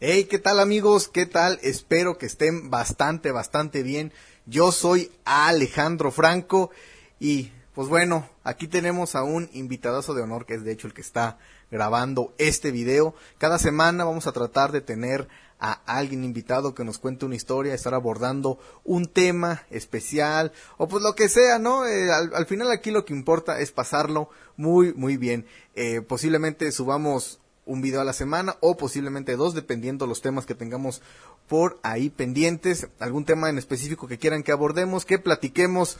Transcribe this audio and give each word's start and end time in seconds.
Hey, 0.00 0.26
¿qué 0.30 0.38
tal 0.38 0.60
amigos? 0.60 1.08
¿Qué 1.08 1.26
tal? 1.26 1.58
Espero 1.60 2.18
que 2.18 2.26
estén 2.26 2.70
bastante, 2.70 3.32
bastante 3.32 3.82
bien. 3.82 4.12
Yo 4.46 4.70
soy 4.70 5.10
Alejandro 5.24 6.12
Franco 6.12 6.70
y 7.18 7.50
pues 7.74 7.88
bueno, 7.88 8.30
aquí 8.44 8.68
tenemos 8.68 9.16
a 9.16 9.24
un 9.24 9.50
invitadazo 9.52 10.14
de 10.14 10.22
honor 10.22 10.46
que 10.46 10.54
es 10.54 10.62
de 10.62 10.70
hecho 10.70 10.86
el 10.86 10.94
que 10.94 11.00
está 11.00 11.38
grabando 11.72 12.32
este 12.38 12.70
video. 12.70 13.16
Cada 13.38 13.58
semana 13.58 14.04
vamos 14.04 14.28
a 14.28 14.32
tratar 14.32 14.70
de 14.70 14.82
tener 14.82 15.26
a 15.58 15.72
alguien 15.72 16.22
invitado 16.22 16.76
que 16.76 16.84
nos 16.84 16.98
cuente 16.98 17.26
una 17.26 17.34
historia, 17.34 17.74
estar 17.74 17.92
abordando 17.92 18.60
un 18.84 19.06
tema 19.06 19.66
especial 19.68 20.52
o 20.76 20.86
pues 20.86 21.02
lo 21.02 21.16
que 21.16 21.28
sea, 21.28 21.58
¿no? 21.58 21.88
Eh, 21.88 22.08
al, 22.12 22.46
final 22.46 22.70
aquí 22.70 22.92
lo 22.92 23.04
que 23.04 23.14
importa 23.14 23.58
es 23.58 23.72
pasarlo 23.72 24.30
muy, 24.56 24.94
muy 24.94 25.16
bien. 25.16 25.44
Eh, 25.74 26.02
posiblemente 26.02 26.70
subamos 26.70 27.40
un 27.68 27.82
video 27.82 28.00
a 28.00 28.04
la 28.04 28.12
semana 28.12 28.56
o 28.60 28.76
posiblemente 28.76 29.36
dos, 29.36 29.54
dependiendo 29.54 30.06
los 30.06 30.22
temas 30.22 30.46
que 30.46 30.54
tengamos 30.54 31.02
por 31.46 31.78
ahí 31.82 32.10
pendientes. 32.10 32.88
Algún 32.98 33.24
tema 33.24 33.50
en 33.50 33.58
específico 33.58 34.08
que 34.08 34.18
quieran 34.18 34.42
que 34.42 34.52
abordemos, 34.52 35.04
que 35.04 35.18
platiquemos. 35.18 35.98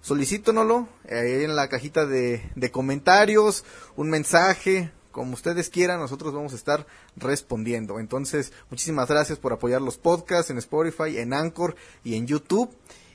Solicítonolo 0.00 0.88
eh, 1.04 1.42
en 1.44 1.54
la 1.56 1.68
cajita 1.68 2.06
de, 2.06 2.50
de 2.54 2.70
comentarios, 2.70 3.64
un 3.96 4.08
mensaje, 4.08 4.92
como 5.10 5.34
ustedes 5.34 5.68
quieran, 5.68 6.00
nosotros 6.00 6.32
vamos 6.32 6.54
a 6.54 6.56
estar 6.56 6.86
respondiendo. 7.16 8.00
Entonces, 8.00 8.52
muchísimas 8.70 9.08
gracias 9.08 9.38
por 9.38 9.52
apoyar 9.52 9.82
los 9.82 9.98
podcasts 9.98 10.50
en 10.50 10.56
Spotify, 10.56 11.18
en 11.18 11.34
Anchor 11.34 11.76
y 12.02 12.14
en 12.14 12.26
YouTube. 12.26 12.70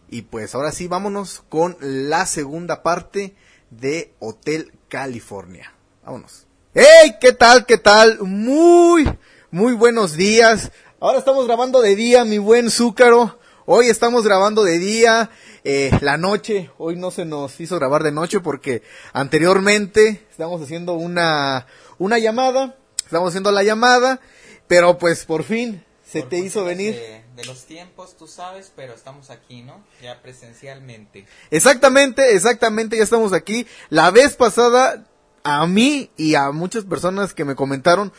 Y 0.09 0.23
pues 0.23 0.53
ahora 0.53 0.71
sí, 0.71 0.87
vámonos 0.87 1.43
con 1.49 1.75
la 1.79 2.27
segunda 2.27 2.83
parte 2.83 3.35
de 3.71 4.13
Hotel 4.19 4.71
California. 4.87 5.73
Vámonos. 6.03 6.44
¡Hey! 6.77 7.15
¿Qué 7.21 7.31
tal? 7.31 7.65
¿Qué 7.65 7.77
tal? 7.77 8.19
Muy, 8.19 9.09
muy 9.49 9.71
buenos 9.71 10.17
días. 10.17 10.73
Ahora 10.99 11.19
estamos 11.19 11.47
grabando 11.47 11.79
de 11.79 11.95
día, 11.95 12.25
mi 12.25 12.37
buen 12.37 12.69
Zúcaro. 12.69 13.39
Hoy 13.65 13.87
estamos 13.87 14.25
grabando 14.25 14.65
de 14.65 14.77
día, 14.77 15.29
eh, 15.63 15.89
la 16.01 16.17
noche. 16.17 16.69
Hoy 16.77 16.97
no 16.97 17.11
se 17.11 17.23
nos 17.23 17.57
hizo 17.61 17.77
grabar 17.77 18.03
de 18.03 18.11
noche 18.11 18.41
porque 18.41 18.83
anteriormente 19.13 20.25
estamos 20.29 20.61
haciendo 20.61 20.95
una, 20.95 21.65
una 21.97 22.19
llamada. 22.19 22.75
Estamos 23.05 23.29
haciendo 23.29 23.53
la 23.53 23.63
llamada, 23.63 24.19
pero 24.67 24.97
pues 24.97 25.23
por 25.23 25.45
fin 25.45 25.81
se 26.05 26.23
te 26.23 26.39
hizo 26.39 26.65
venir. 26.65 26.93
De, 26.93 27.23
de, 27.37 27.45
los 27.45 27.63
tiempos, 27.63 28.17
tú 28.17 28.27
sabes, 28.27 28.73
pero 28.75 28.93
estamos 28.93 29.29
aquí, 29.29 29.61
¿no? 29.61 29.81
Ya 30.01 30.21
presencialmente. 30.21 31.25
Exactamente, 31.51 32.35
exactamente, 32.35 32.97
ya 32.97 33.03
estamos 33.05 33.31
aquí. 33.31 33.65
La 33.87 34.11
vez 34.11 34.35
pasada 34.35 35.05
a 35.45 35.65
mí 35.67 36.09
y 36.17 36.33
a 36.33 36.51
muchas 36.51 36.85
personas 36.85 37.35
que 37.35 37.45
me 37.45 37.55
comentaron, 37.55 38.11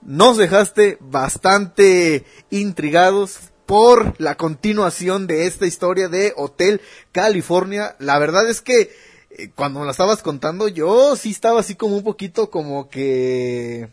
nos 0.00 0.38
dejaste 0.38 0.96
bastante 1.00 2.24
intrigados 2.48 3.38
por 3.66 4.18
la 4.18 4.36
continuación 4.36 5.26
de 5.26 5.46
esta 5.46 5.66
historia 5.66 6.08
de 6.08 6.32
Hotel 6.34 6.80
California. 7.12 7.94
La 7.98 8.18
verdad 8.18 8.48
es 8.48 8.62
que 8.62 8.90
eh, 9.30 9.50
cuando 9.54 9.84
la 9.84 9.90
estabas 9.90 10.22
contando 10.22 10.66
yo 10.66 11.14
sí 11.14 11.30
estaba 11.30 11.60
así 11.60 11.74
como 11.74 11.96
un 11.96 12.04
poquito 12.04 12.50
como 12.50 12.88
que 12.88 13.90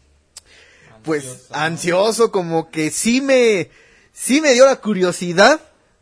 pues 1.04 1.48
ansioso, 1.52 2.32
como 2.32 2.72
que 2.72 2.92
sí 2.92 3.20
me 3.20 3.70
sí 4.14 4.40
me 4.40 4.54
dio 4.54 4.66
la 4.66 4.78
curiosidad 4.78 5.60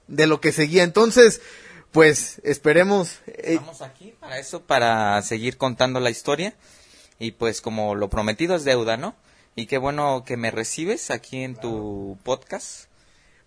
de 0.08 0.28
lo 0.28 0.39
que 0.42 0.52
seguía. 0.52 0.83
Entonces, 0.83 1.42
pues 1.98 2.40
esperemos. 2.44 3.22
Eh, 3.26 3.56
Estamos 3.56 3.81
aquí 3.81 4.14
para 4.20 4.38
eso, 4.38 4.62
para 4.62 5.20
seguir 5.23 5.58
contando 5.58 6.00
la 6.00 6.12
historia. 6.12 6.54
Y 7.17 7.31
pues 7.31 7.59
como 7.59 7.95
lo 7.95 8.08
prometido 8.08 8.56
es 8.56 8.64
deuda, 8.64 8.98
¿no? 8.98 9.16
Y 9.56 9.66
qué 9.66 9.80
bueno 9.80 10.23
que 10.23 10.38
me 10.38 10.52
recibes 10.52 11.09
aquí 11.09 11.42
en 11.42 11.56
tu 11.56 12.20
podcast. 12.22 12.86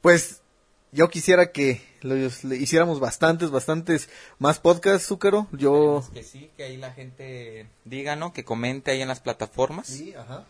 Pues 0.01 0.43
yo 0.91 1.09
quisiera 1.11 1.53
que 1.53 1.81
lo, 2.01 2.17
hiciéramos 2.17 2.99
bastantes, 2.99 3.53
bastantes 3.53 4.09
más 4.41 4.59
podcasts, 4.59 5.07
Zúcaro. 5.07 5.47
Yo... 5.53 6.03
Que 6.13 6.25
sí, 6.25 6.51
que 6.57 6.65
ahí 6.65 6.77
la 6.77 6.91
gente 6.91 7.69
diga, 7.85 8.17
¿no? 8.17 8.33
Que 8.33 8.45
comente 8.45 8.91
ahí 8.91 9.01
en 9.01 9.07
las 9.07 9.21
plataformas. 9.21 9.87
Sí, 9.87 10.13
ajá. 10.15 10.45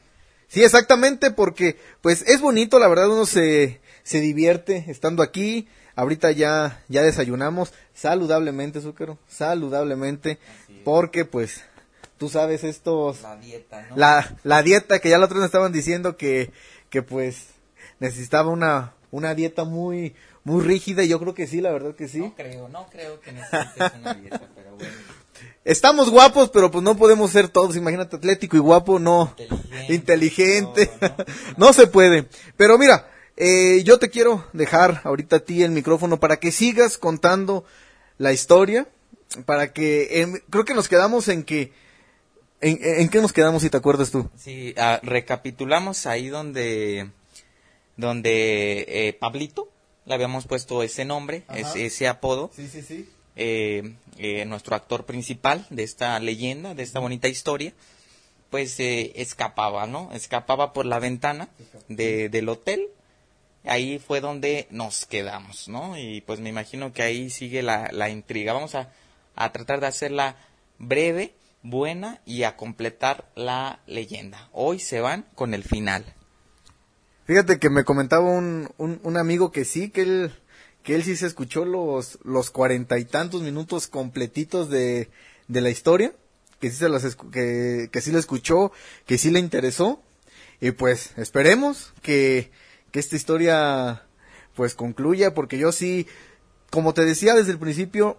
Sí, 0.49 0.65
exactamente, 0.65 1.33
porque 1.33 1.77
pues 2.01 2.23
es 2.23 2.41
bonito, 2.41 2.79
la 2.79 2.89
verdad 2.89 3.11
uno 3.11 3.27
se, 3.27 3.83
se 4.05 4.21
divierte 4.21 4.87
estando 4.89 5.23
aquí. 5.23 5.69
Ahorita 6.01 6.31
ya, 6.31 6.83
ya 6.89 7.03
desayunamos 7.03 7.75
saludablemente, 7.93 8.81
Zúcaro, 8.81 9.19
saludablemente, 9.29 10.39
porque 10.83 11.27
pues 11.27 11.63
tú 12.17 12.31
sabes 12.31 12.65
estos... 12.65 13.21
La 13.21 13.37
dieta, 13.37 13.87
¿no? 13.91 13.97
La, 13.97 14.39
la 14.43 14.63
dieta 14.63 14.99
que 15.01 15.11
ya 15.11 15.19
la 15.19 15.27
otra 15.27 15.37
vez 15.37 15.45
estaban 15.45 15.73
diciendo 15.73 16.17
que, 16.17 16.53
que 16.89 17.03
pues 17.03 17.49
necesitaba 17.99 18.49
una, 18.49 18.95
una 19.11 19.35
dieta 19.35 19.65
muy, 19.65 20.15
muy 20.43 20.65
rígida 20.65 21.03
y 21.03 21.09
yo 21.09 21.21
creo 21.21 21.35
que 21.35 21.47
sí, 21.47 21.61
la 21.61 21.71
verdad 21.71 21.95
que 21.95 22.09
sí. 22.09 22.21
No 22.21 22.35
creo, 22.35 22.71
no 22.71 22.87
creo 22.89 23.21
que 23.21 23.33
necesites 23.33 23.93
una 24.01 24.15
dieta, 24.15 24.49
pero 24.55 24.77
bueno. 24.77 24.93
Estamos 25.67 26.09
guapos, 26.09 26.49
pero 26.49 26.71
pues 26.71 26.83
no 26.83 26.97
podemos 26.97 27.31
ser 27.31 27.49
todos. 27.49 27.77
Imagínate, 27.77 28.17
atlético 28.17 28.57
y 28.57 28.61
guapo, 28.61 28.99
no. 28.99 29.35
Inteligente. 29.37 29.95
inteligente. 29.95 30.91
¿no? 31.03 31.17
¿no? 31.67 31.73
se 31.75 31.89
puede. 31.89 32.27
Pero 32.57 32.79
mira, 32.79 33.07
eh, 33.41 33.83
yo 33.83 33.99
te 33.99 34.11
quiero 34.11 34.47
dejar 34.53 35.01
ahorita 35.05 35.37
a 35.37 35.41
ti 35.41 35.63
el 35.63 35.73
micrófono 35.73 36.21
para 36.21 36.39
que 36.39 36.53
sigas 36.53 36.99
contando 36.99 37.65
la 38.19 38.33
historia. 38.33 38.87
Para 39.47 39.73
que, 39.73 40.23
eh, 40.23 40.43
creo 40.51 40.65
que 40.65 40.75
nos 40.75 40.89
quedamos 40.89 41.29
en 41.29 41.45
que 41.45 41.73
¿En, 42.61 43.09
qué 43.09 43.21
nos 43.21 43.33
quedamos 43.33 43.63
si 43.63 43.71
te 43.71 43.77
acuerdas 43.79 44.11
tú? 44.11 44.29
Sí, 44.37 44.75
ah, 44.77 45.01
recapitulamos 45.03 46.07
ahí 46.07 46.29
donde, 46.29 47.11
donde 47.97 48.85
eh, 48.87 49.13
Pablito, 49.15 49.71
le 50.05 50.15
habíamos 50.15 50.47
puesto 50.47 50.83
ese 50.83 51.07
nombre, 51.07 51.45
ese, 51.75 52.07
apodo. 52.07 52.51
Sí, 52.55 52.69
sí, 52.69 52.83
sí. 52.83 53.09
Eh, 53.37 53.95
eh, 54.19 54.45
nuestro 54.45 54.77
actor 54.77 55.07
principal 55.07 55.67
de 55.71 55.85
esta 55.85 56.19
leyenda, 56.21 56.75
de 56.75 56.83
esta 56.83 57.01
bonita 57.01 57.29
historia, 57.29 57.73
pues 58.51 58.77
escapaba, 58.79 59.87
¿no? 59.87 60.11
Escapaba 60.13 60.75
por 60.75 60.85
la 60.85 60.99
ventana 60.99 61.49
de, 61.89 62.29
del 62.29 62.49
hotel. 62.49 62.89
Ahí 63.65 63.99
fue 63.99 64.21
donde 64.21 64.67
nos 64.71 65.05
quedamos, 65.05 65.69
¿no? 65.69 65.99
Y 65.99 66.23
pues 66.23 66.41
me 66.41 66.49
imagino 66.49 66.93
que 66.93 67.03
ahí 67.03 67.31
sigue 67.31 67.63
la, 67.63 67.91
la 67.93 68.09
intriga. 68.09 68.53
Vamos 68.53 68.75
a, 68.75 68.91
a 69.37 69.53
tratar 69.53 69.81
de 69.81 69.87
hacerla 69.87 70.37
breve 70.79 71.35
buena 71.63 72.21
y 72.25 72.45
a 72.45 72.57
completar 72.57 73.31
la 73.35 73.81
leyenda. 73.87 74.49
Hoy 74.53 74.79
se 74.79 75.01
van 75.01 75.27
con 75.35 75.55
el 75.55 75.63
final. 75.63 76.15
Fíjate 77.27 77.59
que 77.59 77.71
me 77.71 77.85
comentaba 77.85 78.29
un, 78.29 78.73
un, 78.79 79.17
amigo 79.17 79.53
que 79.53 79.65
sí, 79.65 79.91
que 79.91 80.03
él, 80.03 80.33
que 80.83 80.95
él 80.97 81.05
sí 81.05 81.15
se 81.15 81.27
escuchó 81.27 81.65
los, 81.65 82.19
los 82.25 82.51
cuarenta 82.51 82.99
y 82.99 83.05
tantos 83.05 83.43
minutos 83.43 83.87
completitos 83.87 84.69
de, 84.69 85.11
de 85.47 85.61
la 85.61 85.71
historia, 85.71 86.13
que 86.59 86.71
sí, 86.71 86.77
se 86.77 86.89
las, 86.89 87.15
que, 87.15 87.89
que 87.93 88.01
sí 88.01 88.11
le 88.11 88.19
escuchó, 88.19 88.73
que 89.07 89.17
sí 89.17 89.31
le 89.31 89.39
interesó, 89.39 90.03
y 90.61 90.73
pues 90.73 91.13
esperemos 91.19 91.93
que, 92.03 92.51
que 92.91 93.01
esta 93.01 93.17
historia 93.17 94.03
pues 94.55 94.75
concluya, 94.75 95.35
porque 95.35 95.59
yo 95.59 95.73
sí, 95.73 96.07
como 96.71 96.95
te 96.95 97.05
decía 97.05 97.35
desde 97.35 97.53
el 97.53 97.59
principio, 97.59 98.19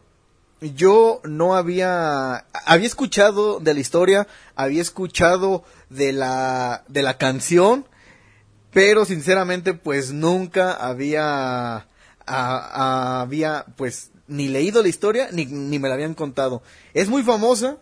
yo 0.62 1.22
no 1.24 1.56
había 1.56 2.46
había 2.66 2.88
escuchado 2.88 3.60
de 3.60 3.74
la 3.74 3.80
historia, 3.80 4.28
había 4.56 4.82
escuchado 4.82 5.64
de 5.90 6.14
la 6.14 6.84
de 6.88 7.02
la 7.02 7.18
canción, 7.18 7.86
pero 8.72 9.06
sinceramente 9.06 9.74
pues 9.74 10.14
nunca 10.14 10.74
había 10.74 11.88
había 12.26 13.66
pues 13.76 14.12
ni 14.28 14.48
leído 14.48 14.82
la 14.82 14.88
historia 14.88 15.30
ni, 15.32 15.46
ni 15.46 15.80
me 15.80 15.90
la 15.90 15.96
habían 15.96 16.14
contado. 16.14 16.62
Es 16.94 17.10
muy 17.10 17.24
famosa, 17.24 17.78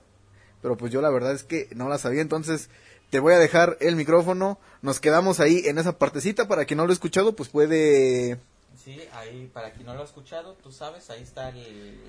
pero 0.62 0.78
pues 0.78 0.92
yo 0.92 1.02
la 1.02 1.10
verdad 1.10 1.34
es 1.34 1.44
que 1.44 1.68
no 1.76 1.90
la 1.90 1.98
sabía, 1.98 2.22
entonces 2.22 2.70
te 3.10 3.20
voy 3.20 3.34
a 3.34 3.40
dejar 3.40 3.78
el 3.80 3.96
micrófono, 3.96 4.60
nos 4.82 5.00
quedamos 5.00 5.40
ahí 5.40 5.64
en 5.66 5.78
esa 5.78 5.98
partecita 5.98 6.48
para 6.48 6.66
quien 6.66 6.78
no 6.78 6.86
lo 6.86 6.92
ha 6.92 6.94
escuchado 6.94 7.36
pues 7.36 7.50
puede 7.50 8.40
Sí, 8.84 8.98
ahí 9.14 9.50
para 9.54 9.74
quien 9.74 9.88
no 9.88 9.94
lo 9.94 10.02
ha 10.02 10.06
escuchado, 10.06 10.54
tú 10.64 10.72
sabes, 10.72 11.10
ahí 11.10 11.22
está 11.22 11.52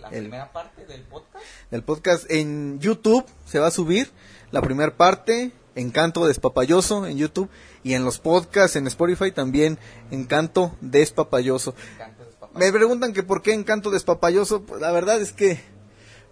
la 0.00 0.08
primera 0.08 0.52
parte 0.52 0.86
del 0.86 1.02
podcast. 1.02 1.44
Del 1.70 1.82
podcast 1.82 2.30
en 2.30 2.78
YouTube 2.78 3.26
se 3.44 3.58
va 3.58 3.66
a 3.66 3.70
subir 3.72 4.10
la 4.52 4.62
primera 4.62 4.96
parte, 4.96 5.50
Encanto 5.74 6.26
Despapayoso 6.26 7.06
en 7.06 7.18
YouTube 7.18 7.50
y 7.82 7.94
en 7.94 8.04
los 8.04 8.20
podcasts 8.20 8.76
en 8.76 8.86
Spotify 8.86 9.32
también 9.32 9.78
Encanto 10.12 10.76
Despapayoso. 10.80 11.74
Encanto 11.94 12.24
despapayoso. 12.24 12.58
Me 12.58 12.72
preguntan 12.72 13.12
que 13.12 13.24
por 13.24 13.42
qué 13.42 13.52
Encanto 13.52 13.90
Despapayoso, 13.90 14.62
pues 14.62 14.80
la 14.80 14.92
verdad 14.92 15.20
es 15.20 15.32
que 15.32 15.60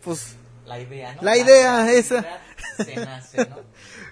pues 0.04 0.37
la 0.66 0.78
idea, 0.78 1.14
¿no? 1.14 1.22
La, 1.22 1.37
idea 1.37 1.92
esa. 1.92 2.40
Se 2.76 2.94
nace, 2.96 3.38
¿no? 3.38 3.56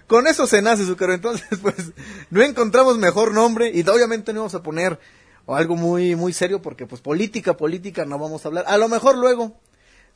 Con 0.06 0.26
eso 0.26 0.46
se 0.46 0.62
nace, 0.62 0.84
Zucaro. 0.84 1.12
Entonces, 1.14 1.46
pues, 1.62 1.92
no 2.30 2.42
encontramos 2.42 2.98
mejor 2.98 3.32
nombre 3.34 3.70
y 3.72 3.80
obviamente 3.88 4.32
no 4.32 4.40
vamos 4.40 4.54
a 4.54 4.62
poner 4.62 4.98
o 5.46 5.54
algo 5.54 5.76
muy 5.76 6.16
muy 6.16 6.32
serio 6.32 6.60
porque 6.60 6.86
pues 6.86 7.00
política 7.00 7.56
política 7.56 8.04
no 8.04 8.18
vamos 8.18 8.44
a 8.44 8.48
hablar 8.48 8.64
a 8.66 8.76
lo 8.78 8.88
mejor 8.88 9.16
luego 9.16 9.52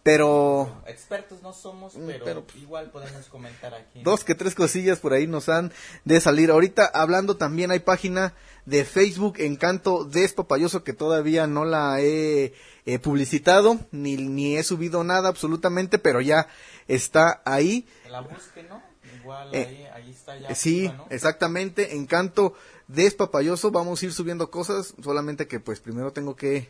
Pero 0.03 0.83
Expertos 0.87 1.43
no 1.43 1.53
somos, 1.53 1.95
Mm, 1.95 2.07
pero, 2.07 2.25
pero- 2.25 2.45
igual 2.61 2.91
podemos 2.91 3.27
comentar 3.27 3.75
aquí. 3.75 4.03
dos 4.03 4.25
que 4.25 4.35
tres 4.35 4.55
cosillas 4.55 4.99
por 4.99 5.13
ahí 5.13 5.27
nos 5.29 5.49
han 5.49 5.73
de 6.05 6.21
salir. 6.21 6.51
Ahorita 6.51 6.87
hablando 6.87 7.37
también 7.37 7.71
hay 7.71 7.81
página 7.81 8.35
de 8.67 8.85
Facebook 8.85 9.35
Encanto 9.39 10.05
Despapayoso 10.05 10.83
que 10.85 10.95
todavía 10.95 11.47
no 11.47 11.65
la 11.65 12.01
he 12.01 12.55
eh, 12.87 12.99
publicitado 12.99 13.79
ni, 13.93 14.17
ni 14.17 14.57
he 14.57 14.63
subido 14.65 15.05
nada 15.05 15.29
absolutamente, 15.29 15.99
pero 15.99 16.21
ya 16.21 16.49
está 16.89 17.41
ahí. 17.45 17.87
La 18.11 18.21
busquen, 18.23 18.69
¿no? 18.69 18.83
Igual 19.21 19.55
Eh, 19.55 19.67
ahí, 19.67 20.05
ahí 20.05 20.11
está 20.11 20.39
ya. 20.39 20.55
Sí, 20.55 20.91
¿no? 20.97 21.07
exactamente, 21.11 21.95
Encanto 21.95 22.55
Despapayoso, 22.89 23.71
vamos 23.71 24.03
a 24.03 24.07
ir 24.07 24.13
subiendo 24.13 24.51
cosas, 24.51 24.95
solamente 25.03 25.47
que 25.47 25.61
pues 25.61 25.81
primero 25.81 26.13
tengo 26.13 26.35
que, 26.37 26.69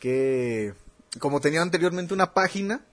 que, 0.00 0.74
como 1.20 1.40
tenía 1.40 1.62
anteriormente 1.62 2.14
una 2.14 2.32
página, 2.34 2.84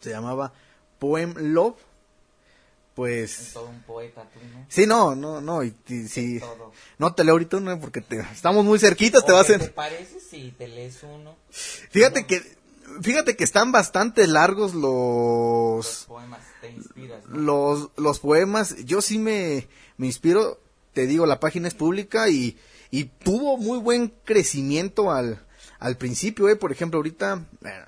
se 0.00 0.10
llamaba 0.10 0.52
Poem 0.98 1.34
Love, 1.36 1.74
Es 1.76 2.94
pues, 2.94 3.50
todo 3.52 3.68
un 3.68 3.80
poeta 3.82 4.22
tú, 4.32 4.40
¿no? 4.54 4.66
sí, 4.68 4.86
no, 4.86 5.14
no, 5.14 5.40
no, 5.40 5.62
y, 5.64 5.74
y- 5.88 6.08
sí, 6.08 6.38
Todo. 6.40 6.72
no 6.98 7.14
te 7.14 7.24
leo 7.24 7.32
ahorita 7.34 7.56
uno 7.58 7.78
porque 7.80 8.00
te, 8.00 8.20
estamos 8.20 8.64
muy 8.64 8.78
cerquitas, 8.78 9.24
te 9.24 9.32
¿O 9.32 9.34
vas 9.36 9.50
a... 9.50 9.58
¿Te 9.58 9.68
parece 9.68 10.20
si 10.20 10.52
te 10.52 10.68
lees 10.68 11.02
uno? 11.02 11.36
Fíjate 11.90 12.26
que, 12.26 12.56
fíjate 13.02 13.36
que 13.36 13.44
están 13.44 13.72
bastante 13.72 14.26
largos 14.26 14.74
Los 14.74 15.76
los, 15.86 16.04
poemas 16.06 16.40
te 16.60 16.70
inspiras, 16.70 17.24
¿no? 17.26 17.36
los, 17.38 17.90
los 17.96 18.18
poemas, 18.20 18.76
yo 18.84 19.00
sí 19.02 19.18
me, 19.18 19.68
me 19.96 20.06
inspiro, 20.06 20.60
te 20.92 21.06
digo, 21.06 21.26
la 21.26 21.40
página 21.40 21.68
es 21.68 21.74
pública 21.74 22.28
y, 22.28 22.56
y 22.90 23.04
tuvo 23.04 23.56
muy 23.58 23.78
buen 23.78 24.12
crecimiento 24.24 25.10
al, 25.12 25.44
al 25.78 25.96
principio, 25.96 26.48
eh, 26.48 26.56
por 26.56 26.72
ejemplo, 26.72 26.98
ahorita, 26.98 27.44
bueno, 27.60 27.84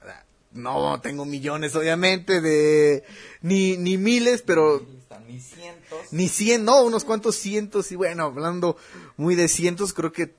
no 0.52 1.00
tengo 1.00 1.24
millones 1.24 1.74
obviamente 1.76 2.40
de, 2.40 3.04
ni, 3.42 3.76
ni 3.76 3.96
miles, 3.98 4.42
pero 4.42 4.84
Ni 5.26 5.40
cientos. 5.40 6.12
ni 6.12 6.28
cien, 6.28 6.64
no, 6.64 6.82
unos 6.82 7.04
cuantos 7.04 7.36
cientos, 7.36 7.92
y 7.92 7.96
bueno, 7.96 8.24
hablando 8.24 8.76
muy 9.16 9.34
de 9.34 9.48
cientos, 9.48 9.92
creo 9.92 10.10
que 10.12 10.32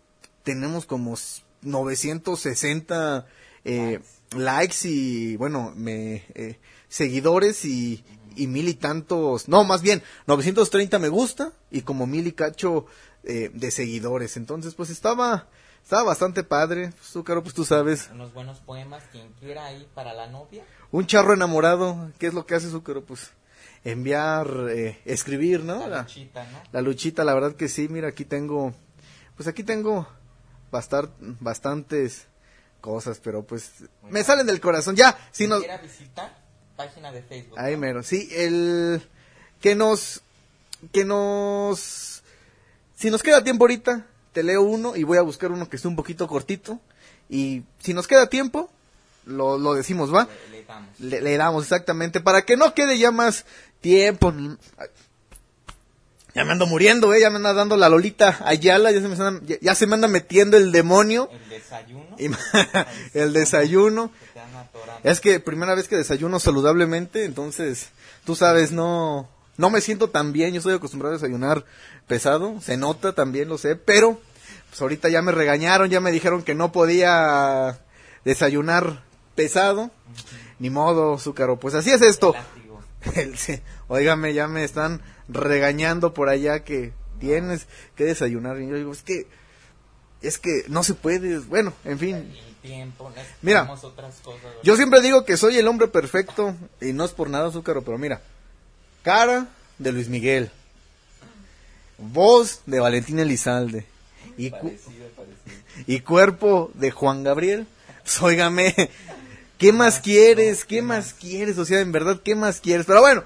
tenemos 0.44 0.86
como 0.86 1.14
s- 1.14 1.42
960 1.62 3.26
eh, 3.66 3.92
likes 3.94 4.06
y, 4.86 5.36
bueno, 5.38 5.74
me, 5.76 6.24
eh, 6.36 6.60
seguidores 6.88 7.66
y, 7.66 8.04
y 8.36 8.48
mil 8.48 8.68
y 8.70 8.74
tantos, 8.76 9.48
no, 9.48 9.64
más 9.64 9.82
bien, 9.82 10.04
930 10.28 11.00
me 11.00 11.10
gusta 11.10 11.52
y 11.72 11.82
como 11.82 12.06
mil 12.08 12.28
y 12.28 12.32
cacho 12.34 12.86
eh, 13.24 13.50
de 13.54 13.72
seguidores. 13.72 14.38
Entonces, 14.38 14.76
pues 14.76 14.90
estaba, 14.90 15.48
estaba 15.84 16.04
bastante 16.04 16.44
padre. 16.44 16.92
Pues, 16.98 17.12
tú, 17.12 17.24
Caro, 17.24 17.42
pues 17.44 17.54
tú 17.56 17.66
sabes, 17.66 18.10
Unos 18.14 18.34
buenos 18.34 18.60
poemas, 18.60 19.04
quien 19.12 19.32
quiera 19.40 19.66
ahí 19.66 19.88
para 19.96 20.14
la 20.14 20.28
novia. 20.28 20.64
un 20.92 21.06
charro 21.08 21.34
enamorado, 21.34 22.12
¿qué 22.20 22.28
es 22.28 22.34
lo 22.34 22.46
que 22.46 22.56
hace 22.56 22.70
Zúcaro? 22.70 23.04
Pues 23.04 23.32
enviar, 23.84 24.48
eh, 24.70 25.00
escribir, 25.06 25.64
¿no? 25.64 25.80
La 25.80 25.88
La- 25.88 26.02
luchita, 26.04 26.44
¿no? 26.52 26.62
La 26.72 26.82
luchita, 26.82 27.24
la 27.24 27.34
verdad 27.34 27.56
que 27.56 27.68
sí, 27.70 27.88
mira, 27.90 28.10
aquí 28.10 28.26
tengo, 28.26 28.74
pues 29.36 29.48
aquí 29.48 29.64
tengo 29.64 30.08
bastar, 30.72 31.10
bastantes 31.40 32.28
cosas, 32.82 33.20
pero 33.24 33.44
pues 33.44 33.72
me 34.10 34.24
salen 34.24 34.48
del 34.48 34.60
corazón. 34.60 34.96
Ya, 34.96 35.18
si 35.32 35.48
Quien 35.48 35.50
nos... 35.50 35.82
visitar, 35.82 36.38
página 36.76 37.12
de 37.12 37.22
Facebook. 37.22 37.60
Ahí 37.60 37.74
¿no? 37.74 37.80
mero, 37.80 38.04
sí, 38.04 38.30
el... 38.32 39.02
Que 39.62 39.76
nos... 39.76 40.22
Que 40.92 41.06
nos... 41.06 42.24
Si 42.96 43.10
nos 43.10 43.24
queda 43.24 43.44
tiempo 43.44 43.64
ahorita, 43.64 44.06
te 44.34 44.44
leo 44.44 44.62
uno 44.62 44.96
y 44.96 45.04
voy 45.04 45.18
a 45.18 45.22
buscar 45.22 45.52
uno 45.52 45.70
que 45.70 45.76
esté 45.78 45.88
un 45.88 45.96
poquito 45.96 46.28
cortito. 46.28 46.80
Y 47.30 47.64
si 47.80 47.94
nos 47.94 48.08
queda 48.08 48.28
tiempo, 48.28 48.70
lo, 49.26 49.58
lo 49.58 49.74
decimos, 49.74 50.14
¿va? 50.14 50.28
Le, 50.50 50.50
le 50.50 50.66
damos. 50.66 51.00
Le, 51.00 51.22
le 51.22 51.38
damos 51.38 51.64
exactamente, 51.64 52.20
para 52.20 52.42
que 52.42 52.58
no 52.58 52.74
quede 52.74 52.98
ya 52.98 53.12
más 53.12 53.46
tiempo. 53.82 54.34
Ya 56.40 56.46
me 56.46 56.54
ando 56.54 56.68
muriendo, 56.68 57.14
eh, 57.14 57.20
ya 57.20 57.30
me 57.30 57.36
anda 57.36 57.52
dando 57.54 57.76
la 57.76 57.90
Lolita 57.90 58.38
Ayala, 58.46 58.92
ya 58.94 59.02
se 59.02 59.10
me, 59.10 59.16
anda- 59.16 59.42
ya, 59.46 59.58
ya 59.60 59.76
se 59.76 59.86
me 59.88 59.96
anda 59.96 60.08
metiendo 60.08 60.56
el 60.56 60.72
demonio, 60.72 61.30
El 61.34 61.50
desayuno. 61.50 62.16
Y- 62.18 62.30
el 63.14 63.34
desayuno. 63.34 64.10
que. 65.04 65.10
Es 65.10 65.20
que 65.20 65.42
primera 65.42 65.76
vez 65.76 65.90
que 65.90 65.98
desayuno 65.98 66.40
saludablemente, 66.40 67.26
entonces, 67.26 67.90
tú 68.24 68.38
sabes, 68.38 68.72
no, 68.72 69.30
no 69.58 69.70
me 69.70 69.82
siento 69.82 70.12
tan 70.12 70.32
bien, 70.32 70.54
yo 70.54 70.60
estoy 70.60 70.76
acostumbrado 70.76 71.14
a 71.14 71.18
desayunar 71.18 71.66
pesado, 72.08 72.62
se 72.62 72.78
nota 72.78 73.12
también, 73.12 73.50
lo 73.50 73.58
sé, 73.58 73.76
pero, 73.76 74.22
pues 74.70 74.82
ahorita 74.82 75.10
ya 75.10 75.22
me 75.22 75.34
regañaron, 75.34 75.90
ya 75.90 76.00
me 76.00 76.10
dijeron 76.14 76.44
que 76.44 76.56
no 76.56 76.72
podía 76.72 77.82
desayunar 78.24 79.04
pesado, 79.36 79.92
ni 80.58 80.70
modo, 80.70 81.18
Zúcaro, 81.18 81.60
pues 81.60 81.74
así 81.76 81.92
es 81.92 82.02
esto. 82.02 82.34
El- 83.16 83.38
sí, 83.38 83.60
Óigame, 83.90 84.34
ya 84.34 84.48
me 84.48 84.64
están 84.64 85.02
regañando 85.30 86.14
por 86.14 86.28
allá 86.30 86.64
que 86.64 86.92
tienes 87.20 87.68
que 87.96 88.04
desayunar. 88.06 88.60
Y 88.60 88.68
yo 88.68 88.76
digo, 88.76 88.92
es 88.92 89.04
que, 89.04 89.28
es 90.22 90.38
que 90.38 90.66
no 90.68 90.84
se 90.84 90.94
puede. 90.96 91.40
Bueno, 91.40 91.74
en 91.86 91.98
fin. 92.00 92.36
Tiempo. 92.62 93.10
Mira. 93.42 93.70
Yo 94.64 94.76
siempre 94.76 95.02
digo 95.02 95.24
que 95.24 95.38
soy 95.38 95.58
el 95.58 95.68
hombre 95.68 95.88
perfecto 95.88 96.56
y 96.82 96.92
no 96.94 97.06
es 97.06 97.12
por 97.12 97.30
nada, 97.30 97.52
Zúcaro, 97.52 97.84
pero 97.84 97.98
mira. 97.98 98.22
Cara 99.04 99.48
de 99.78 99.92
Luis 99.94 100.10
Miguel. 100.10 100.52
Voz 101.98 102.62
de 102.66 102.80
Valentín 102.80 103.20
Elizalde. 103.20 103.86
Y, 104.38 104.52
cu- 104.52 104.58
Parecido, 104.58 105.08
parecido. 105.16 105.84
y 105.88 106.00
cuerpo 106.02 106.72
de 106.74 106.92
Juan 106.92 107.24
Gabriel. 107.24 107.68
Óigame, 108.22 108.74
¿qué 109.58 109.72
más 109.74 110.00
quieres? 110.00 110.64
¿Qué 110.66 110.82
más 110.82 111.14
quieres? 111.14 111.58
O 111.58 111.66
sea, 111.66 111.82
en 111.82 111.92
verdad, 111.92 112.22
¿qué 112.24 112.36
más 112.36 112.62
quieres? 112.62 112.86
Pero 112.86 113.02
bueno, 113.02 113.24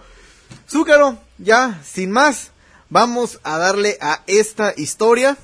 Zúcaro, 0.69 1.17
ya, 1.37 1.81
sin 1.83 2.11
más, 2.11 2.51
vamos 2.89 3.39
a 3.43 3.57
darle 3.57 3.97
a 4.01 4.21
esta 4.27 4.73
historia. 4.77 5.37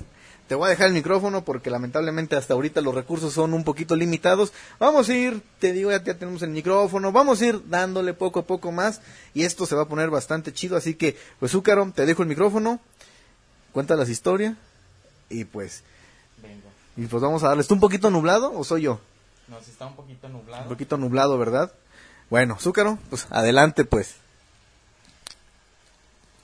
Te 0.48 0.56
voy 0.56 0.66
a 0.66 0.70
dejar 0.70 0.88
el 0.88 0.94
micrófono 0.94 1.46
porque 1.46 1.70
lamentablemente 1.70 2.36
hasta 2.36 2.56
ahorita 2.56 2.82
los 2.82 2.96
recursos 2.96 3.34
son 3.34 3.54
un 3.54 3.64
poquito 3.64 3.96
limitados. 3.96 4.52
Vamos 4.80 5.08
a 5.08 5.14
ir, 5.16 5.44
te 5.60 5.74
digo, 5.74 5.92
ya, 5.92 6.04
ya 6.04 6.16
tenemos 6.16 6.42
el 6.42 6.50
micrófono, 6.50 7.12
vamos 7.12 7.42
a 7.42 7.46
ir 7.46 7.62
dándole 7.70 8.16
poco 8.16 8.40
a 8.40 8.44
poco 8.48 8.72
más 8.72 9.02
y 9.36 9.44
esto 9.44 9.68
se 9.68 9.76
va 9.76 9.84
a 9.84 9.88
poner 9.88 10.10
bastante 10.10 10.52
chido. 10.52 10.76
Así 10.76 10.96
que, 10.96 11.16
pues 11.40 11.52
Zúcaro, 11.52 11.92
te 11.94 12.08
dejo 12.08 12.24
el 12.24 12.30
micrófono, 12.30 12.80
cuenta 13.74 13.96
las 13.96 14.10
historias 14.10 14.56
y 15.30 15.46
pues, 15.46 15.84
Venga. 16.42 16.70
y 16.98 17.06
pues 17.06 17.22
vamos 17.22 17.44
a 17.44 17.50
darle. 17.50 17.62
¿Está 17.62 17.76
un 17.76 17.80
poquito 17.80 18.10
nublado 18.10 18.52
o 18.52 18.64
soy 18.64 18.82
yo? 18.84 19.00
Nos 19.48 19.68
está 19.68 19.86
un 19.86 19.96
poquito 19.96 20.30
nublado. 20.30 20.64
Un 20.64 20.70
poquito 20.70 20.98
nublado, 20.98 21.38
¿verdad? 21.38 21.72
Bueno, 22.32 22.58
Zúcaro, 22.60 22.98
pues 23.12 23.28
adelante 23.30 23.86
pues. 23.86 24.16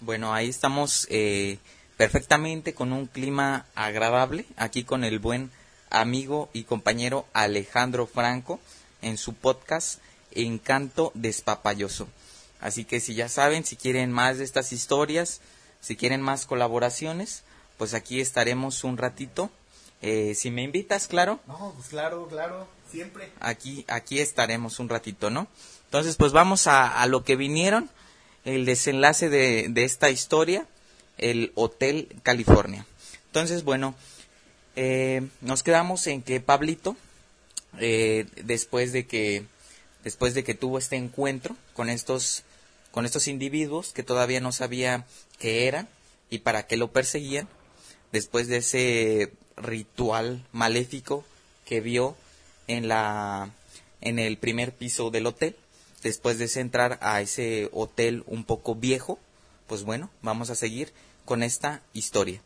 Bueno, 0.06 0.34
ahí 0.36 0.50
estamos 0.50 1.08
eh, 1.10 1.58
perfectamente 1.98 2.76
con 2.76 2.94
un 2.94 3.08
clima 3.08 3.66
agradable, 3.74 4.46
aquí 4.56 4.84
con 4.84 5.04
el 5.04 5.18
buen 5.18 5.50
amigo 5.90 6.48
y 6.54 6.64
compañero 6.66 7.26
Alejandro 7.34 8.06
Franco 8.06 8.60
en 9.02 9.18
su 9.18 9.34
podcast 9.34 10.00
Encanto 10.32 11.12
Despapayoso. 11.16 12.08
Así 12.62 12.86
que 12.86 13.00
si 13.00 13.16
ya 13.16 13.30
saben, 13.30 13.66
si 13.66 13.78
quieren 13.78 14.12
más 14.12 14.38
de 14.38 14.44
estas 14.44 14.74
historias, 14.74 15.42
si 15.82 15.96
quieren 15.96 16.22
más 16.22 16.46
colaboraciones, 16.46 17.42
pues 17.80 17.96
aquí 17.96 18.22
estaremos 18.22 18.84
un 18.84 18.98
ratito. 18.98 19.50
Eh, 20.04 20.36
si 20.36 20.52
me 20.52 20.62
invitas, 20.62 21.08
claro, 21.08 21.40
No, 21.48 21.74
pues 21.76 21.88
claro, 21.88 22.28
claro, 22.28 22.68
siempre. 22.92 23.32
aquí, 23.40 23.86
aquí 23.88 24.20
estaremos 24.20 24.80
un 24.80 24.88
ratito, 24.90 25.32
¿no? 25.32 25.48
Entonces, 25.86 26.16
pues 26.16 26.32
vamos 26.32 26.68
a, 26.68 27.02
a 27.02 27.08
lo 27.08 27.24
que 27.24 27.36
vinieron, 27.36 27.90
el 28.46 28.66
desenlace 28.66 29.30
de, 29.30 29.68
de 29.70 29.84
esta 29.84 30.10
historia, 30.10 30.66
el 31.18 31.52
Hotel 31.56 32.08
California. 32.24 32.86
Entonces, 33.28 33.64
bueno, 33.64 33.96
eh, 34.76 35.28
nos 35.42 35.64
quedamos 35.64 36.06
en 36.08 36.22
que 36.22 36.40
Pablito, 36.40 36.96
eh, 37.80 38.28
después 38.44 38.92
de 38.92 39.08
que, 39.08 39.46
después 40.04 40.34
de 40.34 40.44
que 40.44 40.54
tuvo 40.54 40.78
este 40.78 40.96
encuentro 40.96 41.56
con 41.74 41.90
estos, 41.90 42.44
con 42.92 43.06
estos 43.06 43.28
individuos 43.28 43.94
que 43.94 44.04
todavía 44.04 44.40
no 44.42 44.52
sabía 44.52 45.06
qué 45.40 45.68
eran 45.68 45.88
y 46.30 46.40
para 46.40 46.68
qué 46.68 46.78
lo 46.78 46.92
perseguían, 46.92 47.48
después 48.12 48.48
de 48.48 48.58
ese 48.58 49.34
ritual 49.58 50.46
maléfico 50.52 51.24
que 51.66 51.82
vio 51.82 52.16
en 52.68 52.88
la 52.88 53.50
en 54.02 54.20
el 54.20 54.38
primer 54.38 54.74
piso 54.74 55.10
del 55.10 55.26
hotel 55.26 55.56
después 56.06 56.38
de 56.38 56.62
entrar 56.62 57.00
a 57.02 57.20
ese 57.20 57.68
hotel 57.74 58.24
un 58.28 58.44
poco 58.44 58.76
viejo 58.76 59.18
pues 59.66 59.82
bueno 59.82 60.12
vamos 60.22 60.52
a 60.52 60.56
seguir 60.56 60.94
con 61.26 61.42
esta 61.42 61.82
historia 61.94 62.42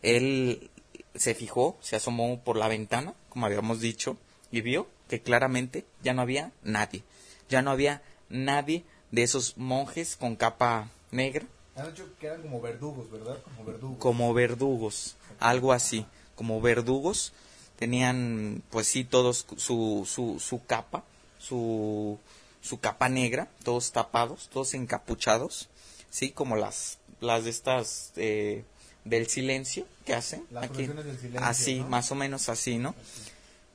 él 0.00 0.70
se 1.14 1.34
fijó 1.34 1.76
se 1.82 1.96
asomó 1.96 2.40
por 2.40 2.56
la 2.56 2.68
ventana 2.68 3.12
como 3.28 3.44
habíamos 3.44 3.80
dicho 3.80 4.16
y 4.50 4.62
vio 4.62 4.88
que 5.08 5.20
claramente 5.20 5.84
ya 6.02 6.14
no 6.14 6.22
había 6.22 6.52
nadie 6.62 7.02
ya 7.50 7.60
no 7.60 7.70
había 7.70 8.00
nadie 8.30 8.82
de 9.10 9.24
esos 9.24 9.58
monjes 9.58 10.16
con 10.16 10.34
capa 10.34 10.88
negra 11.10 11.44
Han 11.76 11.90
dicho 11.90 12.08
que 12.18 12.28
eran 12.28 12.40
como 12.40 12.62
verdugos, 12.62 13.10
¿verdad? 13.10 13.36
Como 13.44 13.64
verdugos. 13.66 13.98
como 13.98 14.32
verdugos, 14.32 15.16
algo 15.40 15.74
así, 15.74 16.06
como 16.34 16.62
verdugos. 16.62 17.34
Tenían, 17.78 18.62
pues 18.70 18.88
sí, 18.88 19.04
todos 19.04 19.44
su, 19.58 20.08
su, 20.08 20.40
su 20.40 20.64
capa 20.64 21.04
su, 21.38 22.18
su 22.66 22.80
capa 22.80 23.08
negra, 23.08 23.48
todos 23.64 23.92
tapados, 23.92 24.48
todos 24.52 24.74
encapuchados, 24.74 25.68
¿sí? 26.10 26.30
Como 26.30 26.56
las, 26.56 26.98
las 27.20 27.44
de 27.44 27.50
estas 27.50 28.12
eh, 28.16 28.64
del 29.04 29.28
silencio 29.28 29.86
que 30.04 30.14
hacen. 30.14 30.44
Las 30.50 30.64
aquí. 30.64 30.86
del 30.86 31.18
silencio, 31.18 31.40
Así, 31.44 31.80
¿no? 31.80 31.88
más 31.88 32.10
o 32.10 32.14
menos 32.14 32.48
así, 32.48 32.78
¿no? 32.78 32.94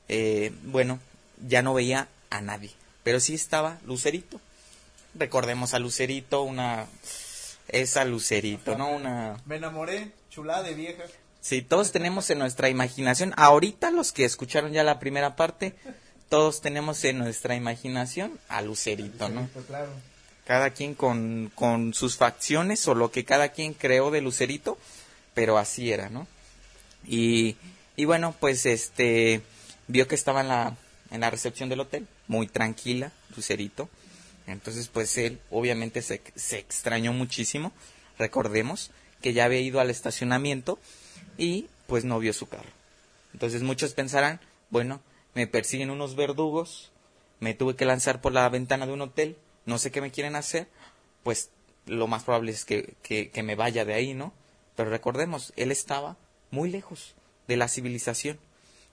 Eh, 0.08 0.52
bueno, 0.64 1.00
ya 1.48 1.62
no 1.62 1.74
veía 1.74 2.08
a 2.30 2.40
nadie, 2.40 2.70
pero 3.02 3.18
sí 3.18 3.34
estaba 3.34 3.78
Lucerito. 3.86 4.40
Recordemos 5.14 5.74
a 5.74 5.78
Lucerito, 5.78 6.42
una... 6.42 6.86
Esa 7.68 8.04
Lucerito, 8.04 8.76
¿no? 8.76 8.90
Una... 8.90 9.36
Me 9.46 9.56
enamoré, 9.56 10.12
chulada 10.30 10.62
de 10.62 10.74
vieja. 10.74 11.04
Sí, 11.40 11.62
todos 11.62 11.92
tenemos 11.92 12.28
en 12.30 12.38
nuestra 12.38 12.68
imaginación, 12.68 13.32
ahorita 13.36 13.90
los 13.90 14.12
que 14.12 14.24
escucharon 14.24 14.72
ya 14.72 14.84
la 14.84 14.98
primera 14.98 15.36
parte, 15.36 15.74
todos 16.32 16.62
tenemos 16.62 17.04
en 17.04 17.18
nuestra 17.18 17.56
imaginación 17.56 18.40
a 18.48 18.62
Lucerito, 18.62 19.28
¿no? 19.28 19.50
Claro. 19.66 19.90
Cada 20.46 20.70
quien 20.70 20.94
con, 20.94 21.52
con 21.54 21.92
sus 21.92 22.16
facciones 22.16 22.88
o 22.88 22.94
lo 22.94 23.10
que 23.10 23.26
cada 23.26 23.50
quien 23.50 23.74
creó 23.74 24.10
de 24.10 24.22
Lucerito, 24.22 24.78
pero 25.34 25.58
así 25.58 25.92
era, 25.92 26.08
¿no? 26.08 26.26
Y, 27.06 27.56
y 27.96 28.06
bueno, 28.06 28.34
pues 28.40 28.64
este, 28.64 29.42
vio 29.88 30.08
que 30.08 30.14
estaba 30.14 30.40
en 30.40 30.48
la, 30.48 30.74
en 31.10 31.20
la 31.20 31.28
recepción 31.28 31.68
del 31.68 31.80
hotel, 31.80 32.08
muy 32.28 32.46
tranquila, 32.46 33.12
Lucerito. 33.36 33.90
Entonces, 34.46 34.88
pues 34.88 35.18
él 35.18 35.38
obviamente 35.50 36.00
se, 36.00 36.22
se 36.34 36.58
extrañó 36.58 37.12
muchísimo. 37.12 37.74
Recordemos 38.18 38.90
que 39.20 39.34
ya 39.34 39.44
había 39.44 39.60
ido 39.60 39.80
al 39.80 39.90
estacionamiento 39.90 40.78
y 41.36 41.66
pues 41.86 42.06
no 42.06 42.18
vio 42.20 42.32
su 42.32 42.48
carro. 42.48 42.70
Entonces 43.34 43.62
muchos 43.62 43.92
pensarán, 43.92 44.40
bueno, 44.70 45.02
me 45.34 45.46
persiguen 45.46 45.90
unos 45.90 46.16
verdugos, 46.16 46.92
me 47.40 47.54
tuve 47.54 47.76
que 47.76 47.84
lanzar 47.84 48.20
por 48.20 48.32
la 48.32 48.48
ventana 48.48 48.86
de 48.86 48.92
un 48.92 49.02
hotel, 49.02 49.36
no 49.66 49.78
sé 49.78 49.90
qué 49.90 50.00
me 50.00 50.10
quieren 50.10 50.36
hacer, 50.36 50.68
pues 51.22 51.50
lo 51.86 52.06
más 52.06 52.24
probable 52.24 52.52
es 52.52 52.64
que, 52.64 52.94
que, 53.02 53.30
que 53.30 53.42
me 53.42 53.54
vaya 53.54 53.84
de 53.84 53.94
ahí, 53.94 54.14
¿no? 54.14 54.32
Pero 54.76 54.90
recordemos, 54.90 55.52
él 55.56 55.70
estaba 55.70 56.16
muy 56.50 56.70
lejos 56.70 57.14
de 57.48 57.56
la 57.56 57.68
civilización. 57.68 58.38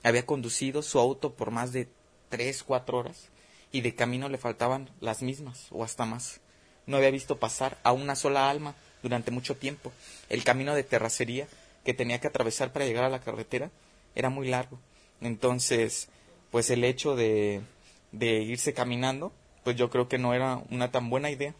Había 0.04 0.26
conducido 0.26 0.82
su 0.82 1.00
auto 1.00 1.34
por 1.34 1.52
más 1.52 1.72
de 1.72 1.88
tres, 2.30 2.64
cuatro 2.64 2.98
horas 2.98 3.30
y 3.72 3.82
de 3.82 3.96
camino 3.96 4.30
le 4.30 4.38
faltaban 4.38 4.90
las 5.00 5.22
mismas 5.22 5.68
o 5.72 5.84
hasta 5.84 6.06
más. 6.06 6.40
No 6.86 6.98
había 6.98 7.12
visto 7.12 7.38
pasar 7.38 7.78
a 7.84 7.92
una 7.92 8.16
sola 8.16 8.50
alma 8.50 8.76
durante 9.04 9.32
mucho 9.32 9.56
tiempo. 9.56 9.92
El 10.30 10.44
camino 10.44 10.74
de 10.74 10.84
terracería 10.84 11.48
que 11.86 11.94
tenía 11.94 12.20
que 12.20 12.28
atravesar 12.28 12.74
para 12.74 12.86
llegar 12.86 13.04
a 13.04 13.10
la 13.10 13.22
carretera 13.22 13.70
era 14.16 14.30
muy 14.30 14.48
largo. 14.48 14.80
Entonces, 15.22 16.10
pues 16.52 16.70
el 16.70 16.84
hecho 16.84 17.16
de, 17.16 17.62
de 18.12 18.42
irse 18.42 18.74
caminando, 18.74 19.32
pues 19.64 19.76
yo 19.76 19.90
creo 19.90 20.08
que 20.08 20.18
no 20.18 20.34
era 20.34 20.62
una 20.70 20.92
tan 20.92 21.10
buena 21.10 21.30
idea. 21.30 21.54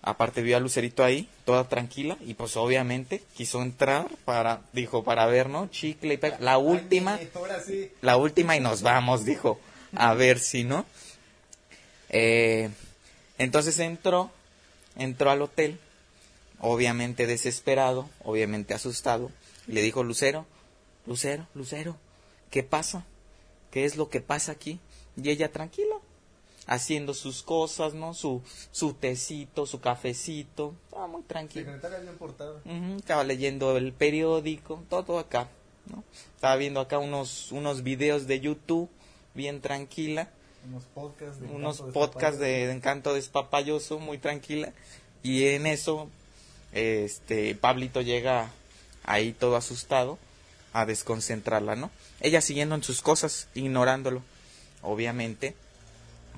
Aparte 0.00 0.42
vio 0.42 0.56
a 0.56 0.60
Lucerito 0.60 1.02
ahí, 1.02 1.28
toda 1.44 1.68
tranquila, 1.68 2.16
y 2.24 2.34
pues 2.34 2.56
obviamente 2.56 3.22
quiso 3.36 3.62
entrar 3.62 4.06
para, 4.24 4.62
dijo, 4.72 5.02
para 5.02 5.26
ver, 5.26 5.48
¿no? 5.48 5.68
Chicle 5.68 6.14
y 6.14 6.16
pega. 6.16 6.38
La 6.40 6.58
última, 6.58 7.18
sí. 7.66 7.90
la 8.00 8.16
última 8.16 8.56
y 8.56 8.60
nos 8.60 8.82
vamos, 8.82 9.24
dijo. 9.24 9.58
A 9.96 10.14
ver 10.14 10.38
si, 10.38 10.64
¿no? 10.64 10.84
Eh, 12.10 12.70
entonces 13.38 13.78
entró, 13.80 14.30
entró 14.96 15.30
al 15.30 15.42
hotel, 15.42 15.80
obviamente 16.60 17.26
desesperado, 17.26 18.08
obviamente 18.22 18.74
asustado, 18.74 19.30
y 19.66 19.72
le 19.72 19.82
dijo 19.82 20.04
Lucero, 20.04 20.46
Lucero, 21.06 21.46
Lucero, 21.54 21.96
¿qué 22.50 22.62
pasa? 22.62 23.04
¿Qué 23.70 23.84
es 23.84 23.96
lo 23.96 24.08
que 24.08 24.20
pasa 24.20 24.52
aquí? 24.52 24.80
Y 25.16 25.30
ella 25.30 25.50
tranquila, 25.50 25.96
haciendo 26.66 27.14
sus 27.14 27.42
cosas, 27.42 27.94
¿no? 27.94 28.14
Su, 28.14 28.42
su 28.70 28.94
tecito, 28.94 29.66
su 29.66 29.80
cafecito, 29.80 30.74
estaba 30.84 31.06
muy 31.06 31.22
tranquila. 31.22 31.64
Secretaria 31.66 31.98
bien 31.98 32.16
portada. 32.16 32.60
Ujú, 32.64 32.96
estaba 32.98 33.24
leyendo 33.24 33.76
el 33.76 33.92
periódico, 33.92 34.82
todo 34.88 35.18
acá, 35.18 35.48
¿no? 35.86 36.04
Estaba 36.34 36.56
viendo 36.56 36.80
acá 36.80 36.98
unos, 36.98 37.52
unos 37.52 37.82
videos 37.82 38.26
de 38.26 38.40
YouTube, 38.40 38.88
bien 39.34 39.60
tranquila, 39.60 40.30
Unos 40.66 40.84
podcasts 40.84 41.40
de 41.40 41.46
unos 41.48 41.80
podcasts 41.80 42.38
de, 42.40 42.66
de 42.66 42.72
encanto 42.72 43.14
despapayoso, 43.14 43.98
muy 43.98 44.18
tranquila, 44.18 44.72
y 45.22 45.44
en 45.46 45.66
eso, 45.66 46.08
este, 46.72 47.54
Pablito 47.54 48.02
llega 48.02 48.50
ahí 49.04 49.32
todo 49.32 49.56
asustado 49.56 50.18
a 50.72 50.86
desconcentrarla, 50.86 51.76
¿no? 51.76 51.90
Ella 52.20 52.40
siguiendo 52.40 52.74
en 52.74 52.82
sus 52.82 53.02
cosas, 53.02 53.48
ignorándolo. 53.54 54.22
Obviamente 54.82 55.54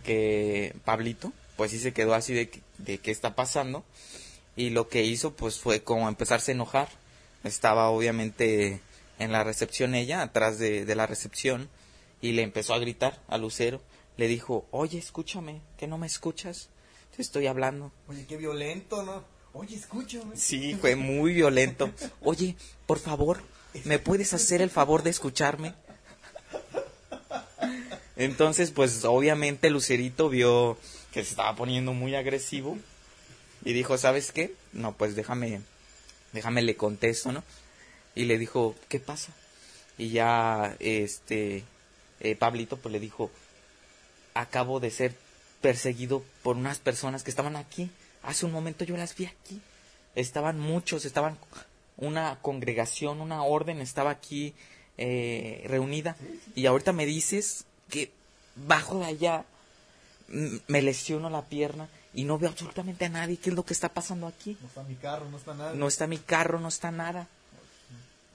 que 0.05 0.75
Pablito, 0.85 1.33
pues 1.57 1.71
sí 1.71 1.79
se 1.79 1.93
quedó 1.93 2.15
así 2.15 2.33
de, 2.33 2.99
qué 2.99 3.11
está 3.11 3.35
pasando, 3.35 3.85
y 4.57 4.71
lo 4.71 4.89
que 4.89 5.05
hizo, 5.05 5.35
pues 5.35 5.59
fue 5.59 5.83
como 5.83 6.09
empezarse 6.09 6.53
a 6.53 6.55
enojar. 6.55 6.89
Estaba 7.45 7.91
obviamente 7.91 8.81
en 9.19 9.33
la 9.33 9.45
recepción 9.45 9.95
ella, 9.95 10.23
atrás 10.23 10.59
de, 10.59 10.85
de 10.85 10.95
la 10.95 11.07
recepción, 11.07 11.69
y 12.23 12.33
le 12.33 12.43
empezó 12.43 12.75
a 12.75 12.79
gritar 12.79 13.21
a 13.29 13.39
Lucero. 13.39 13.81
Le 14.17 14.29
dijo, 14.29 14.67
oye, 14.71 14.99
escúchame, 14.99 15.61
que 15.79 15.87
no 15.87 15.99
me 15.99 16.07
escuchas, 16.07 16.69
te 17.15 17.23
estoy 17.23 17.47
hablando. 17.47 17.93
Oye, 18.09 18.27
qué 18.27 18.37
violento, 18.37 19.03
¿no? 19.03 19.25
Oye, 19.53 19.77
escúchame. 19.77 20.37
Sí, 20.37 20.75
fue 20.75 20.97
muy 20.97 21.33
violento. 21.33 21.91
Oye, 22.23 22.57
por 22.87 22.99
favor, 22.99 23.43
¿me 23.85 23.99
puedes 23.99 24.33
hacer 24.35 24.62
el 24.62 24.71
favor 24.71 25.03
de 25.03 25.11
escucharme? 25.11 25.75
Entonces, 28.17 28.71
pues 28.71 29.05
obviamente 29.05 29.71
Lucerito 29.71 30.29
vio 30.29 30.77
que 31.12 31.25
se 31.25 31.31
estaba 31.31 31.57
poniendo 31.57 31.93
muy 31.93 32.15
agresivo 32.15 32.79
y 33.65 33.73
dijo, 33.73 33.97
¿sabes 33.99 34.33
qué? 34.33 34.55
No, 34.73 34.93
pues 34.93 35.17
déjame, 35.17 35.62
déjame 36.33 36.62
le 36.62 36.77
contesto, 36.77 37.33
¿no? 37.33 37.43
Y 38.15 38.25
le 38.25 38.39
dijo, 38.39 38.75
¿qué 38.89 39.00
pasa? 39.00 39.33
Y 39.97 40.11
ya, 40.11 40.77
este, 40.81 41.65
eh, 42.21 42.37
Pablito, 42.37 42.77
pues 42.77 42.93
le 42.93 43.00
dijo, 43.00 43.31
acabo 44.35 44.81
de 44.81 44.91
ser 44.91 45.15
perseguido 45.61 46.25
por 46.43 46.57
unas 46.57 46.79
personas 46.79 47.23
que 47.23 47.31
estaban 47.31 47.57
aquí. 47.57 47.91
Hace 48.23 48.47
un 48.47 48.53
momento 48.53 48.85
yo 48.85 48.97
las 48.97 49.15
vi 49.17 49.27
aquí. 49.27 49.61
Estaban 50.15 50.59
muchos, 50.59 51.05
estaban 51.05 51.39
una 51.97 52.39
congregación, 52.41 53.21
una 53.21 53.43
orden 53.43 53.81
estaba 53.81 54.11
aquí 54.11 54.55
eh, 54.97 55.65
reunida. 55.67 56.17
Y 56.55 56.67
ahorita 56.67 56.93
me 56.93 57.07
dices 57.07 57.65
que 57.89 58.11
bajo 58.55 59.01
de 59.01 59.07
allá 59.07 59.45
mm, 60.29 60.57
me 60.67 60.83
lesiono 60.83 61.31
la 61.31 61.43
pierna 61.43 61.89
y 62.13 62.25
no 62.25 62.39
veo 62.39 62.51
absolutamente 62.51 63.05
a 63.05 63.09
nadie. 63.09 63.37
¿Qué 63.37 63.51
es 63.51 63.57
lo 63.57 63.65
que 63.65 63.73
está 63.73 63.89
pasando 63.89 64.27
aquí? 64.27 64.57
No 64.61 64.69
está 64.69 64.83
mi 64.83 64.95
carro, 64.97 65.29
no 65.31 65.37
está 65.37 65.55
nada. 65.55 65.75
No 65.75 65.89
está 65.89 66.07
mi 66.07 66.19
carro, 66.19 66.61
no 66.61 66.69
está 66.69 66.91
nada. 66.91 67.29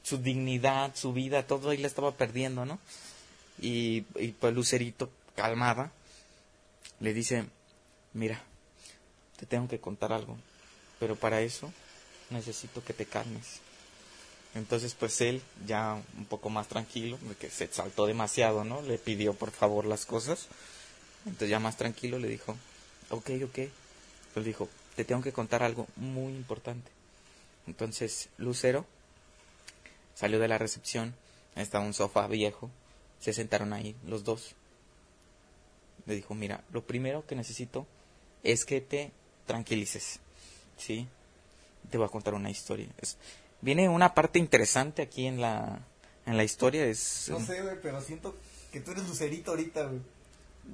Su 0.04 0.18
dignidad, 0.18 0.96
su 0.96 1.14
vida, 1.14 1.48
todo 1.48 1.72
ahí 1.72 1.78
la 1.78 1.88
estaba 1.88 2.12
perdiendo, 2.12 2.66
¿no? 2.66 2.80
Y, 3.60 4.06
y 4.16 4.30
pues 4.40 4.54
Lucerito, 4.54 5.10
calmada, 5.36 5.92
le 7.00 7.14
dice, 7.14 7.46
mira, 8.14 8.42
te 9.38 9.46
tengo 9.46 9.68
que 9.68 9.80
contar 9.80 10.14
algo, 10.14 10.38
pero 11.00 11.16
para 11.16 11.42
eso 11.42 11.72
necesito 12.36 12.84
que 12.84 12.94
te 12.94 13.06
calmes. 13.06 13.62
Entonces, 14.54 14.96
pues 14.96 15.20
él, 15.22 15.42
ya 15.66 16.02
un 16.18 16.26
poco 16.26 16.50
más 16.50 16.68
tranquilo, 16.68 17.18
que 17.40 17.50
se 17.50 17.66
exaltó 17.66 18.06
demasiado, 18.06 18.64
¿no? 18.64 18.82
Le 18.82 18.98
pidió 18.98 19.34
por 19.34 19.52
favor 19.52 19.86
las 19.86 20.06
cosas. 20.06 20.48
Entonces, 21.26 21.50
ya 21.50 21.60
más 21.60 21.76
tranquilo, 21.76 22.20
le 22.20 22.30
dijo, 22.30 22.56
ok, 23.10 23.32
ok. 23.44 23.60
Pues 24.34 24.46
dijo, 24.46 24.70
te 24.96 25.04
tengo 25.04 25.22
que 25.22 25.34
contar 25.34 25.62
algo 25.62 25.88
muy 25.98 26.34
importante. 26.34 26.90
Entonces, 27.68 28.30
Lucero 28.38 28.86
salió 30.14 30.40
de 30.40 30.48
la 30.48 30.58
recepción, 30.58 31.16
estaba 31.56 31.84
un 31.84 31.94
sofá 31.94 32.28
viejo, 32.28 32.70
se 33.20 33.34
sentaron 33.34 33.74
ahí 33.74 33.96
los 34.06 34.24
dos. 34.24 34.56
Le 36.06 36.16
dijo, 36.16 36.34
mira, 36.34 36.64
lo 36.72 36.86
primero 36.86 37.26
que 37.26 37.36
necesito 37.36 37.86
es 38.44 38.64
que 38.64 38.80
te 38.80 39.12
tranquilices, 39.46 40.20
¿sí? 40.78 41.08
Te 41.90 41.98
voy 41.98 42.06
a 42.06 42.10
contar 42.10 42.34
una 42.34 42.50
historia. 42.50 42.88
Es- 43.02 43.18
viene 43.62 43.88
una 43.90 44.14
parte 44.14 44.40
interesante 44.40 45.02
aquí 45.02 45.26
en 45.26 45.42
la, 45.42 45.80
en 46.26 46.38
la 46.38 46.44
historia, 46.44 46.86
es 46.86 47.28
No 47.30 47.40
sé, 47.46 47.62
güey, 47.62 47.76
pero 47.82 48.02
siento 48.02 48.36
que 48.72 48.80
tú 48.82 48.92
eres 48.92 49.08
lucerito 49.08 49.52
ahorita, 49.52 49.84
güey. 49.86 50.00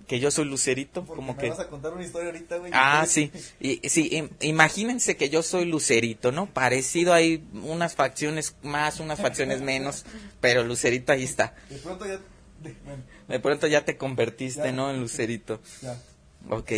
que 0.08 0.20
yo 0.22 0.32
soy 0.32 0.46
Lucerito, 0.46 1.04
Porque 1.06 1.18
como 1.18 1.34
me 1.34 1.40
que... 1.40 1.50
vas 1.50 1.60
a 1.60 1.68
contar 1.68 1.92
una 1.94 2.04
historia 2.06 2.30
ahorita, 2.30 2.58
güey. 2.58 2.72
Ah, 2.74 3.06
sí. 3.08 3.30
Y, 3.60 3.88
sí, 3.90 4.10
im- 4.12 4.30
imagínense 4.40 5.18
que 5.18 5.30
yo 5.30 5.44
soy 5.44 5.66
Lucerito, 5.66 6.32
¿no? 6.32 6.46
Parecido 6.48 7.14
hay 7.14 7.44
unas 7.64 7.94
facciones 7.96 8.56
más, 8.64 9.00
unas 9.02 9.20
facciones 9.20 9.62
menos, 9.74 10.06
pero 10.40 10.64
Lucerito 10.64 11.12
ahí 11.12 11.24
está. 11.24 11.54
De 11.70 11.78
pronto 11.78 12.06
ya... 12.06 12.20
de- 12.64 12.76
bueno, 12.86 13.04
De 13.28 13.40
pronto 13.42 13.68
ya 13.68 13.84
te 13.84 13.98
convertiste, 13.98 14.64
Ya. 14.64 14.72
¿no? 14.72 14.90
En 14.92 15.00
Lucerito. 15.02 15.60
ya. 15.82 16.02
Ok. 16.50 16.72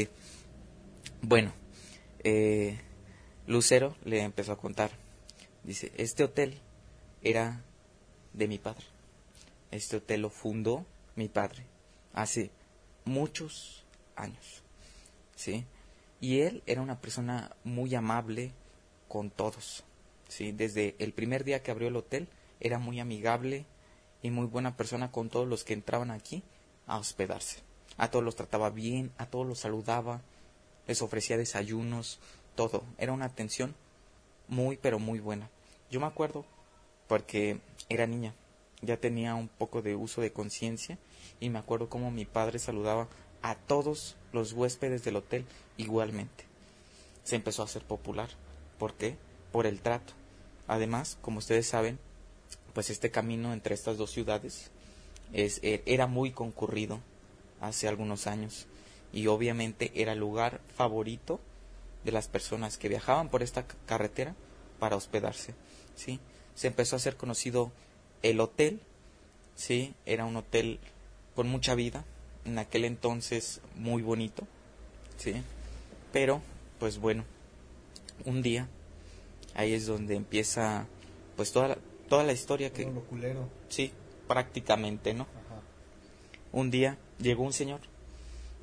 Bueno, 1.21 1.53
eh, 2.23 2.79
Lucero 3.47 3.95
le 4.05 4.21
empezó 4.21 4.53
a 4.53 4.57
contar. 4.57 4.91
Dice, 5.63 5.91
este 5.97 6.23
hotel 6.23 6.59
era 7.21 7.61
de 8.33 8.47
mi 8.47 8.57
padre. 8.57 8.85
Este 9.71 9.97
hotel 9.97 10.21
lo 10.21 10.29
fundó 10.29 10.85
mi 11.15 11.27
padre 11.29 11.65
hace 12.13 12.51
muchos 13.05 13.83
años. 14.15 14.63
¿Sí? 15.35 15.65
Y 16.21 16.41
él 16.41 16.63
era 16.65 16.81
una 16.81 16.99
persona 16.99 17.55
muy 17.63 17.95
amable 17.95 18.51
con 19.07 19.29
todos. 19.29 19.83
¿Sí? 20.27 20.51
Desde 20.51 20.95
el 20.99 21.13
primer 21.13 21.43
día 21.43 21.63
que 21.63 21.71
abrió 21.71 21.87
el 21.87 21.95
hotel, 21.95 22.27
era 22.59 22.79
muy 22.79 22.99
amigable 22.99 23.65
y 24.21 24.31
muy 24.31 24.45
buena 24.45 24.77
persona 24.77 25.11
con 25.11 25.29
todos 25.29 25.47
los 25.47 25.63
que 25.63 25.73
entraban 25.73 26.11
aquí 26.11 26.43
a 26.87 26.97
hospedarse. 26.97 27.59
A 27.97 28.09
todos 28.09 28.23
los 28.23 28.35
trataba 28.35 28.69
bien, 28.69 29.11
a 29.17 29.25
todos 29.25 29.45
los 29.45 29.59
saludaba, 29.59 30.21
les 30.87 31.01
ofrecía 31.01 31.37
desayunos, 31.37 32.19
todo. 32.55 32.83
Era 32.97 33.13
una 33.13 33.25
atención 33.25 33.75
muy, 34.47 34.77
pero 34.77 34.99
muy 34.99 35.19
buena. 35.19 35.49
Yo 35.89 35.99
me 35.99 36.07
acuerdo 36.07 36.45
porque 37.07 37.59
era 37.89 38.07
niña, 38.07 38.33
ya 38.81 38.97
tenía 38.97 39.35
un 39.35 39.47
poco 39.47 39.81
de 39.81 39.95
uso 39.95 40.21
de 40.21 40.33
conciencia 40.33 40.97
y 41.39 41.49
me 41.49 41.59
acuerdo 41.59 41.89
cómo 41.89 42.11
mi 42.11 42.25
padre 42.25 42.59
saludaba 42.59 43.07
a 43.41 43.55
todos 43.55 44.15
los 44.31 44.53
huéspedes 44.53 45.03
del 45.03 45.17
hotel 45.17 45.45
igualmente. 45.77 46.45
Se 47.23 47.35
empezó 47.35 47.61
a 47.61 47.65
hacer 47.65 47.83
popular. 47.83 48.29
¿Por 48.79 48.93
qué? 48.93 49.15
Por 49.51 49.65
el 49.65 49.81
trato. 49.81 50.13
Además, 50.67 51.17
como 51.21 51.39
ustedes 51.39 51.67
saben, 51.67 51.99
pues 52.73 52.89
este 52.89 53.11
camino 53.11 53.53
entre 53.53 53.75
estas 53.75 53.97
dos 53.97 54.11
ciudades 54.11 54.71
es, 55.31 55.59
e, 55.63 55.83
era 55.85 56.07
muy 56.07 56.31
concurrido 56.31 56.99
hace 57.61 57.87
algunos 57.87 58.27
años 58.27 58.65
y 59.13 59.27
obviamente 59.27 59.91
era 59.95 60.13
el 60.13 60.19
lugar 60.19 60.59
favorito 60.75 61.39
de 62.03 62.11
las 62.11 62.27
personas 62.27 62.77
que 62.77 62.89
viajaban 62.89 63.29
por 63.29 63.43
esta 63.43 63.65
carretera 63.85 64.35
para 64.79 64.95
hospedarse, 64.95 65.53
¿sí? 65.95 66.19
Se 66.55 66.67
empezó 66.67 66.95
a 66.95 66.97
hacer 66.97 67.15
conocido 67.15 67.71
el 68.21 68.39
hotel, 68.39 68.81
¿sí? 69.55 69.93
Era 70.05 70.25
un 70.25 70.35
hotel 70.35 70.79
con 71.35 71.47
mucha 71.47 71.75
vida, 71.75 72.05
en 72.45 72.59
aquel 72.59 72.85
entonces 72.85 73.61
muy 73.75 74.01
bonito, 74.01 74.47
¿sí? 75.17 75.35
Pero, 76.11 76.41
pues 76.79 76.97
bueno, 76.99 77.23
un 78.25 78.41
día, 78.41 78.67
ahí 79.55 79.73
es 79.73 79.85
donde 79.85 80.15
empieza, 80.15 80.85
pues 81.35 81.51
toda 81.51 81.69
la, 81.69 81.77
toda 82.09 82.23
la 82.23 82.33
historia 82.33 82.71
que... 82.71 82.85
Sí, 83.69 83.91
prácticamente, 84.27 85.13
¿no? 85.13 85.27
Un 86.51 86.69
día 86.69 86.97
llegó 87.19 87.43
un 87.43 87.53
señor, 87.53 87.81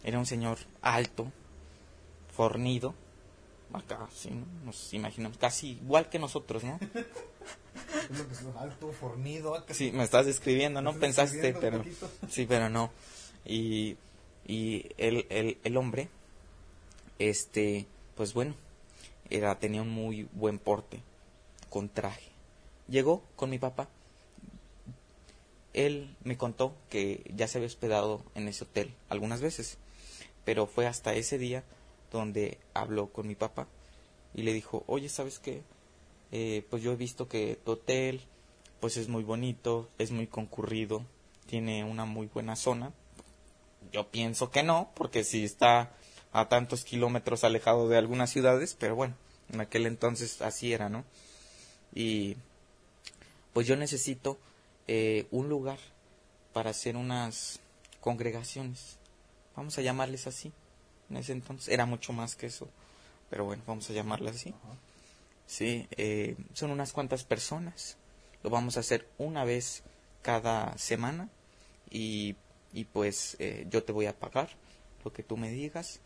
era 0.04 0.18
un 0.18 0.26
señor 0.26 0.58
alto, 0.80 1.32
fornido, 2.32 2.94
acá, 3.72 4.08
sí, 4.14 4.30
nos 4.64 4.92
imaginamos, 4.92 5.38
casi 5.38 5.72
igual 5.72 6.08
que 6.08 6.18
nosotros, 6.18 6.64
¿no? 6.64 6.78
alto, 8.58 8.92
fornido. 8.92 9.64
Sí, 9.70 9.92
me 9.92 10.04
estás 10.04 10.26
describiendo, 10.26 10.82
¿no? 10.82 10.94
Pensaste, 10.94 11.54
pero... 11.54 11.84
Sí, 12.28 12.46
pero 12.46 12.68
no. 12.68 12.90
Y, 13.44 13.96
y 14.46 14.86
el, 14.98 15.26
el, 15.30 15.58
el 15.62 15.76
hombre, 15.76 16.08
este, 17.18 17.86
pues 18.16 18.34
bueno, 18.34 18.54
era, 19.30 19.58
tenía 19.58 19.82
un 19.82 19.90
muy 19.90 20.28
buen 20.32 20.58
porte, 20.58 21.00
con 21.68 21.88
traje. 21.88 22.30
Llegó 22.88 23.22
con 23.36 23.50
mi 23.50 23.58
papá. 23.58 23.88
Él 25.72 26.16
me 26.24 26.36
contó 26.36 26.74
que 26.88 27.30
ya 27.34 27.46
se 27.46 27.58
había 27.58 27.68
hospedado 27.68 28.24
en 28.34 28.48
ese 28.48 28.64
hotel 28.64 28.92
algunas 29.08 29.40
veces, 29.40 29.78
pero 30.44 30.66
fue 30.66 30.88
hasta 30.88 31.14
ese 31.14 31.38
día 31.38 31.62
donde 32.10 32.58
habló 32.74 33.08
con 33.08 33.26
mi 33.26 33.34
papá 33.34 33.66
y 34.34 34.42
le 34.42 34.52
dijo, 34.52 34.84
oye, 34.86 35.08
¿sabes 35.08 35.38
qué? 35.38 35.62
Eh, 36.32 36.64
pues 36.70 36.82
yo 36.82 36.92
he 36.92 36.96
visto 36.96 37.28
que 37.28 37.58
tu 37.64 37.72
hotel 37.72 38.20
pues 38.80 38.96
es 38.96 39.08
muy 39.08 39.22
bonito, 39.22 39.88
es 39.98 40.10
muy 40.10 40.26
concurrido, 40.26 41.04
tiene 41.46 41.84
una 41.84 42.06
muy 42.06 42.26
buena 42.26 42.56
zona. 42.56 42.92
Yo 43.92 44.10
pienso 44.10 44.50
que 44.50 44.62
no, 44.62 44.90
porque 44.94 45.22
si 45.24 45.44
está 45.44 45.92
a 46.32 46.48
tantos 46.48 46.84
kilómetros 46.84 47.44
alejado 47.44 47.88
de 47.88 47.98
algunas 47.98 48.30
ciudades, 48.30 48.74
pero 48.78 48.94
bueno, 48.94 49.14
en 49.52 49.60
aquel 49.60 49.86
entonces 49.86 50.40
así 50.42 50.72
era, 50.72 50.88
¿no? 50.88 51.04
Y 51.94 52.36
pues 53.52 53.66
yo 53.66 53.76
necesito 53.76 54.38
eh, 54.86 55.26
un 55.30 55.48
lugar 55.48 55.78
para 56.52 56.70
hacer 56.70 56.96
unas 56.96 57.60
congregaciones, 58.00 58.96
vamos 59.56 59.76
a 59.76 59.82
llamarles 59.82 60.26
así, 60.26 60.52
en 61.10 61.16
ese 61.16 61.32
entonces 61.32 61.68
era 61.68 61.86
mucho 61.86 62.12
más 62.12 62.36
que 62.36 62.46
eso, 62.46 62.68
pero 63.28 63.44
bueno, 63.44 63.62
vamos 63.66 63.88
a 63.90 63.92
llamarlas 63.92 64.36
así. 64.36 64.54
Sí, 65.46 65.88
eh, 65.96 66.36
son 66.52 66.70
unas 66.70 66.92
cuantas 66.92 67.24
personas, 67.24 67.96
lo 68.42 68.50
vamos 68.50 68.76
a 68.76 68.80
hacer 68.80 69.08
una 69.18 69.44
vez 69.44 69.82
cada 70.22 70.76
semana 70.78 71.28
y, 71.90 72.36
y 72.72 72.84
pues 72.84 73.36
eh, 73.40 73.66
yo 73.68 73.82
te 73.82 73.92
voy 73.92 74.06
a 74.06 74.18
pagar 74.18 74.50
lo 75.04 75.12
que 75.12 75.22
tú 75.22 75.36
me 75.36 75.50
digas. 75.50 76.00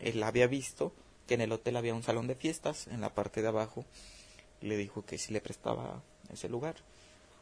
Él 0.00 0.22
había 0.22 0.46
visto 0.46 0.92
que 1.26 1.34
en 1.34 1.40
el 1.40 1.52
hotel 1.52 1.76
había 1.76 1.94
un 1.94 2.02
salón 2.02 2.28
de 2.28 2.36
fiestas 2.36 2.86
en 2.86 3.00
la 3.00 3.14
parte 3.14 3.42
de 3.42 3.48
abajo 3.48 3.84
le 4.60 4.76
dijo 4.76 5.04
que 5.04 5.18
si 5.18 5.32
le 5.32 5.40
prestaba 5.40 6.02
ese 6.32 6.48
lugar. 6.48 6.76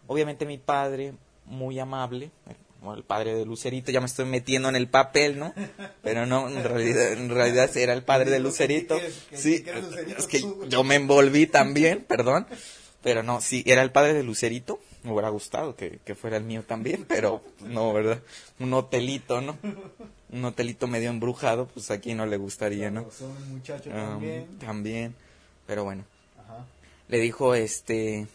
Obviamente 0.07 0.47
mi 0.47 0.59
padre, 0.59 1.14
muy 1.46 1.78
amable, 1.78 2.30
el 2.92 3.04
padre 3.04 3.35
de 3.35 3.46
Lucerito, 3.46 3.90
ya 3.90 4.00
me 4.00 4.07
estoy 4.07 4.26
metiendo 4.26 4.68
en 4.68 4.76
el 4.76 4.88
papel, 4.88 5.38
¿no? 5.38 5.54
Pero 6.02 6.26
no, 6.26 6.48
en 6.48 6.62
realidad, 6.62 7.12
en 7.12 7.30
realidad 7.30 7.74
era 7.76 7.94
el 7.94 8.02
padre 8.02 8.30
de 8.30 8.40
Lucerito. 8.40 9.00
Sí, 9.33 9.64
es 10.18 10.26
que 10.26 10.44
yo 10.68 10.85
me 10.85 10.96
envolví 10.96 11.46
también, 11.46 12.04
perdón. 12.07 12.46
Pero 13.02 13.22
no, 13.22 13.40
sí, 13.40 13.62
era 13.66 13.83
el 13.83 13.90
padre 13.90 14.14
de 14.14 14.22
Lucerito. 14.22 14.80
Me 15.02 15.12
hubiera 15.12 15.28
gustado 15.28 15.76
que, 15.76 16.00
fuera 16.14 16.37
el 16.37 16.44
mío 16.44 16.64
también, 16.66 17.04
pero 17.07 17.42
no, 17.61 17.92
¿verdad? 17.92 18.20
Un 18.59 18.72
hotelito, 18.72 19.40
¿no? 19.40 19.59
Un 20.30 20.44
hotelito 20.44 20.87
medio 20.87 21.11
embrujado, 21.11 21.66
pues 21.66 21.90
aquí 21.90 22.14
no 22.14 22.26
le 22.26 22.37
gustaría, 22.38 22.90
¿no? 22.90 23.07
también. 23.85 24.59
También, 24.59 25.14
pero 25.66 25.85
bueno. 25.85 26.04
Le 27.09 27.18
dijo, 27.18 27.54
este... 27.54 28.26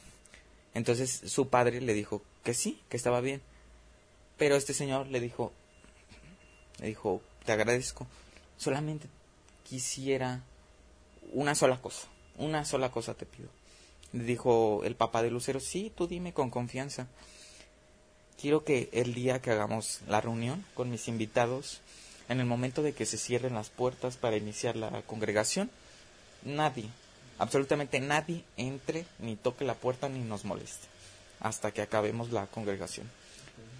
Entonces 0.76 1.24
su 1.26 1.50
padre 1.50 1.82
le 1.82 1.96
dijo 1.96 2.22
que 2.44 2.54
sí, 2.54 2.82
que 2.90 2.98
estaba 2.98 3.22
bien. 3.22 3.42
Pero 4.38 4.56
este 4.56 4.74
señor 4.74 5.08
le 5.08 5.20
dijo, 5.20 5.52
le 6.80 6.88
dijo, 6.88 7.22
te 7.46 7.52
agradezco, 7.52 8.08
solamente 8.58 9.08
quisiera 9.64 10.44
una 11.34 11.56
sola 11.56 11.82
cosa, 11.82 12.08
una 12.38 12.66
sola 12.66 12.90
cosa 12.90 13.14
te 13.14 13.26
pido. 13.26 13.50
Le 14.14 14.24
dijo 14.24 14.82
el 14.86 14.96
papá 14.96 15.22
de 15.22 15.30
Lucero, 15.30 15.60
sí, 15.60 15.92
tú 15.96 16.08
dime 16.08 16.34
con 16.34 16.50
confianza. 16.50 17.08
Quiero 18.40 18.64
que 18.64 18.90
el 18.94 19.14
día 19.14 19.42
que 19.42 19.52
hagamos 19.52 20.00
la 20.08 20.22
reunión 20.22 20.66
con 20.74 20.90
mis 20.90 21.08
invitados, 21.10 21.82
en 22.30 22.40
el 22.40 22.46
momento 22.46 22.82
de 22.82 22.94
que 22.94 23.06
se 23.06 23.18
cierren 23.18 23.56
las 23.56 23.70
puertas 23.70 24.16
para 24.16 24.38
iniciar 24.38 24.78
la 24.78 25.02
congregación, 25.02 25.70
nadie, 26.44 26.90
absolutamente 27.38 28.00
nadie 28.00 28.46
entre 28.56 29.06
ni 29.20 29.36
toque 29.36 29.66
la 29.66 29.74
puerta 29.74 30.08
ni 30.08 30.20
nos 30.20 30.46
moleste 30.46 30.88
hasta 31.40 31.72
que 31.72 31.82
acabemos 31.82 32.32
la 32.32 32.48
congregación. 32.48 33.10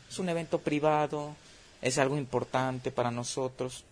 Es 0.10 0.20
un 0.20 0.30
evento 0.30 0.60
privado, 0.60 1.36
es 1.82 1.98
algo 1.98 2.18
importante 2.18 2.92
para 2.92 3.12
nosotros. 3.12 3.84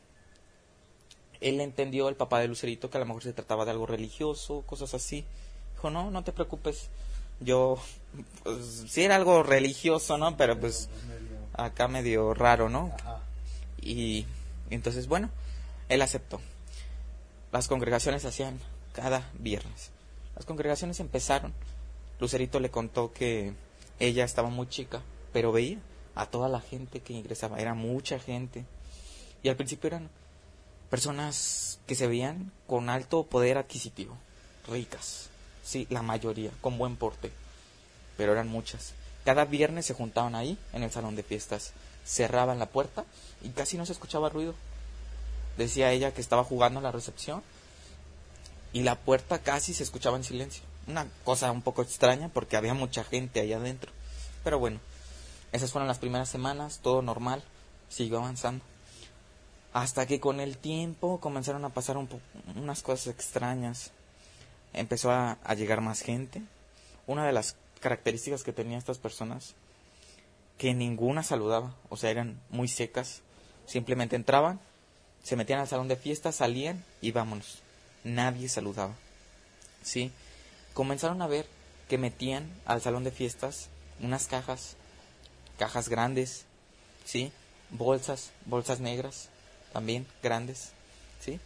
Él 1.40 1.62
entendió, 1.62 2.10
el 2.10 2.16
papá 2.16 2.40
de 2.40 2.48
Lucerito, 2.48 2.90
que 2.90 2.98
a 2.98 3.00
lo 3.00 3.06
mejor 3.06 3.24
se 3.24 3.34
trataba 3.34 3.66
de 3.66 3.72
algo 3.72 3.86
religioso, 3.86 4.64
cosas 4.66 4.94
así. 4.94 5.26
Dijo, 5.74 5.90
no, 5.90 6.10
no 6.10 6.24
te 6.24 6.32
preocupes. 6.32 6.90
Yo, 7.40 7.78
pues, 8.44 8.86
sí 8.88 9.04
era 9.04 9.16
algo 9.16 9.44
religioso, 9.44 10.18
¿no? 10.18 10.36
Pero 10.38 10.60
pues 10.60 10.90
acá 11.54 11.88
medio 11.88 12.34
raro, 12.34 12.70
¿no? 12.70 12.92
Y, 13.80 14.26
entonces, 14.70 15.08
bueno, 15.08 15.30
él 15.90 16.02
aceptó. 16.02 16.42
Las 17.52 17.68
congregaciones 17.68 18.26
hacían 18.26 18.60
cada 18.94 19.30
viernes. 19.38 19.92
Las 20.36 20.46
congregaciones 20.46 21.00
empezaron. 21.00 21.54
Lucerito 22.20 22.60
le 22.60 22.72
contó 22.72 23.14
que 23.14 23.54
ella 24.00 24.26
estaba 24.26 24.50
muy 24.50 24.68
chica, 24.68 25.02
pero 25.34 25.52
veía 25.52 25.80
a 26.16 26.26
toda 26.26 26.50
la 26.50 26.62
gente 26.62 27.00
que 27.02 27.14
ingresaba. 27.14 27.60
Era 27.60 27.74
mucha 27.74 28.20
gente. 28.20 28.66
Y 29.44 29.50
al 29.50 29.56
principio 29.56 29.88
eran 29.88 30.10
personas 30.90 31.80
que 31.86 31.96
se 31.96 32.08
veían 32.08 32.52
con 32.66 32.90
alto 32.90 33.24
poder 33.24 33.58
adquisitivo, 33.58 34.18
ricas. 34.68 35.30
Sí, 35.64 35.86
la 35.90 36.02
mayoría, 36.02 36.52
con 36.62 36.78
buen 36.78 36.96
porte. 36.96 37.32
Pero 38.18 38.32
eran 38.32 38.48
muchas. 38.48 38.94
Cada 39.26 39.46
viernes 39.46 39.86
se 39.86 39.94
juntaban 39.94 40.34
ahí, 40.36 40.58
en 40.74 40.84
el 40.84 40.92
salón 40.92 41.16
de 41.16 41.24
fiestas. 41.24 41.74
Cerraban 42.06 42.58
la 42.58 42.68
puerta 42.68 43.06
y 43.44 43.50
casi 43.50 43.78
no 43.78 43.86
se 43.86 43.92
escuchaba 43.92 44.30
ruido. 44.30 44.56
Decía 45.58 45.92
ella 45.92 46.14
que 46.14 46.22
estaba 46.22 46.44
jugando 46.44 46.80
a 46.80 46.84
la 46.84 46.92
recepción 46.92 47.44
y 48.74 48.84
la 48.84 48.96
puerta 48.96 49.40
casi 49.40 49.74
se 49.74 49.84
escuchaba 49.84 50.18
en 50.18 50.24
silencio. 50.24 50.64
Una 50.88 51.08
cosa 51.24 51.52
un 51.52 51.62
poco 51.62 51.82
extraña 51.82 52.30
porque 52.30 52.58
había 52.58 52.74
mucha 52.74 53.04
gente 53.04 53.42
ahí 53.42 53.54
adentro. 53.54 53.92
Pero 54.44 54.60
bueno, 54.60 54.80
esas 55.52 55.72
fueron 55.72 55.88
las 55.88 56.00
primeras 56.00 56.30
semanas, 56.30 56.80
todo 56.82 57.02
normal, 57.02 57.44
siguió 57.90 58.20
avanzando. 58.20 58.64
Hasta 59.74 60.06
que 60.06 60.20
con 60.20 60.40
el 60.40 60.58
tiempo 60.58 61.20
comenzaron 61.20 61.66
a 61.66 61.70
pasar 61.70 61.98
un 61.98 62.10
unas 62.56 62.82
cosas 62.82 63.08
extrañas. 63.08 63.92
Empezó 64.74 65.12
a, 65.12 65.38
llegar 65.56 65.82
más 65.82 66.02
gente. 66.02 66.42
Una 67.06 67.26
de 67.26 67.34
las 67.34 67.56
características 67.80 68.44
que 68.44 68.54
tenían 68.54 68.80
estas 68.80 68.98
personas, 68.98 69.56
que 70.58 70.74
ninguna 70.74 71.24
saludaba, 71.24 71.74
o 71.90 71.98
sea, 71.98 72.10
eran 72.10 72.40
muy 72.50 72.68
secas. 72.68 73.22
Simplemente 73.66 74.16
entraban, 74.16 74.60
se 75.24 75.36
metían 75.36 75.60
al 75.60 75.68
salón 75.68 75.88
de 75.88 75.96
fiesta, 75.96 76.32
salían 76.32 76.84
y 77.02 77.12
vámonos. 77.12 77.60
Nadie 78.04 78.50
saludaba. 78.50 78.96
¿Sí? 79.84 80.12
Comenzaron 80.78 81.24
a 81.24 81.28
ver 81.28 81.48
que 81.90 81.98
metían 81.98 82.52
al 82.68 82.82
salón 82.82 83.04
de 83.04 83.10
fiestas 83.10 83.70
unas 84.00 84.28
cajas, 84.28 84.76
cajas 85.58 85.90
grandes, 85.90 86.46
¿sí? 87.04 87.32
Bolsas, 87.72 88.30
bolsas 88.46 88.80
negras, 88.80 89.30
también 89.74 90.06
grandes, 90.22 90.74
¿sí? 91.20 91.40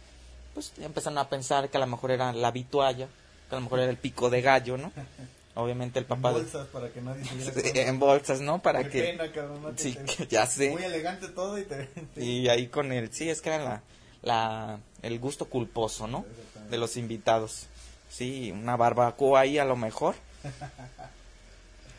Pues 0.52 0.74
empezaron 0.82 1.16
a 1.16 1.30
pensar 1.30 1.70
que 1.70 1.78
a 1.78 1.80
lo 1.80 1.86
mejor 1.86 2.10
era 2.10 2.34
la 2.34 2.50
vitualla, 2.50 3.08
que 3.48 3.54
a 3.54 3.58
lo 3.58 3.62
mejor 3.62 3.78
era 3.80 3.90
el 3.90 3.96
pico 3.96 4.28
de 4.28 4.42
gallo, 4.42 4.76
¿no? 4.76 4.92
Obviamente 5.54 5.98
el 5.98 6.04
papá... 6.04 6.28
En 6.28 6.34
bolsas 6.34 6.66
para 6.68 6.90
que 6.90 7.00
nadie 7.00 7.24
se 7.24 7.80
En 7.88 7.98
bolsas, 7.98 8.42
¿no? 8.42 8.60
Para 8.60 8.82
Qué 8.82 8.90
que... 8.90 9.02
pena, 9.02 9.32
cabrón, 9.32 9.62
no 9.62 9.70
te- 9.72 9.82
Sí, 9.82 9.94
te- 9.94 10.26
ya 10.30 10.44
sé. 10.46 10.72
Muy 10.72 10.82
elegante 10.82 11.28
todo 11.28 11.58
y 11.58 11.64
te... 11.64 11.88
Y 12.18 12.48
ahí 12.48 12.66
con 12.68 12.92
el, 12.92 13.10
sí, 13.14 13.30
es 13.30 13.40
que 13.40 13.48
era 13.48 13.64
la, 13.64 13.82
la, 14.20 14.78
el 15.00 15.18
gusto 15.18 15.46
culposo, 15.46 16.06
¿no? 16.06 16.26
De 16.68 16.76
los 16.76 16.98
invitados. 16.98 17.68
Sí, 18.12 18.50
una 18.52 18.76
barbacoa 18.76 19.40
ahí 19.40 19.58
a 19.58 19.64
lo 19.64 19.76
mejor. 19.76 20.14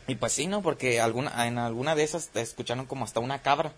Y 0.06 0.16
pues 0.16 0.32
sí, 0.34 0.46
¿no? 0.46 0.60
Porque 0.60 1.00
alguna, 1.00 1.46
en 1.46 1.56
alguna 1.56 1.94
de 1.94 2.02
esas 2.02 2.28
te 2.28 2.42
escucharon 2.42 2.84
como 2.84 3.04
hasta 3.06 3.20
una 3.20 3.40
cabra. 3.40 3.72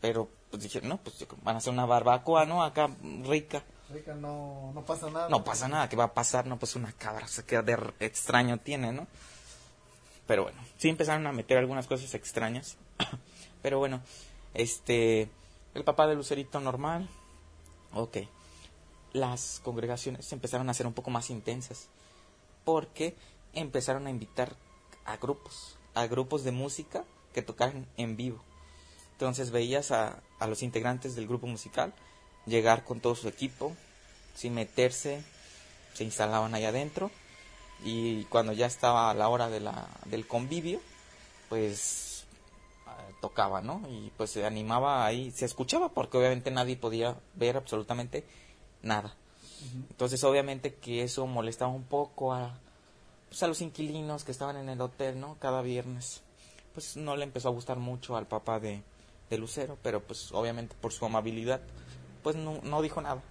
Pero 0.00 0.28
pues 0.48 0.62
dije, 0.62 0.80
no, 0.80 0.98
pues 0.98 1.26
van 1.42 1.56
a 1.56 1.58
hacer 1.58 1.72
una 1.72 1.86
barbacoa, 1.86 2.44
¿no? 2.44 2.62
Acá 2.62 2.88
rica. 3.24 3.64
Rica, 3.90 4.14
no, 4.14 4.70
no 4.74 4.82
pasa 4.84 5.10
nada. 5.10 5.28
No 5.28 5.42
pasa 5.42 5.66
nada, 5.66 5.88
¿qué 5.88 5.96
va 5.96 6.04
a 6.04 6.14
pasar? 6.14 6.46
No, 6.46 6.56
pues 6.56 6.76
una 6.76 6.92
cabra, 6.92 7.26
se 7.26 7.44
queda 7.44 7.62
de 7.62 7.72
r- 7.72 7.94
extraño 7.98 8.58
tiene, 8.58 8.92
¿no? 8.92 9.08
Pero 10.28 10.44
bueno, 10.44 10.60
sí 10.78 10.88
empezaron 10.88 11.26
a 11.26 11.32
meter 11.32 11.58
algunas 11.58 11.88
cosas 11.88 12.14
extrañas. 12.14 12.76
Pero 13.62 13.80
bueno, 13.80 14.02
este, 14.54 15.28
el 15.74 15.82
papá 15.82 16.06
de 16.06 16.14
Lucerito 16.14 16.60
normal, 16.60 17.08
ok. 17.92 18.18
Las 19.12 19.60
congregaciones 19.62 20.32
empezaron 20.32 20.68
a 20.70 20.74
ser 20.74 20.86
un 20.86 20.94
poco 20.94 21.10
más 21.10 21.30
intensas. 21.30 21.88
Porque 22.64 23.14
empezaron 23.52 24.06
a 24.06 24.10
invitar 24.10 24.54
a 25.04 25.16
grupos, 25.16 25.76
a 25.94 26.06
grupos 26.06 26.44
de 26.44 26.52
música 26.52 27.04
que 27.34 27.42
tocaran 27.42 27.86
en 27.96 28.16
vivo. 28.16 28.42
Entonces 29.12 29.50
veías 29.50 29.90
a, 29.90 30.22
a 30.38 30.46
los 30.46 30.62
integrantes 30.62 31.14
del 31.14 31.26
grupo 31.28 31.46
musical 31.46 31.92
llegar 32.46 32.84
con 32.84 33.00
todo 33.00 33.14
su 33.14 33.28
equipo, 33.28 33.76
sin 34.34 34.54
meterse, 34.54 35.22
se 35.94 36.04
instalaban 36.04 36.54
ahí 36.54 36.64
adentro 36.64 37.10
y 37.84 38.24
cuando 38.24 38.52
ya 38.52 38.66
estaba 38.66 39.12
la 39.14 39.28
hora 39.28 39.48
de 39.48 39.60
la, 39.60 39.88
del 40.06 40.26
convivio, 40.26 40.80
pues 41.48 42.24
eh, 42.86 43.14
tocaba, 43.20 43.60
¿no? 43.60 43.82
Y 43.88 44.10
pues 44.16 44.30
se 44.30 44.44
animaba 44.46 45.04
ahí, 45.04 45.30
se 45.30 45.44
escuchaba 45.44 45.88
porque 45.90 46.16
obviamente 46.16 46.50
nadie 46.50 46.76
podía 46.76 47.16
ver 47.34 47.56
absolutamente 47.56 48.24
nada. 48.82 49.14
Entonces 49.90 50.22
obviamente 50.24 50.74
que 50.74 51.02
eso 51.02 51.26
molestaba 51.26 51.70
un 51.70 51.84
poco 51.84 52.32
a, 52.32 52.58
pues, 53.28 53.42
a 53.42 53.46
los 53.46 53.60
inquilinos 53.60 54.24
que 54.24 54.32
estaban 54.32 54.56
en 54.56 54.68
el 54.68 54.80
hotel, 54.80 55.20
¿no? 55.20 55.36
Cada 55.38 55.62
viernes. 55.62 56.22
Pues 56.74 56.96
no 56.96 57.16
le 57.16 57.24
empezó 57.24 57.48
a 57.48 57.52
gustar 57.52 57.78
mucho 57.78 58.16
al 58.16 58.26
papá 58.26 58.58
de, 58.58 58.82
de 59.30 59.38
Lucero, 59.38 59.78
pero 59.82 60.02
pues 60.02 60.32
obviamente 60.32 60.74
por 60.80 60.92
su 60.92 61.04
amabilidad, 61.04 61.60
pues 62.22 62.36
no, 62.36 62.60
no 62.62 62.82
dijo 62.82 63.00
nada. 63.00 63.22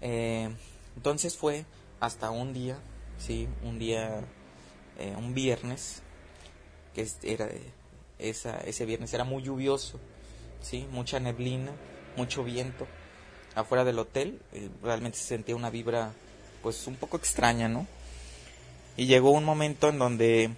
Eh, 0.00 0.54
entonces 0.96 1.36
fue 1.36 1.64
hasta 2.00 2.30
un 2.30 2.52
día, 2.52 2.78
sí, 3.18 3.48
un 3.62 3.78
día, 3.78 4.24
eh, 4.98 5.14
un 5.16 5.34
viernes, 5.34 6.02
que 6.94 7.06
era 7.22 7.48
esa, 8.18 8.58
ese 8.60 8.86
viernes 8.86 9.12
era 9.12 9.24
muy 9.24 9.42
lluvioso, 9.42 9.98
sí, 10.60 10.86
mucha 10.90 11.18
neblina, 11.20 11.72
mucho 12.16 12.44
viento 12.44 12.86
afuera 13.54 13.84
del 13.84 13.98
hotel, 13.98 14.40
eh, 14.52 14.68
realmente 14.82 15.18
se 15.18 15.24
sentía 15.24 15.56
una 15.56 15.70
vibra, 15.70 16.12
pues 16.62 16.86
un 16.86 16.96
poco 16.96 17.16
extraña, 17.16 17.68
¿no? 17.68 17.86
Y 18.96 19.06
llegó 19.06 19.30
un 19.30 19.44
momento 19.44 19.88
en 19.88 19.98
donde, 19.98 20.50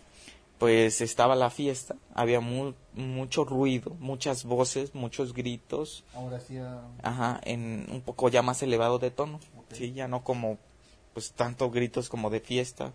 pues 0.59 1.01
estaba 1.01 1.35
la 1.37 1.51
fiesta, 1.51 1.95
había 2.15 2.41
mu- 2.41 2.75
mucho 2.95 3.45
ruido, 3.45 3.97
muchas 4.01 4.45
voces, 4.45 4.95
muchos 4.95 5.33
gritos, 5.35 6.05
Ahora 6.15 6.41
sí, 6.41 6.57
ah, 6.59 6.83
Ajá, 7.03 7.41
en 7.45 7.87
un 7.91 8.01
poco 8.01 8.29
ya 8.29 8.43
más 8.43 8.63
elevado 8.63 8.99
de 8.99 9.11
tono. 9.11 9.41
Sí, 9.73 9.93
ya 9.93 10.07
no 10.09 10.23
como 10.25 10.59
pues 11.15 11.33
tanto 11.33 11.71
gritos 11.71 12.09
como 12.09 12.29
de 12.31 12.41
fiesta, 12.41 12.93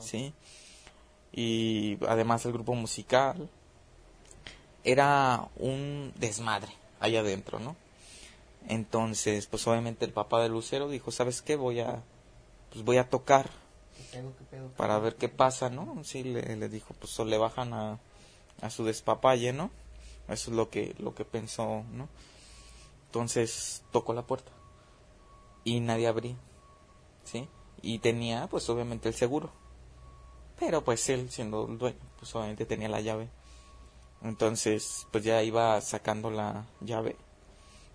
sí. 0.00 0.32
Y 1.32 1.98
además 2.08 2.44
el 2.46 2.52
grupo 2.52 2.74
musical 2.74 3.48
era 4.84 5.48
un 5.56 6.12
desmadre 6.18 6.72
allá 7.00 7.20
adentro, 7.20 7.58
¿no? 7.60 7.76
Entonces, 8.68 9.46
pues 9.46 9.66
obviamente 9.66 10.04
el 10.04 10.12
papá 10.12 10.42
de 10.42 10.48
Lucero 10.48 10.88
dijo, 10.88 11.10
"¿Sabes 11.10 11.42
qué? 11.42 11.56
Voy 11.56 11.80
a 11.80 12.04
pues 12.70 12.84
voy 12.84 12.98
a 12.98 13.08
tocar 13.08 13.50
¿Qué 13.96 14.02
pedo, 14.12 14.32
qué 14.38 14.44
pedo, 14.44 14.68
qué 14.68 14.76
para 14.76 14.98
ver 14.98 15.16
qué 15.16 15.28
pasa, 15.28 15.70
¿no? 15.70 16.04
Sí, 16.04 16.22
le, 16.22 16.54
le 16.54 16.68
dijo, 16.68 16.94
pues 17.00 17.18
o 17.18 17.24
le 17.24 17.38
bajan 17.38 17.72
a, 17.72 17.98
a 18.60 18.70
su 18.70 18.84
despapalle, 18.84 19.52
¿no? 19.52 19.70
Eso 20.28 20.50
es 20.50 20.56
lo 20.56 20.68
que, 20.68 20.94
lo 20.98 21.14
que 21.14 21.24
pensó, 21.24 21.82
¿no? 21.92 22.08
Entonces 23.06 23.82
tocó 23.90 24.12
la 24.12 24.26
puerta 24.26 24.52
y 25.64 25.80
nadie 25.80 26.06
abría, 26.06 26.36
¿sí? 27.24 27.48
Y 27.80 28.00
tenía, 28.00 28.46
pues 28.48 28.68
obviamente 28.68 29.08
el 29.08 29.14
seguro. 29.14 29.50
Pero 30.58 30.84
pues 30.84 31.08
él, 31.08 31.30
siendo 31.30 31.66
el 31.66 31.78
dueño, 31.78 31.98
pues 32.18 32.34
obviamente 32.34 32.66
tenía 32.66 32.88
la 32.88 33.00
llave. 33.00 33.28
Entonces, 34.22 35.06
pues 35.10 35.24
ya 35.24 35.42
iba 35.42 35.80
sacando 35.80 36.30
la 36.30 36.66
llave. 36.80 37.16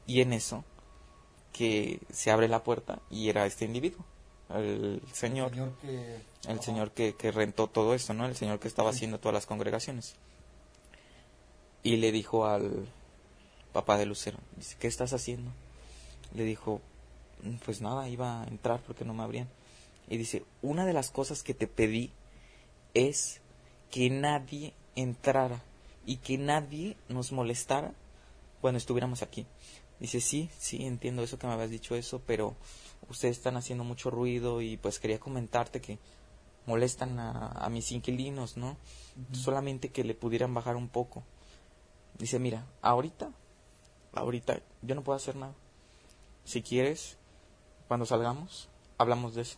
Y 0.06 0.22
en 0.22 0.34
eso, 0.34 0.64
que 1.52 2.00
se 2.12 2.32
abre 2.32 2.48
la 2.48 2.64
puerta 2.64 3.02
y 3.10 3.30
era 3.30 3.46
este 3.46 3.66
individuo, 3.66 4.04
el 4.50 5.02
señor 5.14 5.50
Señor 5.52 5.74
que... 5.80 6.20
el 6.48 6.60
señor 6.62 6.92
que, 6.92 7.16
que 7.16 7.32
rentó 7.32 7.68
todo 7.68 7.94
esto, 7.94 8.14
¿no? 8.14 8.26
El 8.26 8.36
señor 8.36 8.60
que 8.60 8.68
estaba 8.68 8.90
haciendo 8.90 9.20
todas 9.20 9.34
las 9.34 9.46
congregaciones. 9.46 10.16
Y 11.82 11.98
le 11.98 12.12
dijo 12.12 12.46
al 12.46 12.88
papá 13.72 13.98
de 13.98 14.06
Lucero, 14.06 14.38
dice, 14.58 14.76
¿qué 14.80 14.88
estás 14.88 15.14
haciendo? 15.14 15.52
Le 16.34 16.44
dijo, 16.44 16.82
"Mm, 17.44 17.56
pues 17.66 17.82
nada, 17.82 18.08
iba 18.10 18.42
a 18.44 18.48
entrar 18.48 18.82
porque 18.86 19.06
no 19.06 19.14
me 19.14 19.24
abrían. 19.24 19.50
Y 20.08 20.18
dice, 20.18 20.44
una 20.62 20.86
de 20.86 20.94
las 20.94 21.10
cosas 21.10 21.44
que 21.44 21.54
te 21.54 21.68
pedí 21.68 22.12
es 22.94 23.42
que 23.90 24.10
nadie 24.10 24.74
entrara 24.96 25.62
y 26.06 26.18
que 26.18 26.38
nadie 26.38 26.98
nos 27.10 27.32
molestara 27.32 27.94
cuando 28.62 28.78
estuviéramos 28.78 29.22
aquí. 29.22 29.46
Dice, 30.04 30.20
sí, 30.20 30.50
sí, 30.60 30.86
entiendo 30.86 31.24
eso 31.24 31.40
que 31.40 31.48
me 31.48 31.54
habías 31.54 31.70
dicho 31.70 31.96
eso, 31.96 32.22
pero 32.28 32.58
ustedes 33.08 33.38
están 33.38 33.56
haciendo 33.56 33.86
mucho 33.86 34.10
ruido 34.10 34.62
y 34.62 34.76
pues 34.76 35.00
quería 35.00 35.18
comentarte 35.18 35.80
que 35.80 35.98
molestan 36.66 37.18
a, 37.20 37.48
a 37.48 37.70
mis 37.70 37.90
inquilinos, 37.94 38.58
¿no? 38.58 38.76
Solamente 39.32 39.94
que 39.94 40.04
le 40.04 40.14
pudieran 40.14 40.54
bajar 40.54 40.76
un 40.76 40.90
poco. 40.90 41.24
Dice, 42.18 42.38
mira, 42.38 42.68
ahorita, 42.82 43.32
ahorita 44.12 44.60
yo 44.82 44.94
no 44.94 45.06
puedo 45.06 45.16
hacer 45.16 45.38
nada. 45.38 45.56
Si 46.44 46.62
quieres, 46.62 47.16
cuando 47.88 48.06
salgamos, 48.06 48.68
hablamos 48.98 49.36
de 49.36 49.44
eso. 49.44 49.58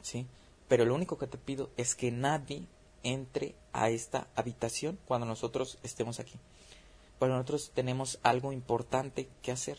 ¿Sí? 0.00 0.28
Pero 0.68 0.84
lo 0.84 0.94
único 0.94 1.18
que 1.18 1.26
te 1.26 1.38
pido 1.38 1.70
es 1.76 1.96
que 1.96 2.12
nadie 2.12 2.68
entre 3.02 3.56
a 3.72 3.90
esta 3.90 4.28
habitación 4.36 4.96
cuando 5.06 5.26
nosotros 5.26 5.80
estemos 5.82 6.20
aquí. 6.20 6.38
Porque 7.20 7.34
nosotros 7.34 7.70
tenemos 7.74 8.18
algo 8.22 8.50
importante 8.50 9.28
que 9.42 9.52
hacer. 9.52 9.76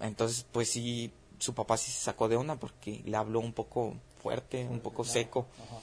Entonces, 0.00 0.46
pues 0.52 0.68
sí, 0.68 1.10
su 1.38 1.54
papá 1.54 1.78
sí 1.78 1.90
se 1.90 1.98
sacó 1.98 2.28
de 2.28 2.36
onda 2.36 2.56
porque 2.56 3.00
le 3.06 3.16
habló 3.16 3.40
un 3.40 3.54
poco 3.54 3.94
fuerte, 4.22 4.68
un 4.70 4.80
poco 4.80 5.02
seco. 5.04 5.46
Ajá. 5.66 5.80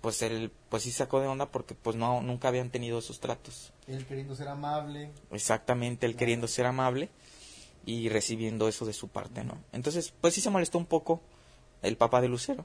Pues 0.00 0.22
él, 0.22 0.50
pues 0.70 0.84
sí 0.84 0.90
sacó 0.90 1.20
de 1.20 1.26
onda 1.26 1.50
porque 1.50 1.74
pues 1.74 1.96
no, 1.96 2.22
nunca 2.22 2.48
habían 2.48 2.70
tenido 2.70 2.98
esos 2.98 3.20
tratos. 3.20 3.74
Él 3.86 4.06
queriendo 4.06 4.34
ser 4.34 4.48
amable. 4.48 5.10
Exactamente, 5.30 6.06
él 6.06 6.16
queriendo 6.16 6.48
ser 6.48 6.64
amable 6.64 7.10
y 7.84 8.08
recibiendo 8.08 8.68
eso 8.68 8.86
de 8.86 8.94
su 8.94 9.08
parte, 9.08 9.44
¿no? 9.44 9.58
Entonces, 9.72 10.14
pues 10.18 10.32
sí 10.32 10.40
se 10.40 10.48
molestó 10.48 10.78
un 10.78 10.86
poco 10.86 11.20
el 11.82 11.98
papá 11.98 12.22
de 12.22 12.28
Lucero, 12.28 12.64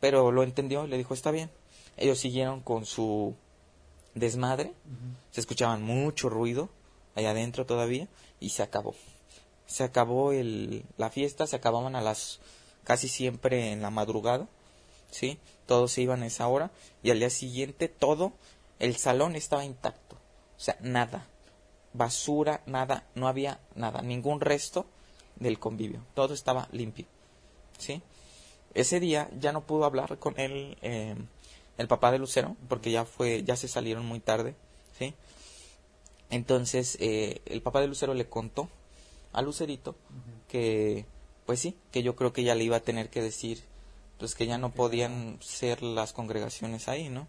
pero 0.00 0.32
lo 0.32 0.42
entendió 0.42 0.86
y 0.86 0.88
le 0.88 0.96
dijo, 0.96 1.12
está 1.12 1.30
bien. 1.30 1.50
Ellos 1.98 2.18
siguieron 2.18 2.60
con 2.62 2.86
su 2.86 3.34
desmadre, 4.14 4.72
se 5.30 5.40
escuchaban 5.40 5.82
mucho 5.82 6.28
ruido 6.28 6.68
allá 7.14 7.30
adentro 7.30 7.66
todavía 7.66 8.08
y 8.40 8.50
se 8.50 8.62
acabó. 8.62 8.94
Se 9.66 9.84
acabó 9.84 10.32
el, 10.32 10.84
la 10.96 11.10
fiesta, 11.10 11.46
se 11.46 11.56
acababan 11.56 11.96
a 11.96 12.00
las 12.00 12.40
casi 12.84 13.08
siempre 13.08 13.72
en 13.72 13.82
la 13.82 13.90
madrugada, 13.90 14.48
¿sí? 15.10 15.38
Todos 15.66 15.92
se 15.92 16.02
iban 16.02 16.22
a 16.22 16.26
esa 16.26 16.48
hora 16.48 16.70
y 17.02 17.10
al 17.10 17.18
día 17.18 17.30
siguiente 17.30 17.88
todo 17.88 18.32
el 18.78 18.96
salón 18.96 19.36
estaba 19.36 19.64
intacto, 19.64 20.16
o 20.16 20.60
sea, 20.60 20.78
nada, 20.80 21.26
basura, 21.92 22.62
nada, 22.66 23.06
no 23.14 23.28
había 23.28 23.60
nada, 23.74 24.02
ningún 24.02 24.40
resto 24.40 24.86
del 25.36 25.58
convivio, 25.58 26.04
todo 26.14 26.32
estaba 26.32 26.68
limpio, 26.72 27.06
¿sí? 27.76 28.02
Ese 28.74 29.00
día 29.00 29.28
ya 29.38 29.52
no 29.52 29.66
pudo 29.66 29.84
hablar 29.84 30.18
con 30.18 30.38
él 30.38 30.78
eh, 30.82 31.16
el 31.78 31.88
papá 31.88 32.12
de 32.12 32.18
Lucero 32.18 32.56
porque 32.68 32.90
ya 32.90 33.04
fue, 33.04 33.42
ya 33.44 33.56
se 33.56 33.68
salieron 33.68 34.04
muy 34.04 34.20
tarde, 34.20 34.54
¿sí? 34.98 35.14
Entonces 36.30 36.98
eh, 37.00 37.40
el 37.46 37.62
papá 37.62 37.80
de 37.80 37.88
Lucero 37.88 38.12
le 38.12 38.28
contó 38.28 38.68
a 39.32 39.40
Lucerito 39.40 39.96
que, 40.48 41.06
pues 41.46 41.60
sí, 41.60 41.76
que 41.90 42.02
yo 42.02 42.16
creo 42.16 42.32
que 42.32 42.42
ya 42.42 42.54
le 42.54 42.64
iba 42.64 42.76
a 42.76 42.80
tener 42.80 43.08
que 43.08 43.22
decir, 43.22 43.62
pues 44.18 44.34
que 44.34 44.46
ya 44.46 44.58
no 44.58 44.70
podían 44.70 45.38
ser 45.40 45.82
las 45.82 46.12
congregaciones 46.12 46.88
ahí, 46.88 47.08
¿no? 47.08 47.28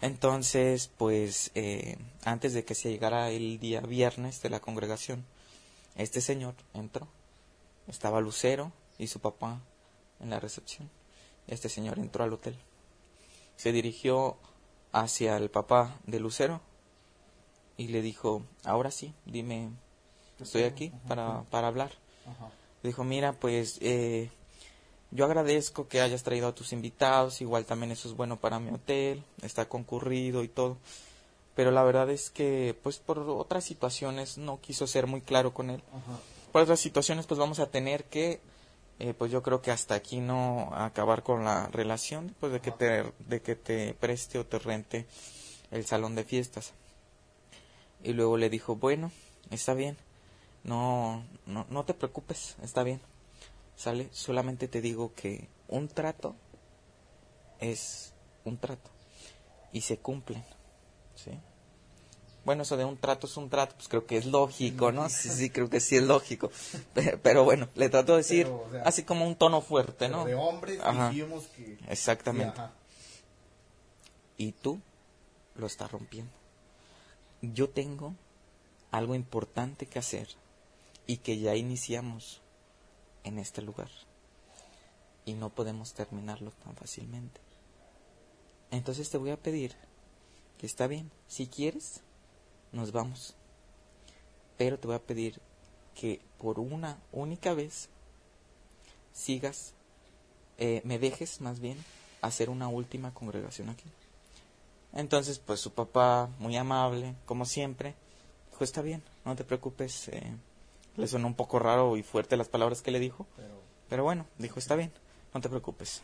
Entonces, 0.00 0.90
pues, 0.98 1.50
eh, 1.54 1.96
antes 2.24 2.52
de 2.52 2.64
que 2.64 2.74
se 2.74 2.90
llegara 2.90 3.30
el 3.30 3.58
día 3.58 3.80
viernes 3.80 4.42
de 4.42 4.50
la 4.50 4.60
congregación, 4.60 5.24
este 5.96 6.20
señor 6.20 6.54
entró. 6.74 7.08
Estaba 7.86 8.20
Lucero 8.20 8.70
y 8.98 9.06
su 9.06 9.20
papá 9.20 9.62
en 10.20 10.28
la 10.28 10.40
recepción. 10.40 10.90
Este 11.46 11.70
señor 11.70 11.98
entró 11.98 12.22
al 12.22 12.34
hotel. 12.34 12.54
Se 13.56 13.72
dirigió 13.72 14.36
hacia 14.92 15.36
el 15.36 15.50
papá 15.50 15.98
de 16.06 16.20
Lucero 16.20 16.60
y 17.76 17.88
le 17.88 18.02
dijo, 18.02 18.42
ahora 18.64 18.90
sí, 18.90 19.14
dime, 19.26 19.70
estoy 20.40 20.62
aquí 20.62 20.92
para, 21.08 21.42
para 21.50 21.68
hablar. 21.68 21.92
Dijo, 22.82 23.02
mira, 23.04 23.32
pues 23.32 23.78
eh, 23.80 24.30
yo 25.10 25.24
agradezco 25.24 25.88
que 25.88 26.00
hayas 26.00 26.22
traído 26.22 26.48
a 26.48 26.54
tus 26.54 26.72
invitados, 26.72 27.40
igual 27.40 27.64
también 27.64 27.92
eso 27.92 28.08
es 28.08 28.16
bueno 28.16 28.36
para 28.36 28.58
mi 28.58 28.70
hotel, 28.72 29.22
está 29.42 29.68
concurrido 29.68 30.42
y 30.42 30.48
todo. 30.48 30.76
Pero 31.54 31.70
la 31.70 31.84
verdad 31.84 32.10
es 32.10 32.30
que, 32.30 32.76
pues 32.82 32.98
por 32.98 33.20
otras 33.20 33.64
situaciones 33.64 34.38
no 34.38 34.60
quiso 34.60 34.86
ser 34.86 35.06
muy 35.06 35.20
claro 35.20 35.54
con 35.54 35.70
él. 35.70 35.82
Por 36.52 36.62
otras 36.62 36.80
situaciones, 36.80 37.26
pues 37.26 37.38
vamos 37.38 37.60
a 37.60 37.70
tener 37.70 38.04
que, 38.04 38.40
eh, 39.04 39.14
pues 39.14 39.30
yo 39.30 39.42
creo 39.42 39.60
que 39.62 39.70
hasta 39.70 39.94
aquí 39.94 40.20
no 40.20 40.70
acabar 40.74 41.22
con 41.22 41.44
la 41.44 41.66
relación, 41.68 42.34
pues 42.40 42.52
de 42.52 42.60
que 42.60 42.70
te, 42.70 43.12
de 43.28 43.42
que 43.42 43.54
te 43.54 43.94
preste 43.94 44.38
o 44.38 44.46
te 44.46 44.58
rente 44.58 45.06
el 45.70 45.84
salón 45.86 46.14
de 46.14 46.24
fiestas. 46.24 46.72
Y 48.02 48.12
luego 48.12 48.36
le 48.36 48.50
dijo, 48.50 48.76
bueno, 48.76 49.12
está 49.50 49.74
bien, 49.74 49.96
no, 50.62 51.24
no, 51.46 51.66
no 51.70 51.84
te 51.84 51.94
preocupes, 51.94 52.56
está 52.62 52.82
bien 52.82 53.00
¿Sale? 53.76 54.08
Solamente 54.12 54.68
te 54.68 54.80
digo 54.80 55.12
que 55.14 55.48
un 55.68 55.88
trato 55.88 56.36
es 57.58 58.12
un 58.44 58.58
trato 58.58 58.90
y 59.72 59.80
se 59.80 59.98
cumplen. 59.98 60.44
¿Sí? 61.16 61.30
Bueno, 62.44 62.62
eso 62.62 62.76
de 62.76 62.84
un 62.84 62.98
trato 62.98 63.26
es 63.26 63.36
un 63.36 63.48
trato, 63.48 63.74
pues 63.74 63.88
creo 63.88 64.06
que 64.06 64.18
es 64.18 64.26
lógico, 64.26 64.92
¿no? 64.92 65.08
Sí, 65.08 65.30
sí, 65.30 65.50
creo 65.50 65.70
que 65.70 65.80
sí 65.80 65.96
es 65.96 66.02
lógico. 66.02 66.50
Pero, 67.22 67.44
bueno, 67.44 67.68
le 67.74 67.88
trato 67.88 68.12
de 68.12 68.18
decir 68.18 68.50
así 68.84 69.02
como 69.04 69.26
un 69.26 69.36
tono 69.36 69.60
fuerte, 69.60 70.08
¿no? 70.08 70.24
De 70.24 70.34
hombres 70.34 70.80
que... 71.56 71.78
Exactamente. 71.88 72.60
y 74.36 74.52
tú 74.52 74.80
lo 75.56 75.66
estás 75.66 75.90
rompiendo. 75.90 76.32
Yo 77.40 77.70
tengo 77.70 78.14
algo 78.90 79.14
importante 79.14 79.86
que 79.86 79.98
hacer 79.98 80.28
y 81.06 81.18
que 81.18 81.38
ya 81.38 81.54
iniciamos 81.54 82.40
en 83.24 83.38
este 83.38 83.62
lugar. 83.62 83.90
Y 85.24 85.32
no 85.32 85.48
podemos 85.50 85.94
terminarlo 85.94 86.50
tan 86.62 86.76
fácilmente. 86.76 87.40
Entonces 88.70 89.08
te 89.08 89.18
voy 89.18 89.30
a 89.30 89.36
pedir 89.36 89.74
que 90.58 90.66
está 90.66 90.86
bien, 90.86 91.10
si 91.26 91.46
quieres, 91.46 92.02
nos 92.74 92.92
vamos. 92.92 93.34
Pero 94.56 94.78
te 94.78 94.86
voy 94.86 94.96
a 94.96 95.02
pedir 95.02 95.40
que 95.94 96.20
por 96.38 96.58
una 96.58 96.98
única 97.12 97.54
vez 97.54 97.88
sigas, 99.12 99.72
eh, 100.58 100.82
me 100.84 100.98
dejes 100.98 101.40
más 101.40 101.60
bien 101.60 101.78
hacer 102.20 102.50
una 102.50 102.68
última 102.68 103.14
congregación 103.14 103.68
aquí. 103.70 103.84
Entonces, 104.92 105.38
pues 105.38 105.60
su 105.60 105.72
papá, 105.72 106.30
muy 106.38 106.56
amable, 106.56 107.14
como 107.26 107.44
siempre, 107.44 107.94
dijo, 108.50 108.62
está 108.62 108.80
bien, 108.80 109.02
no 109.24 109.34
te 109.34 109.44
preocupes, 109.44 110.08
eh, 110.08 110.36
le 110.96 111.08
sonó 111.08 111.26
un 111.26 111.34
poco 111.34 111.58
raro 111.58 111.96
y 111.96 112.02
fuerte 112.02 112.36
las 112.36 112.48
palabras 112.48 112.82
que 112.82 112.92
le 112.92 113.00
dijo. 113.00 113.26
Pero, 113.88 114.04
bueno, 114.04 114.26
dijo, 114.38 114.58
está 114.58 114.76
bien, 114.76 114.92
no 115.32 115.40
te 115.40 115.48
preocupes. 115.48 116.02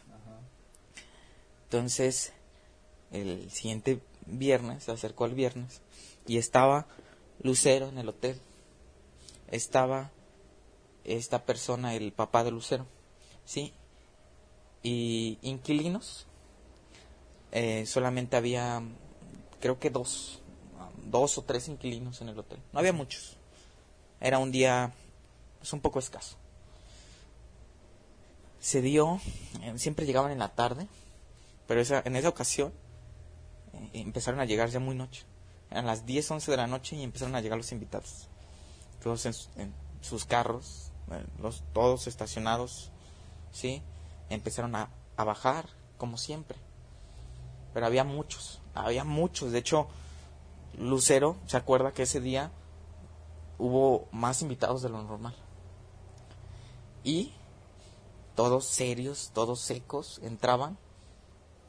Entonces, 1.65 2.33
el 3.13 3.51
siguiente 3.51 4.01
viernes, 4.27 4.85
se 4.85 4.93
acercó 4.93 5.25
al 5.25 5.35
viernes, 5.35 5.81
y 6.27 6.39
estaba 6.39 6.87
Lucero 7.43 7.89
en 7.89 7.99
el 7.99 8.09
hotel. 8.09 8.41
Estaba 9.49 10.11
esta 11.05 11.45
persona, 11.45 11.95
el 11.95 12.13
papá 12.13 12.45
de 12.45 12.51
Lucero, 12.51 12.87
¿sí? 13.45 13.73
Y 14.83 15.39
inquilinos, 15.43 16.27
eh, 17.53 17.85
solamente 17.87 18.37
había, 18.37 18.83
creo 19.61 19.79
que 19.79 19.91
dos, 19.91 20.41
dos 21.07 21.37
o 21.39 21.43
tres 21.43 21.69
inquilinos 21.69 22.21
en 22.21 22.29
el 22.29 22.39
hotel. 22.39 22.61
No 22.73 22.79
había 22.79 22.93
muchos 22.93 23.37
era 24.21 24.39
un 24.39 24.53
día 24.53 24.93
pues, 25.59 25.73
un 25.73 25.81
poco 25.81 25.99
escaso. 25.99 26.37
Se 28.61 28.83
dio, 28.83 29.21
eh, 29.63 29.73
siempre 29.79 30.05
llegaban 30.05 30.31
en 30.31 30.39
la 30.39 30.55
tarde, 30.55 30.87
pero 31.67 31.81
esa, 31.81 32.03
en 32.05 32.15
esa 32.17 32.29
ocasión 32.29 32.73
eh, 33.73 33.91
empezaron 33.95 34.41
a 34.41 34.45
llegar 34.45 34.69
ya 34.69 34.81
muy 34.81 34.95
noche. 34.95 35.25
Eran 35.71 35.87
las 35.87 36.05
10, 36.07 36.31
11 36.31 36.51
de 36.51 36.57
la 36.57 36.67
noche 36.67 36.97
y 36.97 37.03
empezaron 37.03 37.35
a 37.35 37.41
llegar 37.41 37.59
los 37.59 37.73
invitados. 37.73 38.29
Todos 39.03 39.25
en, 39.27 39.75
sus 40.01 40.25
carros, 40.25 40.93
todos 41.73 42.07
estacionados, 42.07 42.91
¿sí? 43.53 43.83
Empezaron 44.29 44.75
a, 44.75 44.91
a 45.17 45.25
bajar, 45.25 45.69
como 45.97 46.17
siempre. 46.17 46.59
Pero 47.73 47.87
había 47.87 48.05
muchos, 48.05 48.61
había 48.75 49.05
muchos. 49.05 49.53
De 49.53 49.59
hecho, 49.59 49.89
Lucero 50.79 51.37
se 51.47 51.57
acuerda 51.57 51.93
que 51.93 52.03
ese 52.03 52.21
día 52.21 52.51
hubo 53.59 54.09
más 54.11 54.43
invitados 54.43 54.83
de 54.83 54.89
lo 54.89 55.03
normal. 55.03 55.35
Y 57.05 57.33
todos 58.35 58.67
serios, 58.67 59.31
todos 59.35 59.61
secos, 59.61 60.21
entraban, 60.23 60.79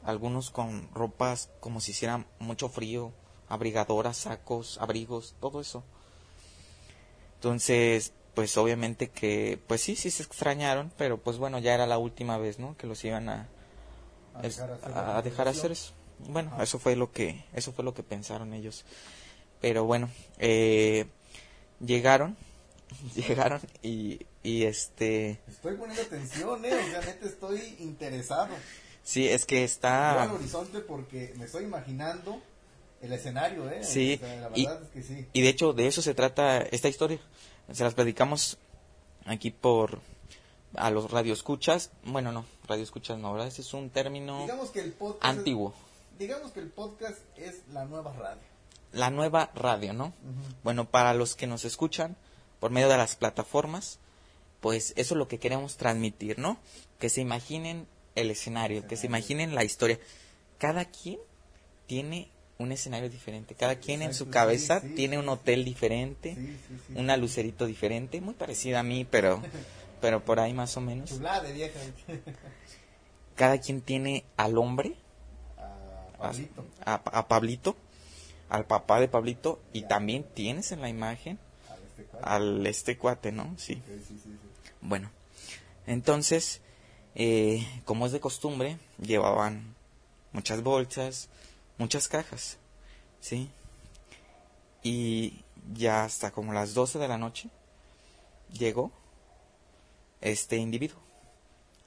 algunos 0.02 0.50
con 0.50 0.88
ropas 0.94 1.50
como 1.60 1.80
si 1.80 1.92
hiciera 1.92 2.26
mucho 2.38 2.68
frío, 2.68 3.12
abrigadoras, 3.52 4.16
sacos, 4.16 4.78
abrigos, 4.80 5.34
todo 5.38 5.60
eso. 5.60 5.84
Entonces, 7.34 8.12
pues 8.34 8.56
obviamente 8.56 9.10
que, 9.10 9.60
pues 9.66 9.82
sí, 9.82 9.94
sí 9.94 10.10
se 10.10 10.22
extrañaron, 10.22 10.90
pero 10.96 11.18
pues 11.18 11.36
bueno, 11.36 11.58
ya 11.58 11.74
era 11.74 11.86
la 11.86 11.98
última 11.98 12.38
vez, 12.38 12.58
¿no? 12.58 12.76
Que 12.78 12.86
los 12.86 13.04
iban 13.04 13.28
a, 13.28 13.48
a 14.34 14.40
dejar, 15.22 15.48
hacer, 15.48 15.72
eso. 15.72 15.92
Bueno, 16.18 16.50
eso 16.62 16.78
fue 16.78 16.96
lo 16.96 17.12
que, 17.12 17.44
eso 17.52 17.72
fue 17.72 17.84
lo 17.84 17.92
que 17.92 18.02
pensaron 18.02 18.54
ellos. 18.54 18.86
Pero 19.60 19.84
bueno, 19.84 20.08
eh, 20.38 21.04
llegaron, 21.78 22.38
llegaron 23.14 23.60
y, 23.82 24.26
y 24.42 24.64
este... 24.64 25.40
Estoy 25.46 25.76
poniendo 25.76 26.02
atención, 26.02 26.64
eh, 26.64 26.72
o 26.72 27.26
estoy 27.26 27.76
interesado. 27.80 28.54
Sí, 29.04 29.28
es 29.28 29.44
que 29.44 29.62
está... 29.62 30.22
al 30.22 30.30
horizonte 30.30 30.80
porque 30.80 31.34
me 31.36 31.44
estoy 31.44 31.64
imaginando 31.64 32.40
el 33.02 33.12
escenario, 33.12 33.68
eh. 33.70 33.84
Sí, 33.84 34.18
la 34.22 34.48
verdad 34.48 34.82
es 34.82 34.88
que 34.88 35.02
sí. 35.02 35.26
Y 35.32 35.42
de 35.42 35.48
hecho 35.48 35.72
de 35.72 35.86
eso 35.86 36.02
se 36.02 36.14
trata 36.14 36.58
esta 36.58 36.88
historia. 36.88 37.18
Se 37.72 37.84
las 37.84 37.94
predicamos 37.94 38.58
aquí 39.26 39.50
por 39.50 40.00
a 40.74 40.90
los 40.90 41.10
radioescuchas. 41.10 41.90
Bueno, 42.04 42.32
no, 42.32 42.46
radioescuchas 42.66 43.18
no, 43.18 43.32
¿verdad? 43.32 43.48
Ese 43.48 43.62
es 43.62 43.74
un 43.74 43.90
término 43.90 44.46
antiguo. 45.20 45.74
digamos 46.18 46.52
que 46.52 46.60
el 46.60 46.68
podcast 46.68 47.18
es 47.36 47.62
la 47.72 47.84
nueva 47.84 48.12
radio 48.14 48.52
la 48.92 49.10
nueva 49.10 49.50
radio, 49.54 49.92
¿no? 49.92 50.12
Bueno, 50.62 50.88
para 50.88 51.14
los 51.14 51.34
que 51.34 51.46
nos 51.46 51.64
escuchan 51.64 52.16
por 52.60 52.70
medio 52.70 52.88
de 52.88 52.96
las 52.96 53.16
plataformas, 53.16 53.98
pues 54.60 54.92
eso 54.96 55.14
es 55.14 55.18
lo 55.18 55.28
que 55.28 55.38
queremos 55.38 55.76
transmitir, 55.76 56.38
¿no? 56.38 56.58
Que 56.98 57.08
se 57.08 57.20
imaginen 57.20 57.88
el 58.14 58.30
escenario, 58.30 58.86
que 58.86 58.96
se 58.96 59.06
imaginen 59.06 59.54
la 59.54 59.64
historia. 59.64 59.98
Cada 60.58 60.84
quien 60.84 61.18
tiene 61.86 62.30
un 62.62 62.72
escenario 62.72 63.10
diferente, 63.10 63.54
cada 63.54 63.76
quien 63.76 64.02
en 64.02 64.14
su 64.14 64.30
cabeza 64.30 64.80
tiene 64.80 65.18
un 65.18 65.28
hotel 65.28 65.64
diferente, 65.64 66.36
una 66.94 67.16
lucerito 67.16 67.66
diferente, 67.66 68.20
muy 68.20 68.34
parecida 68.34 68.80
a 68.80 68.82
mí, 68.82 69.06
pero 69.08 69.42
pero 70.02 70.22
por 70.22 70.40
ahí 70.40 70.52
más 70.52 70.76
o 70.76 70.80
menos. 70.82 71.18
Cada 73.36 73.58
quien 73.58 73.80
tiene 73.80 74.24
al 74.36 74.58
hombre, 74.58 74.96
a 76.84 77.28
Pablito. 77.28 77.76
al 78.50 78.66
papá 78.66 79.00
de 79.00 79.08
Pablito 79.08 79.60
y 79.72 79.82
también 79.82 80.24
tienes 80.34 80.72
en 80.72 80.82
la 80.82 80.88
imagen 80.90 81.38
al 82.20 82.66
este 82.66 82.98
cuate, 82.98 83.32
¿no? 83.32 83.54
Sí. 83.56 83.80
Bueno, 84.80 85.10
entonces, 85.86 86.60
eh, 87.14 87.66
como 87.84 88.04
es 88.04 88.12
de 88.12 88.20
costumbre, 88.20 88.78
llevaban 89.00 89.74
muchas 90.32 90.62
bolsas, 90.62 91.28
muchas 91.78 92.08
cajas, 92.08 92.58
¿sí? 93.20 93.50
Y 94.82 95.44
ya 95.72 96.04
hasta 96.04 96.30
como 96.32 96.52
las 96.52 96.74
12 96.74 96.98
de 96.98 97.08
la 97.08 97.18
noche 97.18 97.50
llegó 98.52 98.90
este 100.20 100.56
individuo, 100.56 101.00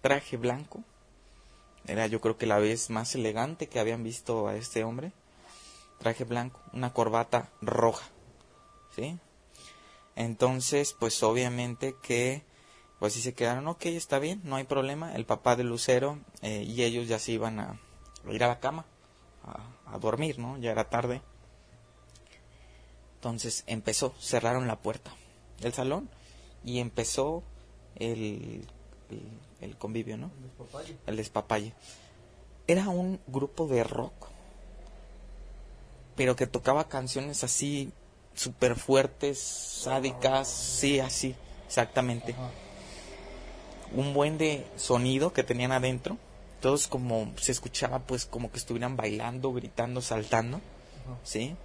traje 0.01 0.37
blanco, 0.37 0.83
era 1.87 2.07
yo 2.07 2.19
creo 2.21 2.37
que 2.37 2.45
la 2.45 2.59
vez 2.59 2.89
más 2.89 3.15
elegante 3.15 3.67
que 3.67 3.79
habían 3.79 4.03
visto 4.03 4.47
a 4.47 4.55
este 4.55 4.83
hombre 4.83 5.11
traje 5.99 6.23
blanco, 6.23 6.59
una 6.73 6.93
corbata 6.93 7.49
roja, 7.61 8.05
¿sí? 8.95 9.17
Entonces, 10.15 10.95
pues 10.97 11.21
obviamente 11.23 11.95
que, 12.01 12.43
pues 12.99 13.13
sí 13.13 13.21
se 13.21 13.33
quedaron, 13.33 13.67
ok, 13.67 13.85
está 13.87 14.19
bien, 14.19 14.41
no 14.43 14.55
hay 14.55 14.63
problema. 14.63 15.13
El 15.15 15.25
papá 15.25 15.55
de 15.55 15.63
Lucero 15.63 16.19
eh, 16.41 16.63
y 16.63 16.83
ellos 16.83 17.07
ya 17.07 17.19
se 17.19 17.33
iban 17.33 17.59
a, 17.59 17.79
ir 18.29 18.43
a 18.43 18.47
la 18.47 18.59
cama, 18.59 18.85
a, 19.43 19.59
a 19.87 19.97
dormir, 19.97 20.39
¿no? 20.39 20.57
Ya 20.57 20.71
era 20.71 20.89
tarde. 20.89 21.21
Entonces 23.15 23.63
empezó, 23.67 24.13
cerraron 24.19 24.67
la 24.67 24.77
puerta 24.77 25.11
del 25.59 25.73
salón 25.73 26.09
y 26.63 26.79
empezó 26.79 27.43
el, 27.95 28.67
el, 29.61 29.77
convivio, 29.77 30.17
¿no? 30.17 30.31
El 30.37 30.43
despapalle. 30.43 30.97
El 31.07 31.15
despapalle. 31.17 31.73
Era 32.67 32.89
un 32.89 33.19
grupo 33.27 33.67
de 33.67 33.83
rock, 33.83 34.13
pero 36.15 36.35
que 36.35 36.47
tocaba 36.47 36.87
canciones 36.87 37.43
así 37.43 37.91
súper 38.33 38.75
fuertes, 38.75 39.39
sádicas, 39.39 40.47
sí, 40.47 40.99
así, 40.99 41.35
exactamente. 41.67 42.33
Ajá. 42.33 42.51
Un 43.93 44.13
buen 44.13 44.37
de 44.37 44.65
sonido 44.75 45.31
que 45.31 45.43
tenían 45.43 45.71
adentro, 45.71 46.17
todos 46.61 46.87
como 46.87 47.33
se 47.37 47.51
escuchaba 47.51 47.99
pues 47.99 48.25
como 48.25 48.51
que 48.51 48.57
estuvieran 48.57 48.95
bailando, 48.95 49.53
gritando, 49.53 50.01
saltando, 50.01 50.57
Ajá. 50.57 51.17
¿sí? 51.23 51.55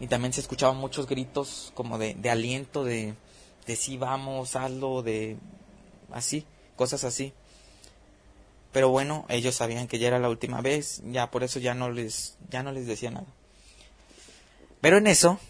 Y 0.00 0.06
también 0.06 0.32
se 0.32 0.40
escuchaban 0.40 0.76
muchos 0.76 1.06
gritos 1.06 1.72
como 1.74 1.98
de, 1.98 2.14
de 2.14 2.30
aliento, 2.30 2.84
de, 2.84 3.14
de 3.66 3.76
sí 3.76 3.96
vamos, 3.96 4.54
hazlo, 4.54 5.02
de 5.02 5.36
así, 6.12 6.46
cosas 6.76 7.04
así. 7.04 7.32
Pero 8.72 8.90
bueno, 8.90 9.24
ellos 9.28 9.56
sabían 9.56 9.88
que 9.88 9.98
ya 9.98 10.08
era 10.08 10.18
la 10.18 10.28
última 10.28 10.60
vez, 10.60 11.02
ya 11.06 11.30
por 11.30 11.42
eso 11.42 11.58
ya 11.58 11.74
no 11.74 11.90
les, 11.90 12.36
ya 12.50 12.62
no 12.62 12.70
les 12.70 12.86
decía 12.86 13.10
nada. 13.10 13.26
Pero 14.80 14.98
en 14.98 15.06
eso, 15.06 15.40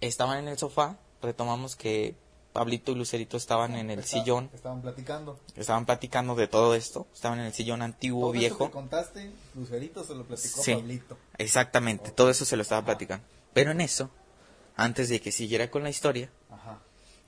estaban 0.00 0.38
en 0.38 0.48
el 0.48 0.58
sofá, 0.58 0.96
retomamos 1.22 1.76
que 1.76 2.14
Pablito 2.58 2.92
y 2.92 2.96
Lucerito 2.96 3.36
estaban 3.36 3.74
en 3.76 3.90
el 3.90 4.00
Está- 4.00 4.18
sillón, 4.18 4.50
Estaban 4.52 4.82
platicando. 4.82 5.38
estaban 5.54 5.86
platicando 5.86 6.34
de 6.34 6.48
todo 6.48 6.74
esto, 6.74 7.06
estaban 7.14 7.38
en 7.38 7.46
el 7.46 7.52
sillón 7.52 7.82
antiguo, 7.82 8.22
Todo 8.22 8.32
viejo. 8.32 8.66
que 8.66 8.72
contaste, 8.72 9.30
Lucerito 9.54 10.02
se 10.04 10.14
lo 10.14 10.24
platicó 10.24 10.62
Sí. 10.62 10.74
Pablito. 10.74 11.16
Exactamente, 11.38 12.10
todo 12.10 12.30
eso 12.30 12.44
se 12.44 12.56
lo 12.56 12.62
estaba 12.62 12.84
platicando. 12.84 13.24
Pero 13.52 13.70
en 13.70 13.80
eso, 13.80 14.10
antes 14.76 15.08
de 15.08 15.20
que 15.20 15.30
siguiera 15.32 15.70
con 15.70 15.82
la 15.84 15.90
historia, 15.90 16.30
Ajá. 16.50 16.78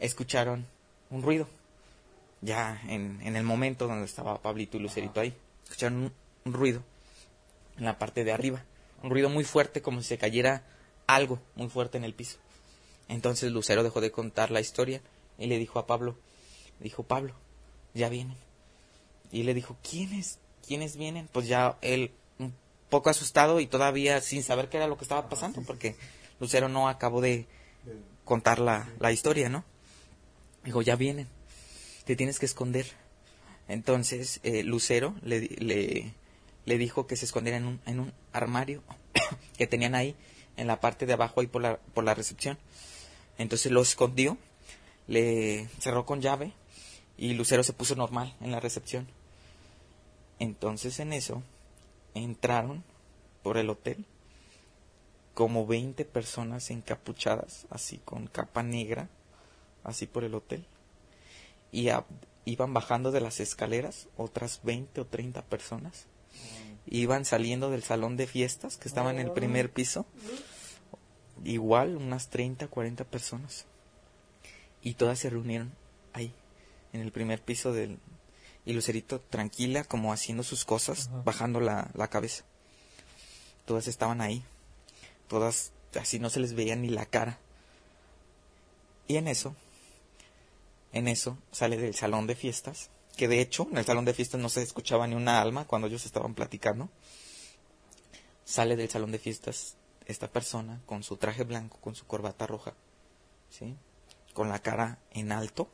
escucharon 0.00 0.66
un 1.10 1.22
ruido. 1.22 1.46
Ya 2.40 2.80
en, 2.88 3.20
en 3.22 3.36
el 3.36 3.44
momento 3.44 3.86
donde 3.86 4.06
estaba 4.06 4.40
Pablito 4.40 4.76
y 4.76 4.80
Lucerito 4.80 5.20
ahí, 5.20 5.34
escucharon 5.64 5.98
un, 6.04 6.12
un 6.46 6.52
ruido 6.52 6.82
en 7.76 7.84
la 7.84 7.98
parte 7.98 8.24
de 8.24 8.32
arriba. 8.32 8.64
Un 9.02 9.10
ruido 9.10 9.28
muy 9.28 9.44
fuerte, 9.44 9.80
como 9.82 10.02
si 10.02 10.08
se 10.08 10.18
cayera 10.18 10.64
algo 11.06 11.38
muy 11.54 11.68
fuerte 11.68 11.98
en 11.98 12.04
el 12.04 12.14
piso. 12.14 12.38
Entonces 13.08 13.50
Lucero 13.52 13.82
dejó 13.82 14.00
de 14.00 14.10
contar 14.10 14.50
la 14.50 14.60
historia 14.60 15.00
y 15.40 15.46
le 15.46 15.58
dijo 15.58 15.78
a 15.78 15.86
Pablo, 15.86 16.16
dijo 16.78 17.02
Pablo, 17.02 17.34
ya 17.94 18.08
vienen. 18.08 18.36
Y 19.32 19.42
le 19.42 19.54
dijo, 19.54 19.76
¿quiénes? 19.82 20.38
¿Quiénes 20.66 20.96
vienen? 20.96 21.28
Pues 21.32 21.48
ya 21.48 21.78
él 21.80 22.12
un 22.38 22.54
poco 22.90 23.10
asustado 23.10 23.58
y 23.58 23.66
todavía 23.66 24.20
sin 24.20 24.42
saber 24.42 24.68
qué 24.68 24.76
era 24.76 24.86
lo 24.86 24.98
que 24.98 25.04
estaba 25.04 25.28
pasando, 25.28 25.62
porque 25.62 25.96
Lucero 26.38 26.68
no 26.68 26.88
acabó 26.88 27.20
de 27.20 27.46
contar 28.24 28.58
la, 28.58 28.88
la 29.00 29.12
historia, 29.12 29.48
¿no? 29.48 29.64
Dijo, 30.62 30.82
ya 30.82 30.94
vienen, 30.94 31.26
te 32.04 32.16
tienes 32.16 32.38
que 32.38 32.46
esconder. 32.46 32.86
Entonces 33.66 34.40
eh, 34.42 34.62
Lucero 34.62 35.14
le, 35.22 35.40
le, 35.40 36.12
le 36.66 36.78
dijo 36.78 37.06
que 37.06 37.16
se 37.16 37.24
escondiera 37.24 37.56
en 37.56 37.66
un, 37.66 37.80
en 37.86 38.00
un 38.00 38.12
armario 38.32 38.82
que 39.56 39.66
tenían 39.66 39.94
ahí, 39.94 40.16
en 40.56 40.66
la 40.66 40.80
parte 40.80 41.06
de 41.06 41.14
abajo, 41.14 41.40
ahí 41.40 41.46
por 41.46 41.62
la, 41.62 41.78
por 41.94 42.04
la 42.04 42.14
recepción. 42.14 42.58
Entonces 43.38 43.72
lo 43.72 43.80
escondió, 43.80 44.36
le 45.10 45.68
cerró 45.80 46.06
con 46.06 46.20
llave 46.20 46.52
y 47.18 47.34
Lucero 47.34 47.64
se 47.64 47.72
puso 47.72 47.96
normal 47.96 48.36
en 48.40 48.52
la 48.52 48.60
recepción. 48.60 49.08
Entonces 50.38 51.00
en 51.00 51.12
eso 51.12 51.42
entraron 52.14 52.84
por 53.42 53.58
el 53.58 53.70
hotel 53.70 54.04
como 55.34 55.66
20 55.66 56.04
personas 56.04 56.70
encapuchadas, 56.70 57.66
así 57.70 57.98
con 57.98 58.28
capa 58.28 58.62
negra, 58.62 59.08
así 59.82 60.06
por 60.06 60.22
el 60.22 60.36
hotel. 60.36 60.64
Y 61.72 61.88
iban 62.44 62.72
bajando 62.72 63.10
de 63.10 63.20
las 63.20 63.40
escaleras 63.40 64.06
otras 64.16 64.60
20 64.62 65.00
o 65.00 65.06
30 65.06 65.42
personas. 65.42 66.06
Iban 66.86 67.24
saliendo 67.24 67.68
del 67.70 67.82
salón 67.82 68.16
de 68.16 68.28
fiestas 68.28 68.76
que 68.76 68.86
estaba 68.86 69.10
en 69.10 69.18
el 69.18 69.32
primer 69.32 69.72
piso. 69.72 70.06
Igual 71.42 71.96
unas 71.96 72.28
30, 72.28 72.68
40 72.68 73.04
personas. 73.04 73.66
Y 74.82 74.94
todas 74.94 75.18
se 75.18 75.30
reunieron 75.30 75.74
ahí, 76.12 76.32
en 76.92 77.00
el 77.00 77.12
primer 77.12 77.42
piso 77.42 77.72
del... 77.72 77.98
Y 78.66 78.74
Lucerito 78.74 79.20
tranquila, 79.20 79.84
como 79.84 80.12
haciendo 80.12 80.42
sus 80.42 80.64
cosas, 80.64 81.08
Ajá. 81.08 81.22
bajando 81.22 81.60
la, 81.60 81.90
la 81.94 82.08
cabeza. 82.08 82.44
Todas 83.64 83.88
estaban 83.88 84.20
ahí 84.20 84.44
todas 85.30 85.70
así 85.98 86.18
no 86.18 86.28
se 86.28 86.40
les 86.40 86.54
veía 86.54 86.74
ni 86.74 86.88
la 86.88 87.06
cara. 87.06 87.38
Y 89.06 89.16
en 89.16 89.28
eso, 89.28 89.54
en 90.92 91.06
eso 91.06 91.38
sale 91.52 91.76
del 91.76 91.94
salón 91.94 92.26
de 92.26 92.34
fiestas, 92.34 92.90
que 93.16 93.28
de 93.28 93.40
hecho 93.40 93.68
en 93.70 93.78
el 93.78 93.84
salón 93.84 94.04
de 94.04 94.12
fiestas 94.12 94.40
no 94.40 94.48
se 94.48 94.62
escuchaba 94.62 95.06
ni 95.06 95.14
una 95.14 95.40
alma 95.40 95.66
cuando 95.66 95.86
ellos 95.86 96.04
estaban 96.04 96.34
platicando. 96.34 96.90
Sale 98.44 98.74
del 98.74 98.90
salón 98.90 99.12
de 99.12 99.20
fiestas 99.20 99.76
esta 100.06 100.28
persona 100.28 100.80
con 100.84 101.04
su 101.04 101.16
traje 101.16 101.44
blanco, 101.44 101.78
con 101.80 101.94
su 101.94 102.06
corbata 102.06 102.48
roja, 102.48 102.74
¿sí? 103.50 103.76
Con 104.40 104.48
la 104.48 104.60
cara 104.60 104.96
en 105.10 105.32
alto 105.32 105.68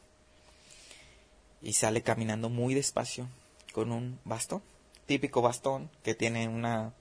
y 1.62 1.74
sale 1.74 2.02
caminando 2.02 2.48
muy 2.48 2.74
despacio 2.74 3.28
con 3.72 3.92
un 3.92 4.18
bastón, 4.24 4.60
típico 5.06 5.40
bastón 5.40 5.88
que 6.02 6.16
tiene 6.16 6.48
una 6.48 6.92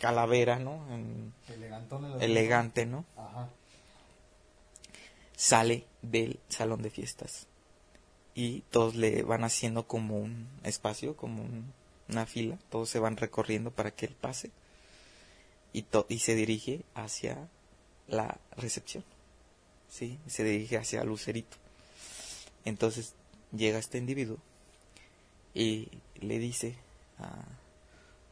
calavera, 0.00 0.58
¿no? 0.58 0.86
En- 0.94 1.34
elegante, 2.24 2.86
¿no? 2.86 3.04
Ajá. 3.14 3.50
Sale 5.36 5.84
del 6.00 6.40
salón 6.48 6.80
de 6.80 6.88
fiestas 6.88 7.46
y 8.34 8.60
todos 8.70 8.94
le 8.94 9.22
van 9.22 9.44
haciendo 9.44 9.86
como 9.86 10.16
un 10.18 10.48
espacio, 10.62 11.14
como 11.14 11.42
un- 11.42 11.74
una 12.08 12.24
fila, 12.24 12.56
todos 12.70 12.88
se 12.88 13.00
van 13.00 13.18
recorriendo 13.18 13.70
para 13.70 13.90
que 13.90 14.06
él 14.06 14.14
pase 14.18 14.50
y, 15.74 15.82
to- 15.82 16.06
y 16.08 16.20
se 16.20 16.34
dirige 16.34 16.84
hacia 16.94 17.48
la 18.08 18.38
recepción, 18.56 19.04
Se 19.96 20.44
dirige 20.44 20.76
hacia 20.76 21.04
Lucerito. 21.04 21.56
Entonces 22.66 23.14
llega 23.52 23.78
este 23.78 23.96
individuo 23.96 24.36
y 25.54 25.88
le 26.20 26.38
dice 26.38 26.74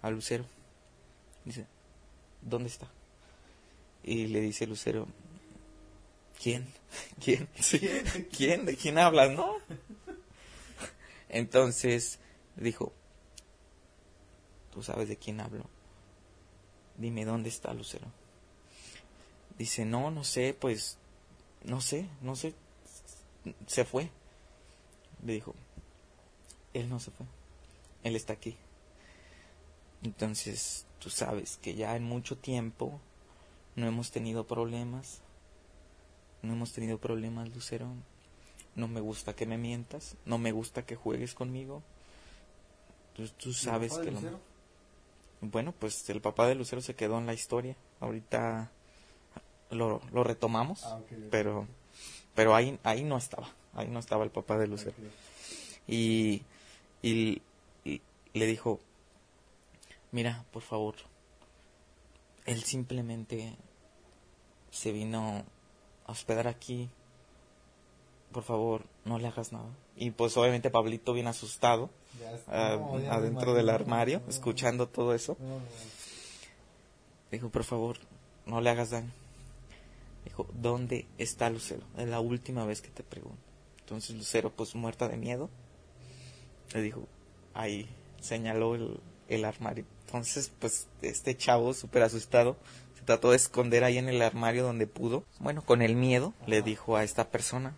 a, 0.03 0.11
Lucero, 0.11 0.45
dice, 1.47 1.67
¿dónde 2.43 2.69
está? 2.69 2.91
Y 4.03 4.27
le 4.27 4.41
dice 4.43 4.67
Lucero, 4.67 5.07
¿quién? 6.43 6.67
¿Quién? 7.25 7.49
¿Quién? 8.37 8.67
¿De 8.67 8.77
quién 8.77 8.99
hablas, 8.99 9.31
no? 9.31 9.57
Entonces 11.31 12.19
dijo, 12.57 12.93
¿tú 14.71 14.83
sabes 14.83 15.09
de 15.09 15.17
quién 15.17 15.41
hablo? 15.41 15.65
Dime, 16.99 17.25
¿dónde 17.25 17.49
está 17.49 17.73
Lucero? 17.73 18.07
Dice, 19.57 19.87
no, 19.87 20.11
no 20.11 20.25
sé, 20.25 20.55
pues, 20.59 20.99
no 21.65 21.81
sé, 21.81 22.09
no 22.21 22.37
sé, 22.37 22.55
se 23.67 23.85
fue. 23.85 24.11
Le 25.25 25.35
dijo, 25.35 25.55
él 26.73 26.89
no 26.89 27.01
se 27.01 27.11
fue, 27.11 27.27
él 28.03 28.17
está 28.17 28.35
aquí. 28.35 28.57
Entonces, 30.03 30.87
tú 30.99 31.09
sabes 31.09 31.59
que 31.63 31.75
ya 31.75 31.97
en 31.97 32.05
mucho 32.05 32.37
tiempo 32.37 33.01
no 33.75 33.87
hemos 33.87 34.11
tenido 34.11 34.47
problemas. 34.47 35.21
No 36.43 36.53
hemos 36.53 36.73
tenido 36.73 36.99
problemas, 36.99 37.49
Lucero. 37.55 37.89
No 38.75 38.87
me 38.87 39.01
gusta 39.01 39.35
que 39.35 39.47
me 39.47 39.57
mientas. 39.57 40.17
No 40.27 40.37
me 40.37 40.53
gusta 40.53 40.85
que 40.85 40.95
juegues 40.95 41.33
conmigo. 41.33 41.83
Tú, 43.15 43.27
tú 43.29 43.55
sabes 43.55 43.95
que 43.95 44.11
lo... 44.11 44.21
Lucero? 44.21 44.41
Bueno, 45.41 45.73
pues 45.73 46.09
el 46.11 46.21
papá 46.21 46.47
de 46.47 46.55
Lucero 46.55 46.83
se 46.83 46.95
quedó 46.95 47.19
en 47.19 47.27
la 47.27 47.35
historia. 47.35 47.77
Ahorita 48.01 48.71
lo, 49.75 50.01
lo 50.13 50.25
retomamos. 50.25 50.85
Ah. 50.85 51.01
Pero, 51.31 51.67
pero 52.35 52.55
ahí, 52.55 52.79
ahí 52.83 53.05
no 53.05 53.17
estaba. 53.17 53.49
Ahí 53.75 53.89
no 53.89 53.99
estaba 53.99 54.25
el 54.25 54.31
papá 54.31 54.57
de 54.57 54.69
Lucero 54.69 54.95
y, 55.87 56.43
y, 57.03 57.43
y 57.85 58.01
le 58.33 58.47
dijo, 58.47 58.81
mira, 60.13 60.45
por 60.53 60.63
favor, 60.63 60.95
él 62.47 62.63
simplemente 62.63 63.57
se 64.71 64.93
vino 64.93 65.45
a 66.07 66.13
hospedar 66.13 66.49
aquí, 66.49 66.89
por 68.33 68.43
favor, 68.43 68.85
no 69.05 69.19
le 69.19 69.29
hagas 69.29 69.53
nada. 69.53 69.69
Y 69.97 70.11
pues 70.11 70.37
obviamente 70.37 70.71
Pablito 70.71 71.13
bien 71.13 71.29
asustado, 71.29 71.91
ah, 72.49 72.77
no, 72.79 72.97
adentro 73.11 73.55
del 73.55 73.71
armario, 73.71 74.21
No, 74.21 74.31
escuchando 74.31 74.89
todo 74.89 75.15
eso, 75.15 75.37
dijo, 77.31 77.49
por 77.51 77.65
favor, 77.65 77.99
no 78.47 78.61
le 78.61 78.71
hagas 78.71 78.91
daño. 78.91 79.13
Dijo, 80.25 80.47
¿dónde 80.55 81.07
está 81.19 81.51
Lucero? 81.51 81.83
Es 81.97 82.09
la 82.09 82.21
última 82.21 82.65
vez 82.65 82.81
que 82.81 82.89
te 82.89 83.03
pregunto. 83.03 83.39
Entonces 83.81 84.17
Lucero, 84.17 84.51
pues 84.51 84.75
muerta 84.75 85.09
de 85.09 85.17
miedo, 85.17 85.51
le 86.73 86.81
dijo, 86.81 87.07
ahí 87.53 87.89
señaló 88.21 88.75
el, 88.75 89.01
el 89.29 89.45
armario. 89.45 89.85
Entonces, 90.07 90.51
pues 90.59 90.87
este 91.03 91.37
chavo, 91.37 91.75
súper 91.75 92.03
asustado, 92.03 92.57
se 92.97 93.03
trató 93.03 93.31
de 93.31 93.37
esconder 93.37 93.85
ahí 93.85 93.99
en 93.99 94.09
el 94.09 94.23
armario 94.23 94.65
donde 94.65 94.87
pudo. 94.87 95.25
Bueno, 95.39 95.63
con 95.63 95.83
el 95.83 95.97
miedo, 95.97 96.33
le 96.47 96.63
dijo 96.63 96.97
a 96.97 97.05
esta 97.05 97.29
persona, 97.29 97.75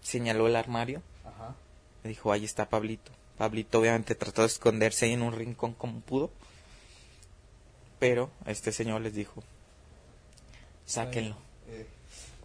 señaló 0.00 0.46
el 0.46 0.56
armario, 0.56 1.02
Ajá. 1.24 1.54
le 2.02 2.10
dijo, 2.10 2.32
ahí 2.32 2.44
está 2.44 2.68
Pablito. 2.68 3.12
Pablito 3.36 3.80
obviamente 3.80 4.14
trató 4.14 4.42
de 4.42 4.46
esconderse 4.46 5.04
ahí 5.06 5.12
en 5.12 5.22
un 5.22 5.32
rincón 5.34 5.74
como 5.74 6.00
pudo. 6.00 6.30
Pero 7.98 8.30
este 8.46 8.72
señor 8.72 9.00
les 9.02 9.14
dijo, 9.14 9.42
sáquenlo. 10.84 11.36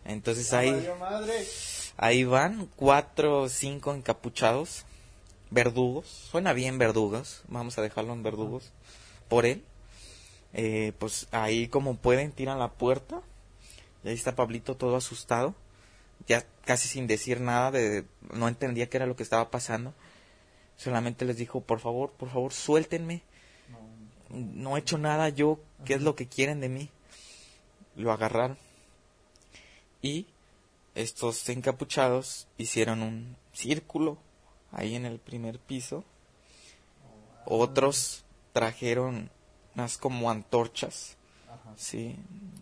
Entonces 0.06 0.52
ahí, 0.54 0.88
ahí 1.98 2.24
van 2.24 2.68
cuatro 2.76 3.44
o 3.44 3.50
cinco 3.50 3.94
encapuchados, 3.94 4.86
verdugos, 5.52 6.08
suena 6.08 6.54
bien 6.54 6.78
verdugos, 6.78 7.44
vamos 7.48 7.78
a 7.78 7.82
dejarlo 7.82 8.14
en 8.14 8.24
verdugos, 8.24 8.72
por 9.28 9.46
él. 9.46 9.64
Eh, 10.54 10.92
pues 11.00 11.28
ahí 11.32 11.68
como 11.68 11.96
pueden 11.96 12.34
tiran 12.34 12.60
la 12.60 12.72
puerta 12.72 13.22
y 14.04 14.10
ahí 14.10 14.16
está 14.16 14.36
Pablito 14.36 14.76
todo 14.76 14.96
asustado, 14.96 15.56
ya 16.28 16.46
casi 16.66 16.88
sin 16.88 17.08
decir 17.08 17.40
nada, 17.40 17.72
de, 17.72 18.06
no 18.34 18.48
entendía 18.48 18.90
qué 18.90 18.98
era 18.98 19.06
lo 19.06 19.16
que 19.16 19.24
estaba 19.24 19.52
pasando. 19.52 19.94
Solamente 20.78 21.26
les 21.26 21.38
dijo, 21.38 21.62
por 21.62 21.80
favor, 21.80 22.12
por 22.12 22.30
favor, 22.30 22.54
suéltenme. 22.54 23.22
No 24.30 24.76
he 24.76 24.80
hecho 24.80 24.98
nada 24.98 25.30
yo, 25.30 25.60
¿qué 25.86 25.94
es 25.94 26.02
lo 26.02 26.16
que 26.16 26.28
quieren 26.28 26.60
de 26.60 26.70
mí? 26.70 26.90
Lo 27.96 28.12
agarraron. 28.12 28.58
Y 30.02 30.26
estos 30.96 31.48
encapuchados 31.50 32.48
hicieron 32.58 33.02
un 33.02 33.38
círculo 33.54 34.18
ahí 34.72 34.96
en 34.96 35.06
el 35.06 35.20
primer 35.20 35.60
piso. 35.60 36.04
Otros 37.46 38.24
trajeron 38.54 39.30
unas 39.76 39.98
como 39.98 40.30
antorchas, 40.30 41.18
Ajá. 41.48 41.74
sí, 41.76 42.16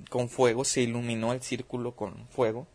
con 0.10 0.30
fuego, 0.30 0.64
se 0.64 0.82
iluminó 0.82 1.34
el 1.34 1.42
círculo 1.42 1.96
con 1.96 2.28
fuego. 2.30 2.68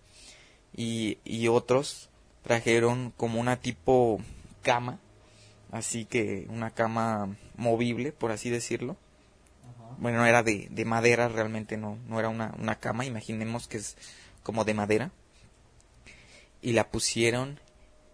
Y, 0.76 1.18
y 1.24 1.48
otros 1.48 2.08
trajeron 2.42 3.12
como 3.16 3.40
una 3.40 3.56
tipo 3.56 4.20
cama, 4.62 4.98
así 5.70 6.04
que 6.04 6.46
una 6.48 6.70
cama 6.70 7.36
movible, 7.56 8.12
por 8.12 8.32
así 8.32 8.50
decirlo. 8.50 8.96
Ajá. 9.62 9.96
Bueno, 9.98 10.26
era 10.26 10.42
de, 10.42 10.68
de 10.70 10.84
madera, 10.84 11.28
realmente 11.28 11.76
no, 11.76 11.96
no 12.08 12.18
era 12.18 12.28
una, 12.28 12.54
una 12.58 12.80
cama, 12.80 13.04
imaginemos 13.06 13.68
que 13.68 13.78
es 13.78 13.96
como 14.44 14.64
de 14.64 14.74
madera. 14.74 15.10
Y 16.62 16.72
la 16.72 16.88
pusieron 16.92 17.58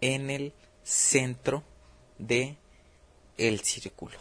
en 0.01 0.31
el 0.31 0.55
centro 0.83 1.63
de 2.19 2.57
el 3.37 3.61
círculo. 3.61 4.17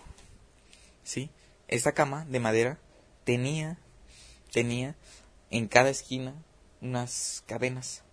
¿Sí? 1.03 1.29
Esta 1.69 1.93
cama 1.93 2.25
de 2.25 2.41
madera 2.41 2.79
tenía, 3.23 3.77
tenía 4.51 4.95
en 5.49 5.67
cada 5.67 5.89
esquina 5.89 6.35
unas 6.81 7.43
cadenas. 7.47 8.03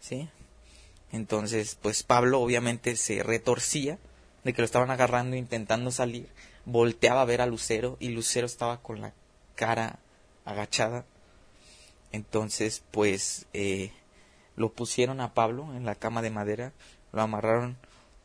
¿Sí? 0.00 0.28
Entonces, 1.12 1.78
pues 1.80 2.02
Pablo 2.02 2.40
obviamente 2.40 2.96
se 2.96 3.22
retorcía 3.22 3.98
de 4.42 4.52
que 4.52 4.62
lo 4.62 4.66
estaban 4.66 4.90
agarrando 4.90 5.36
intentando 5.36 5.90
salir. 5.90 6.28
Volteaba 6.64 7.22
a 7.22 7.26
ver 7.26 7.40
a 7.40 7.46
Lucero 7.46 7.96
y 8.00 8.08
Lucero 8.08 8.46
estaba 8.46 8.82
con 8.82 9.00
la 9.00 9.14
cara 9.54 10.00
agachada. 10.44 11.06
Entonces, 12.14 12.84
pues 12.92 13.46
eh, 13.54 13.90
lo 14.54 14.72
pusieron 14.72 15.20
a 15.20 15.34
Pablo 15.34 15.74
en 15.74 15.84
la 15.84 15.96
cama 15.96 16.22
de 16.22 16.30
madera, 16.30 16.72
lo 17.12 17.22
amarraron 17.22 17.76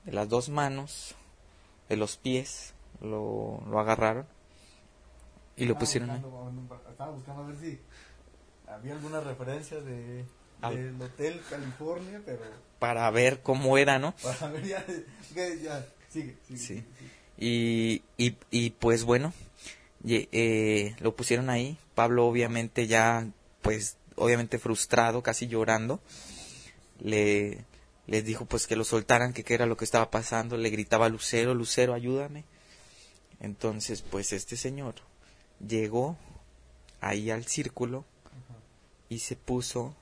de 0.06 0.14
las 0.14 0.30
dos 0.30 0.50
manos, 0.50 1.16
de 1.90 1.98
los 1.98 2.16
pies, 2.16 2.76
lo, 3.02 3.64
lo 3.68 3.80
agarraron 3.80 4.28
y 5.58 5.66
lo 5.66 5.76
pusieron 5.76 6.12
ahí. 6.12 6.22
Estaba 6.92 7.10
buscando 7.10 7.42
a 7.42 7.48
ver 7.48 7.58
si 7.58 7.80
había 8.68 8.94
alguna 8.94 9.22
referencia 9.22 9.82
de 9.82 10.24
del 10.62 11.02
Hotel 11.02 11.42
California, 11.50 12.22
pero 12.24 12.42
para 12.78 13.10
ver 13.10 13.42
cómo 13.42 13.76
era, 13.80 13.98
¿no? 13.98 14.14
para 14.22 14.52
ver 14.52 14.68
ya, 14.68 14.86
ya 15.64 15.88
sigue, 16.10 16.36
sigue, 16.46 16.60
Sí. 16.60 16.60
sigue. 16.60 16.86
Y, 17.40 18.04
y, 18.18 18.38
y 18.52 18.70
pues 18.70 19.04
bueno, 19.04 19.34
eh, 20.06 20.96
lo 21.00 21.16
pusieron 21.16 21.50
ahí. 21.50 21.76
Pablo 21.96 22.28
obviamente 22.28 22.86
ya, 22.86 23.26
pues 23.70 23.98
obviamente 24.16 24.58
frustrado, 24.58 25.22
casi 25.22 25.46
llorando, 25.48 26.00
le 27.00 27.66
les 28.08 28.26
dijo 28.26 28.46
pues 28.46 28.66
que 28.66 28.76
lo 28.76 28.84
soltaran, 28.84 29.32
que 29.32 29.44
qué 29.44 29.54
era 29.54 29.68
lo 29.68 29.78
que 29.78 29.86
estaba 29.86 30.10
pasando. 30.10 30.58
Le 30.58 30.72
gritaba 30.72 31.08
Lucero, 31.08 31.54
Lucero, 31.54 31.94
ayúdame. 31.94 32.46
Entonces 33.40 34.02
pues 34.02 34.34
este 34.34 34.58
señor 34.58 34.96
llegó 35.60 36.18
ahí 37.00 37.30
al 37.30 37.46
círculo 37.46 38.06
y 39.08 39.20
se 39.20 39.36
puso, 39.36 39.96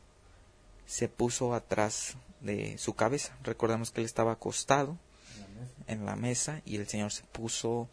se 0.86 1.10
puso 1.10 1.54
atrás 1.54 2.16
de 2.40 2.78
su 2.78 2.94
cabeza. 2.94 3.38
Recordemos 3.44 3.92
que 3.92 4.00
él 4.00 4.06
estaba 4.06 4.32
acostado 4.32 4.98
En 5.36 5.42
la 5.42 5.48
mesa. 5.48 5.84
en 5.88 6.06
la 6.06 6.16
mesa 6.16 6.62
y 6.64 6.78
el 6.78 6.88
Señor 6.88 7.12
se 7.12 7.24
puso 7.24 7.90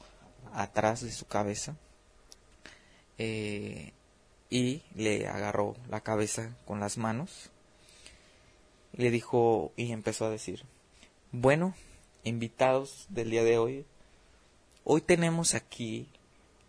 atrás 0.53 1.01
de 1.01 1.11
su 1.11 1.27
cabeza 1.27 1.75
eh, 3.18 3.93
y 4.51 4.83
le 4.95 5.27
agarró 5.27 5.75
la 5.89 6.01
cabeza 6.01 6.57
con 6.67 6.81
las 6.81 6.99
manos 6.99 7.51
le 8.97 9.11
dijo 9.11 9.73
y 9.77 9.93
empezó 9.93 10.27
a 10.27 10.31
decir, 10.31 10.65
bueno, 11.33 11.75
invitados 12.23 13.07
del 13.09 13.31
día 13.31 13.45
de 13.45 13.59
hoy, 13.59 13.87
hoy 14.85 15.01
tenemos 15.01 15.55
aquí 15.55 16.09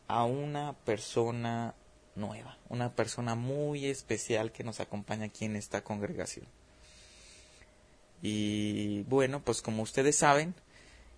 a 0.08 0.24
una 0.26 0.74
persona 0.74 1.76
nueva, 2.16 2.58
una 2.70 2.94
persona 2.94 3.36
muy 3.36 3.86
especial 3.86 4.52
que 4.52 4.64
nos 4.64 4.80
acompaña 4.80 5.26
aquí 5.26 5.46
en 5.46 5.56
esta 5.56 5.84
congregación. 5.84 6.48
Y 8.22 9.04
bueno, 9.04 9.42
pues 9.42 9.62
como 9.62 9.84
ustedes 9.84 10.18
saben, 10.18 10.56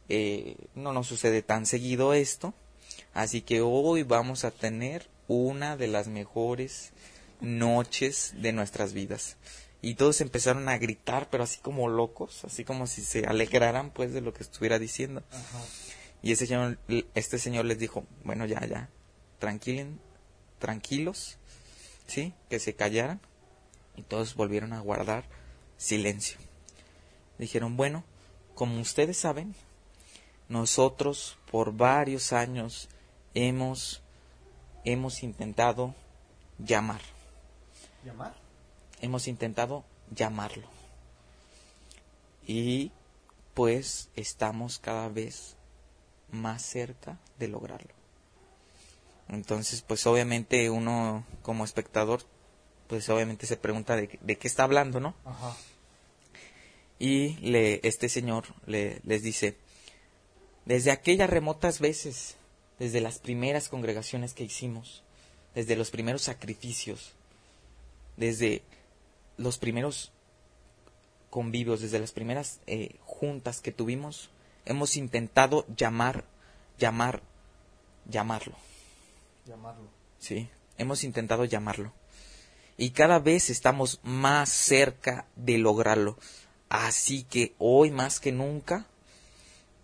eh, 0.10 0.58
no 0.76 0.91
nos 0.91 1.08
sucede 1.08 1.41
tan 1.41 1.66
seguido 1.66 2.14
esto, 2.14 2.53
así 3.14 3.41
que 3.41 3.62
hoy 3.62 4.03
vamos 4.03 4.43
a 4.43 4.51
tener 4.51 5.08
una 5.28 5.78
de 5.78 5.88
las 5.88 6.07
mejores 6.07 6.91
noches 7.39 8.34
de 8.38 8.51
nuestras 8.53 8.93
vidas. 8.93 9.38
Y 9.82 9.95
todos 9.95 10.21
empezaron 10.21 10.69
a 10.69 10.78
gritar, 10.78 11.30
pero 11.30 11.43
así 11.43 11.59
como 11.59 11.88
locos, 11.88 12.43
así 12.43 12.63
como 12.63 12.88
si 12.88 13.01
se 13.01 13.25
alegraran 13.25 13.91
pues 13.91 14.13
de 14.13 14.21
lo 14.21 14.34
que 14.34 14.43
estuviera 14.43 14.80
diciendo. 14.80 15.23
Ajá. 15.32 15.59
Y 16.21 16.32
ese 16.32 16.47
señor, 16.47 16.80
este 17.13 17.38
señor 17.38 17.65
les 17.65 17.78
dijo, 17.78 18.05
bueno, 18.23 18.45
ya, 18.45 18.65
ya, 18.65 18.89
tranquilen, 19.39 19.99
tranquilos, 20.59 21.38
¿sí? 22.07 22.34
Que 22.49 22.59
se 22.59 22.73
callaran. 22.73 23.21
Y 23.95 24.01
todos 24.03 24.36
volvieron 24.36 24.73
a 24.73 24.80
guardar 24.80 25.25
silencio. 25.78 26.38
Dijeron, 27.38 27.78
bueno, 27.78 28.03
como 28.55 28.82
ustedes 28.82 29.17
saben, 29.17 29.55
nosotros 30.49 31.38
por 31.51 31.73
varios 31.73 32.34
años 32.34 32.89
hemos, 33.34 34.01
hemos 34.91 35.21
intentado 35.21 35.93
llamar, 36.57 37.01
¿Llamar? 38.05 38.33
hemos 39.01 39.27
intentado 39.27 39.83
llamarlo. 40.15 40.67
Y 42.45 42.91
pues 43.53 44.09
estamos 44.15 44.79
cada 44.79 45.09
vez 45.09 45.57
más 46.31 46.61
cerca 46.61 47.19
de 47.38 47.49
lograrlo. 47.49 47.93
Entonces, 49.27 49.81
pues 49.81 50.07
obviamente 50.07 50.69
uno 50.69 51.25
como 51.41 51.65
espectador, 51.65 52.21
pues 52.88 53.09
obviamente 53.09 53.45
se 53.45 53.57
pregunta 53.57 53.97
de, 53.97 54.17
de 54.21 54.38
qué 54.38 54.47
está 54.47 54.63
hablando, 54.63 55.01
¿no? 55.01 55.15
Ajá. 55.25 55.53
Y 56.97 57.35
le, 57.39 57.81
este 57.83 58.07
señor 58.07 58.45
le, 58.65 59.01
les 59.03 59.21
dice, 59.21 59.57
desde 60.63 60.91
aquellas 60.91 61.29
remotas 61.29 61.81
veces, 61.81 62.36
desde 62.80 63.01
las 63.01 63.19
primeras 63.19 63.69
congregaciones 63.69 64.34
que 64.34 64.43
hicimos, 64.43 65.03
desde 65.55 65.75
los 65.75 65.89
primeros 65.89 66.21
sacrificios, 66.23 67.13
desde 68.15 68.63
los 69.38 69.57
primeros 69.57 70.11
convivios, 71.30 71.82
desde 71.82 71.99
las 71.99 72.11
primeras 72.11 72.59
eh, 72.67 72.95
juntas 73.05 73.61
que 73.61 73.71
tuvimos, 73.71 74.30
hemos 74.65 74.97
intentado 74.97 75.65
llamar, 75.75 76.25
llamar, 76.78 77.21
llamarlo. 78.09 78.55
Llamarlo. 79.45 79.89
Sí, 80.19 80.49
hemos 80.78 81.03
intentado 81.03 81.45
llamarlo. 81.45 81.93
Y 82.78 82.91
cada 82.91 83.19
vez 83.19 83.49
estamos 83.49 83.99
más 84.03 84.49
cerca 84.49 85.25
de 85.36 85.57
lograrlo. 85.57 86.17
Así 86.69 87.23
que 87.23 87.55
hoy 87.57 87.91
más 87.91 88.19
que 88.19 88.32
nunca 88.32 88.86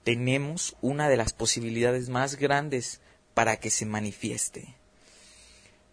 tenemos 0.03 0.75
una 0.81 1.09
de 1.09 1.17
las 1.17 1.33
posibilidades 1.33 2.09
más 2.09 2.35
grandes 2.35 3.01
para 3.33 3.57
que 3.57 3.69
se 3.69 3.85
manifieste. 3.85 4.75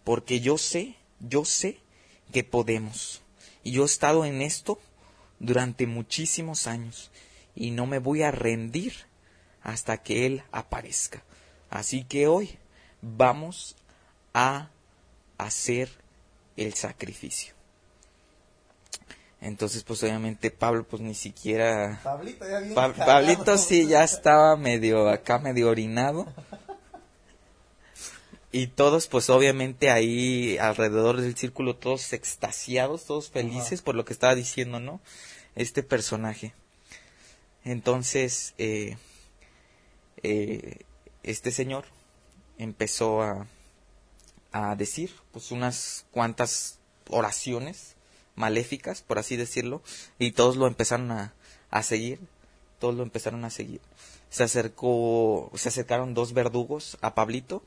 Porque 0.04 0.40
yo 0.40 0.58
sé, 0.58 0.96
yo 1.20 1.44
sé 1.44 1.78
que 2.32 2.44
podemos. 2.44 3.22
Y 3.62 3.72
yo 3.72 3.82
he 3.82 3.86
estado 3.86 4.24
en 4.24 4.42
esto 4.42 4.80
durante 5.38 5.86
muchísimos 5.86 6.66
años 6.66 7.11
y 7.54 7.70
no 7.70 7.86
me 7.86 7.98
voy 7.98 8.22
a 8.22 8.30
rendir 8.30 8.94
hasta 9.62 10.02
que 10.02 10.26
Él 10.26 10.42
aparezca. 10.52 11.22
Así 11.68 12.04
que 12.04 12.26
hoy 12.26 12.58
vamos 13.02 13.76
a 14.34 14.70
hacer 15.38 15.90
el 16.56 16.74
sacrificio. 16.74 17.59
Entonces, 19.41 19.82
pues 19.84 20.03
obviamente 20.03 20.51
Pablo, 20.51 20.84
pues 20.84 21.01
ni 21.01 21.14
siquiera... 21.14 22.01
Pablito, 22.05 22.47
ya 22.49 22.61
bien 22.61 22.74
Pa- 22.74 22.93
cagado. 22.93 23.07
Pablito 23.07 23.57
sí 23.59 23.86
ya 23.86 24.05
estaba 24.05 24.55
medio 24.57 25.09
acá, 25.09 25.38
medio 25.38 25.70
orinado. 25.70 26.26
Y 28.53 28.66
todos, 28.66 29.07
pues 29.07 29.30
obviamente 29.30 29.91
ahí 29.91 30.59
alrededor 30.59 31.20
del 31.20 31.36
círculo, 31.36 31.76
todos 31.76 32.12
extasiados, 32.12 33.05
todos 33.07 33.30
felices 33.30 33.80
por 33.80 33.95
lo 33.95 34.05
que 34.05 34.12
estaba 34.12 34.34
diciendo, 34.34 34.80
¿no? 34.80 35.01
Este 35.55 35.82
personaje. 35.82 36.53
Entonces, 37.64 38.55
eh, 38.59 38.97
eh, 40.22 40.80
este 41.22 41.51
señor 41.53 41.84
empezó 42.59 43.22
a, 43.22 43.47
a 44.53 44.74
decir, 44.74 45.12
pues 45.32 45.51
unas 45.53 46.05
cuantas 46.11 46.78
oraciones 47.09 47.95
maléficas, 48.41 49.03
por 49.03 49.18
así 49.18 49.36
decirlo, 49.36 49.82
y 50.18 50.32
todos 50.32 50.57
lo 50.57 50.66
empezaron 50.66 51.11
a, 51.12 51.34
a 51.70 51.82
seguir, 51.82 52.18
todos 52.78 52.95
lo 52.95 53.03
empezaron 53.03 53.45
a 53.45 53.51
seguir. 53.51 53.80
Se 54.30 54.43
acercó, 54.43 55.51
se 55.55 55.68
acercaron 55.68 56.14
dos 56.14 56.32
verdugos 56.32 56.97
a 57.03 57.14
Pablito 57.14 57.62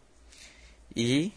y 0.95 1.33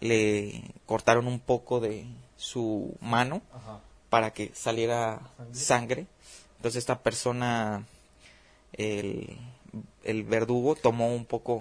le 0.00 0.62
cortaron 0.86 1.26
un 1.26 1.40
poco 1.40 1.80
de 1.80 2.06
su 2.36 2.94
mano 3.00 3.42
Ajá. 3.52 3.80
para 4.10 4.32
que 4.32 4.52
saliera 4.54 5.20
¿Sangre? 5.36 5.54
sangre. 5.54 6.06
Entonces 6.56 6.78
esta 6.78 7.00
persona, 7.02 7.86
el, 8.74 9.36
el 10.04 10.22
verdugo, 10.24 10.76
tomó 10.76 11.14
un 11.14 11.24
poco 11.24 11.60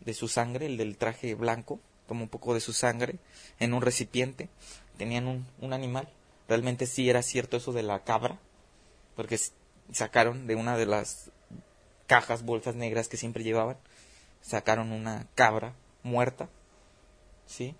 de 0.00 0.14
su 0.14 0.28
sangre, 0.28 0.66
el 0.66 0.76
del 0.76 0.96
traje 0.96 1.34
blanco, 1.34 1.80
tomó 2.08 2.22
un 2.24 2.28
poco 2.28 2.54
de 2.54 2.60
su 2.60 2.72
sangre 2.72 3.16
en 3.60 3.72
un 3.72 3.82
recipiente. 3.82 4.48
Tenían 4.98 5.26
un, 5.26 5.46
un 5.60 5.72
animal. 5.72 6.08
Realmente 6.48 6.86
sí 6.86 7.08
era 7.10 7.22
cierto 7.22 7.56
eso 7.56 7.72
de 7.72 7.82
la 7.82 8.04
cabra, 8.04 8.38
porque 9.14 9.38
sacaron 9.92 10.46
de 10.46 10.54
una 10.54 10.76
de 10.76 10.86
las 10.86 11.30
cajas, 12.06 12.44
bolsas 12.44 12.74
negras 12.76 13.08
que 13.08 13.16
siempre 13.16 13.44
llevaban, 13.44 13.76
sacaron 14.40 14.92
una 14.92 15.26
cabra 15.34 15.74
muerta, 16.02 16.48
¿sí? 17.46 17.74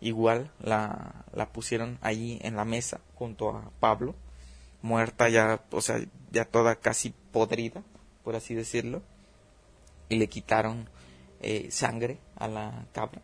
Igual 0.00 0.52
la, 0.60 1.24
la 1.32 1.52
pusieron 1.52 1.98
allí 2.02 2.38
en 2.42 2.56
la 2.56 2.64
mesa 2.64 3.00
junto 3.14 3.50
a 3.50 3.70
Pablo, 3.80 4.14
muerta 4.82 5.28
ya, 5.28 5.62
o 5.70 5.80
sea, 5.80 6.00
ya 6.30 6.44
toda 6.44 6.76
casi 6.76 7.12
podrida, 7.32 7.82
por 8.22 8.36
así 8.36 8.54
decirlo, 8.54 9.02
y 10.08 10.16
le 10.16 10.28
quitaron 10.28 10.88
eh, 11.40 11.68
sangre 11.70 12.18
a 12.36 12.48
la 12.48 12.86
cabra. 12.92 13.22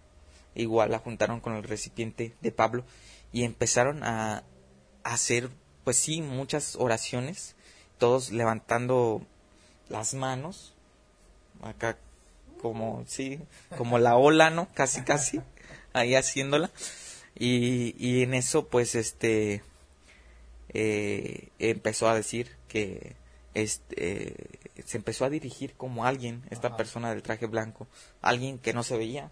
Igual 0.55 0.91
la 0.91 0.99
juntaron 0.99 1.41
con 1.41 1.55
el 1.55 1.62
recipiente 1.62 2.35
de 2.41 2.53
Pablo 2.53 2.85
y 3.33 3.45
empezaron 3.45 4.03
a 4.03 4.43
hacer, 5.05 5.50
pues 5.84 5.96
sí, 5.96 6.22
muchas 6.22 6.76
oraciones, 6.76 7.55
todos 7.98 8.30
levantando 8.30 9.22
las 9.88 10.14
manos, 10.14 10.74
acá 11.62 11.98
como, 12.61 13.05
sí, 13.07 13.40
como 13.76 13.98
la 13.98 14.16
ola, 14.16 14.50
¿no? 14.50 14.68
Casi, 14.74 15.03
casi, 15.03 15.40
ahí 15.92 16.14
haciéndola. 16.14 16.70
Y, 17.34 17.94
y 17.98 18.22
en 18.22 18.34
eso, 18.34 18.68
pues, 18.68 18.94
este, 18.94 19.62
eh, 20.74 21.48
empezó 21.59 22.09
a 22.09 22.14
decir 22.14 22.50
que 22.68 23.16
este, 23.55 23.94
eh, 23.98 24.34
se 24.84 24.96
empezó 24.96 25.24
a 25.24 25.30
dirigir 25.30 25.74
como 25.74 26.07
alguien, 26.07 26.42
esta 26.50 26.68
Ajá. 26.68 26.76
persona 26.76 27.11
del 27.11 27.22
traje 27.22 27.46
blanco, 27.46 27.86
alguien 28.20 28.59
que 28.59 28.72
no 28.72 28.82
se 28.82 28.96
veía, 28.96 29.30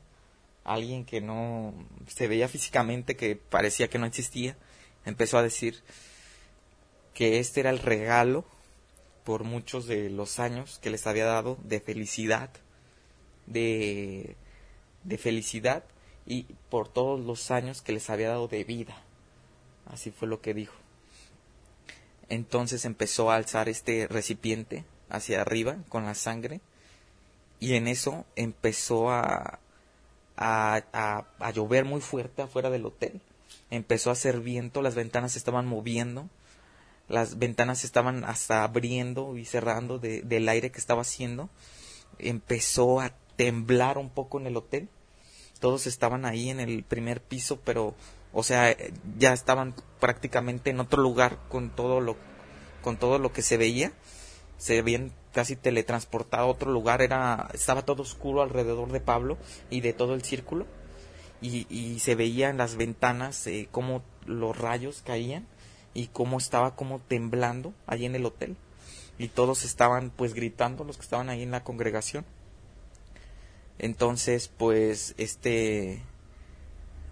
alguien 0.64 1.04
que 1.04 1.20
no 1.20 1.72
se 2.06 2.28
veía 2.28 2.48
físicamente, 2.48 3.16
que 3.16 3.36
parecía 3.36 3.88
que 3.88 3.98
no 3.98 4.06
existía, 4.06 4.56
empezó 5.04 5.38
a 5.38 5.42
decir 5.42 5.82
que 7.14 7.38
este 7.38 7.60
era 7.60 7.70
el 7.70 7.78
regalo 7.78 8.44
por 9.24 9.44
muchos 9.44 9.86
de 9.86 10.10
los 10.10 10.38
años 10.38 10.78
que 10.82 10.90
les 10.90 11.06
había 11.06 11.26
dado 11.26 11.58
de 11.62 11.80
felicidad, 11.80 12.50
de, 13.46 14.36
de 15.04 15.18
felicidad 15.18 15.84
y 16.26 16.44
por 16.68 16.88
todos 16.88 17.20
los 17.20 17.50
años 17.50 17.82
que 17.82 17.92
les 17.92 18.10
había 18.10 18.28
dado 18.30 18.48
de 18.48 18.64
vida. 18.64 18.96
Así 19.86 20.10
fue 20.10 20.28
lo 20.28 20.40
que 20.40 20.54
dijo. 20.54 20.74
Entonces 22.28 22.84
empezó 22.84 23.30
a 23.30 23.36
alzar 23.36 23.68
este 23.68 24.06
recipiente 24.08 24.84
hacia 25.08 25.40
arriba 25.40 25.76
con 25.88 26.04
la 26.06 26.14
sangre 26.14 26.60
y 27.58 27.74
en 27.74 27.88
eso 27.88 28.24
empezó 28.36 29.10
a, 29.10 29.58
a, 30.36 30.82
a, 30.92 31.26
a 31.38 31.50
llover 31.50 31.84
muy 31.84 32.00
fuerte 32.00 32.42
afuera 32.42 32.70
del 32.70 32.86
hotel. 32.86 33.20
Empezó 33.70 34.10
a 34.10 34.14
hacer 34.14 34.40
viento, 34.40 34.82
las 34.82 34.94
ventanas 34.94 35.32
se 35.32 35.38
estaban 35.38 35.66
moviendo, 35.66 36.28
las 37.08 37.38
ventanas 37.38 37.80
se 37.80 37.86
estaban 37.86 38.24
hasta 38.24 38.64
abriendo 38.64 39.36
y 39.36 39.44
cerrando 39.44 39.98
de- 39.98 40.22
del 40.22 40.48
aire 40.48 40.70
que 40.70 40.78
estaba 40.78 41.02
haciendo. 41.02 41.48
Empezó 42.18 43.00
a 43.00 43.14
temblar 43.36 43.98
un 43.98 44.10
poco 44.10 44.38
en 44.40 44.46
el 44.46 44.56
hotel. 44.56 44.88
Todos 45.60 45.86
estaban 45.86 46.24
ahí 46.24 46.50
en 46.50 46.58
el 46.60 46.82
primer 46.84 47.22
piso, 47.22 47.60
pero, 47.64 47.94
o 48.32 48.42
sea, 48.42 48.76
ya 49.18 49.32
estaban 49.32 49.74
prácticamente 50.00 50.70
en 50.70 50.80
otro 50.80 51.02
lugar 51.02 51.38
con 51.48 51.70
todo 51.70 52.00
lo, 52.00 52.16
con 52.82 52.96
todo 52.96 53.18
lo 53.18 53.32
que 53.32 53.42
se 53.42 53.56
veía. 53.56 53.92
Se 54.58 54.78
habían 54.78 55.12
casi 55.32 55.56
teletransportado 55.56 56.44
a 56.44 56.46
otro 56.46 56.70
lugar. 56.70 57.02
Era, 57.02 57.48
estaba 57.54 57.82
todo 57.84 58.02
oscuro 58.02 58.42
alrededor 58.42 58.90
de 58.92 59.00
Pablo 59.00 59.38
y 59.70 59.80
de 59.80 59.92
todo 59.92 60.14
el 60.14 60.22
círculo. 60.22 60.66
Y, 61.42 61.66
y 61.74 62.00
se 62.00 62.14
veía 62.14 62.50
en 62.50 62.58
las 62.58 62.76
ventanas 62.76 63.46
eh, 63.46 63.68
cómo 63.70 64.02
los 64.26 64.56
rayos 64.58 65.02
caían 65.04 65.46
y 65.94 66.08
cómo 66.08 66.38
estaba 66.38 66.76
como 66.76 66.98
temblando 66.98 67.72
allí 67.86 68.04
en 68.06 68.14
el 68.14 68.26
hotel. 68.26 68.56
Y 69.18 69.28
todos 69.28 69.64
estaban 69.64 70.10
pues 70.10 70.34
gritando 70.34 70.84
los 70.84 70.96
que 70.96 71.02
estaban 71.02 71.28
ahí 71.30 71.42
en 71.42 71.50
la 71.50 71.64
congregación. 71.64 72.24
Entonces 73.78 74.48
pues 74.48 75.14
este 75.16 76.02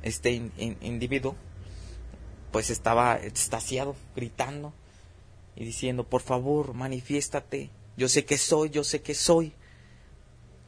este 0.03 0.31
in- 0.33 0.53
in- 0.59 0.77
individuo 0.83 1.35
pues 2.53 2.71
estaba 2.71 3.17
extasiado 3.17 3.97
gritando 4.15 4.73
y 5.57 5.65
diciendo 5.65 6.05
por 6.05 6.21
favor 6.23 6.75
manifiéstate. 6.75 7.71
Yo 7.97 8.09
sé 8.09 8.25
que 8.25 8.37
soy 8.39 8.71
yo 8.71 8.85
sé 8.85 9.01
que 9.03 9.15
soy 9.15 9.55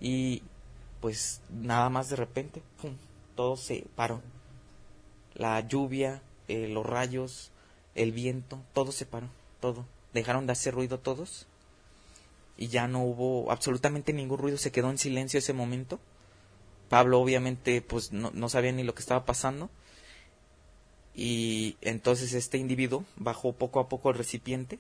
y 0.01 0.43
pues 1.01 1.43
nada 1.51 1.91
más 1.91 2.09
de 2.09 2.17
repente 2.17 2.63
pum, 2.81 2.95
todo 3.35 3.57
se 3.57 3.87
paró 3.97 4.23
la 5.35 5.61
lluvia 5.61 6.23
eh, 6.49 6.69
los 6.69 6.85
rayos 6.85 7.51
el 7.95 8.13
viento, 8.13 8.61
todo 8.73 8.93
se 8.93 9.07
paró, 9.07 9.29
todo. 9.61 9.85
Dejaron 10.13 10.47
de 10.47 10.53
hacer 10.53 10.75
ruido 10.75 10.99
todos 10.99 11.47
y 12.57 12.69
ya 12.69 12.89
no 12.89 13.03
hubo 13.03 13.51
absolutamente 13.51 14.13
ningún 14.13 14.39
ruido, 14.39 14.59
se 14.59 14.71
quedó 14.71 14.91
en 14.91 14.99
silencio 14.99 15.39
ese 15.39 15.53
momento. 15.53 15.99
Pablo 16.89 17.21
obviamente 17.21 17.83
pues 17.83 18.13
no, 18.13 18.31
no 18.35 18.49
sabía 18.49 18.73
ni 18.73 18.83
lo 18.83 18.95
que 18.95 19.01
estaba 19.01 19.25
pasando 19.25 19.71
y 21.15 21.77
entonces 21.81 22.33
este 22.33 22.59
individuo 22.59 23.05
bajó 23.17 23.53
poco 23.53 23.81
a 23.81 23.89
poco 23.89 24.11
el 24.11 24.19
recipiente 24.19 24.79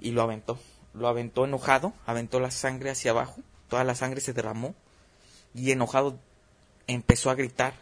y 0.00 0.10
lo 0.10 0.22
aventó, 0.22 0.58
lo 0.92 1.08
aventó 1.08 1.44
enojado, 1.44 1.92
aventó 2.04 2.40
la 2.40 2.50
sangre 2.50 2.90
hacia 2.90 3.12
abajo, 3.12 3.40
toda 3.68 3.84
la 3.84 3.94
sangre 3.94 4.20
se 4.20 4.32
derramó 4.32 4.74
y 5.54 5.70
enojado 5.70 6.18
empezó 6.86 7.30
a 7.30 7.34
gritar 7.34 7.74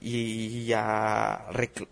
y 0.00 0.72
a, 0.72 1.34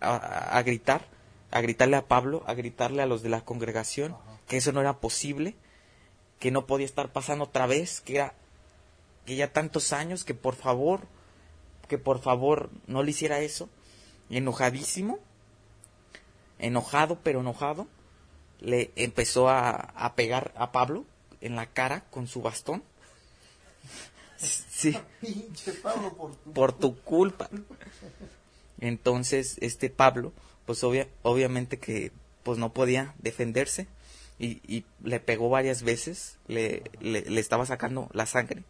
a- 0.01 0.57
a 0.57 0.63
gritar, 0.63 1.05
a 1.51 1.61
gritarle 1.61 1.97
a 1.97 2.07
Pablo, 2.07 2.43
a 2.47 2.53
gritarle 2.53 3.01
a 3.01 3.05
los 3.05 3.21
de 3.23 3.29
la 3.29 3.41
congregación 3.41 4.15
que 4.47 4.57
eso 4.57 4.71
no 4.71 4.79
era 4.81 4.99
posible, 4.99 5.55
que 6.39 6.51
no 6.51 6.65
podía 6.65 6.85
estar 6.85 7.11
pasando 7.11 7.45
otra 7.45 7.67
vez, 7.67 7.99
que 8.01 8.15
era 8.15 8.33
que 9.25 9.35
ya 9.35 9.51
tantos 9.51 9.91
años, 9.91 10.23
que 10.23 10.33
por 10.33 10.55
favor, 10.55 11.01
que 11.89 11.97
por 11.97 12.19
favor 12.19 12.69
no 12.87 13.03
le 13.03 13.11
hiciera 13.11 13.39
eso. 13.39 13.67
Y 14.29 14.37
enojadísimo, 14.37 15.19
enojado 16.59 17.19
pero 17.23 17.41
enojado, 17.41 17.87
le 18.59 18.91
empezó 18.95 19.49
a, 19.49 19.69
a 19.71 20.15
pegar 20.15 20.53
a 20.55 20.71
Pablo 20.71 21.05
en 21.41 21.55
la 21.57 21.65
cara 21.67 22.05
con 22.09 22.27
su 22.27 22.41
bastón. 22.41 22.83
Sí 24.37 24.97
Pinche 25.21 25.73
Pablo, 25.73 26.13
por 26.15 26.35
tu... 26.35 26.53
por 26.53 26.73
tu 26.73 26.97
culpa. 27.01 27.49
Entonces, 28.79 29.57
este 29.61 29.89
Pablo, 29.89 30.33
pues 30.65 30.83
obvia- 30.83 31.07
obviamente 31.23 31.79
que 31.79 32.11
pues 32.43 32.57
no 32.59 32.71
podía 32.73 33.13
defenderse 33.19 33.87
y, 34.39 34.61
y 34.67 34.85
le 35.03 35.19
pegó 35.19 35.49
varias 35.49 35.81
veces, 35.83 36.37
le, 36.47 36.83
le, 37.01 37.21
le 37.21 37.41
estaba 37.41 37.65
sacando 37.65 38.09
la 38.13 38.25
sangre. 38.25 38.63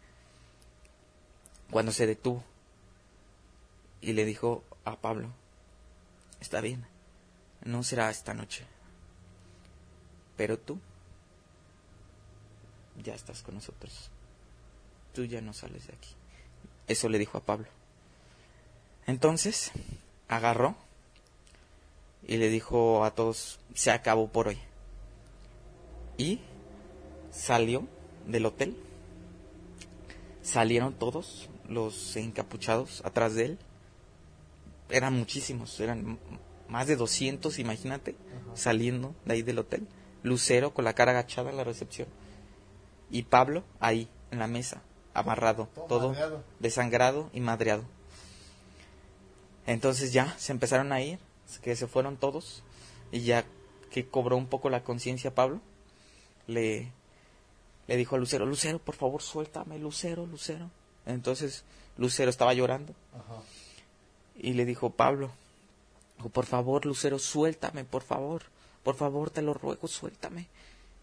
Cuando 1.70 1.92
se 1.92 2.06
detuvo 2.06 2.42
y 4.00 4.14
le 4.14 4.24
dijo 4.24 4.64
a 4.86 4.96
Pablo, 4.96 5.28
está 6.40 6.60
bien, 6.62 6.86
no 7.64 7.82
será 7.82 8.08
esta 8.10 8.32
noche. 8.32 8.64
Pero 10.38 10.58
tú 10.58 10.78
ya 13.02 13.14
estás 13.14 13.42
con 13.42 13.56
nosotros. 13.56 14.10
Tú 15.18 15.24
ya 15.24 15.40
no 15.40 15.52
sales 15.52 15.88
de 15.88 15.94
aquí. 15.94 16.10
Eso 16.86 17.08
le 17.08 17.18
dijo 17.18 17.38
a 17.38 17.40
Pablo. 17.44 17.66
Entonces, 19.04 19.72
agarró 20.28 20.76
y 22.24 22.36
le 22.36 22.48
dijo 22.50 23.04
a 23.04 23.10
todos, 23.16 23.58
se 23.74 23.90
acabó 23.90 24.28
por 24.28 24.46
hoy. 24.46 24.58
Y 26.18 26.40
salió 27.32 27.88
del 28.28 28.46
hotel. 28.46 28.76
Salieron 30.40 30.94
todos 30.94 31.50
los 31.68 32.14
encapuchados 32.14 33.02
atrás 33.04 33.34
de 33.34 33.46
él. 33.46 33.58
Eran 34.88 35.14
muchísimos, 35.14 35.80
eran 35.80 36.20
más 36.68 36.86
de 36.86 36.94
200, 36.94 37.58
imagínate, 37.58 38.14
saliendo 38.54 39.16
de 39.24 39.34
ahí 39.34 39.42
del 39.42 39.58
hotel. 39.58 39.88
Lucero 40.22 40.72
con 40.72 40.84
la 40.84 40.94
cara 40.94 41.10
agachada 41.10 41.50
en 41.50 41.56
la 41.56 41.64
recepción. 41.64 42.06
Y 43.10 43.24
Pablo 43.24 43.64
ahí, 43.80 44.08
en 44.30 44.38
la 44.38 44.46
mesa, 44.46 44.84
amarrado, 45.18 45.68
todo, 45.88 46.14
desangrado 46.58 47.30
y 47.32 47.40
madreado. 47.40 47.84
Entonces 49.66 50.12
ya 50.12 50.36
se 50.38 50.52
empezaron 50.52 50.92
a 50.92 51.00
ir, 51.00 51.18
que 51.62 51.76
se 51.76 51.86
fueron 51.86 52.16
todos, 52.16 52.62
y 53.12 53.20
ya 53.20 53.44
que 53.90 54.06
cobró 54.06 54.36
un 54.36 54.46
poco 54.46 54.70
la 54.70 54.82
conciencia 54.82 55.34
Pablo, 55.34 55.60
le, 56.46 56.92
le 57.86 57.96
dijo 57.96 58.16
a 58.16 58.18
Lucero, 58.18 58.46
Lucero, 58.46 58.78
por 58.78 58.94
favor, 58.94 59.22
suéltame, 59.22 59.78
Lucero, 59.78 60.26
Lucero. 60.26 60.70
Entonces 61.06 61.64
Lucero 61.96 62.30
estaba 62.30 62.54
llorando. 62.54 62.94
Y 64.36 64.52
le 64.52 64.64
dijo, 64.64 64.90
Pablo, 64.90 65.30
por 66.32 66.46
favor, 66.46 66.86
Lucero, 66.86 67.18
suéltame, 67.18 67.84
por 67.84 68.02
favor, 68.02 68.44
por 68.82 68.94
favor, 68.94 69.30
te 69.30 69.42
lo 69.42 69.54
ruego, 69.54 69.88
suéltame. 69.88 70.48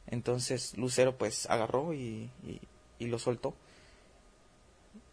Entonces 0.07 0.77
Lucero 0.77 1.17
pues 1.17 1.49
agarró 1.49 1.93
y, 1.93 2.29
y, 2.99 3.07
lo 3.07 3.19
soltó. 3.19 3.53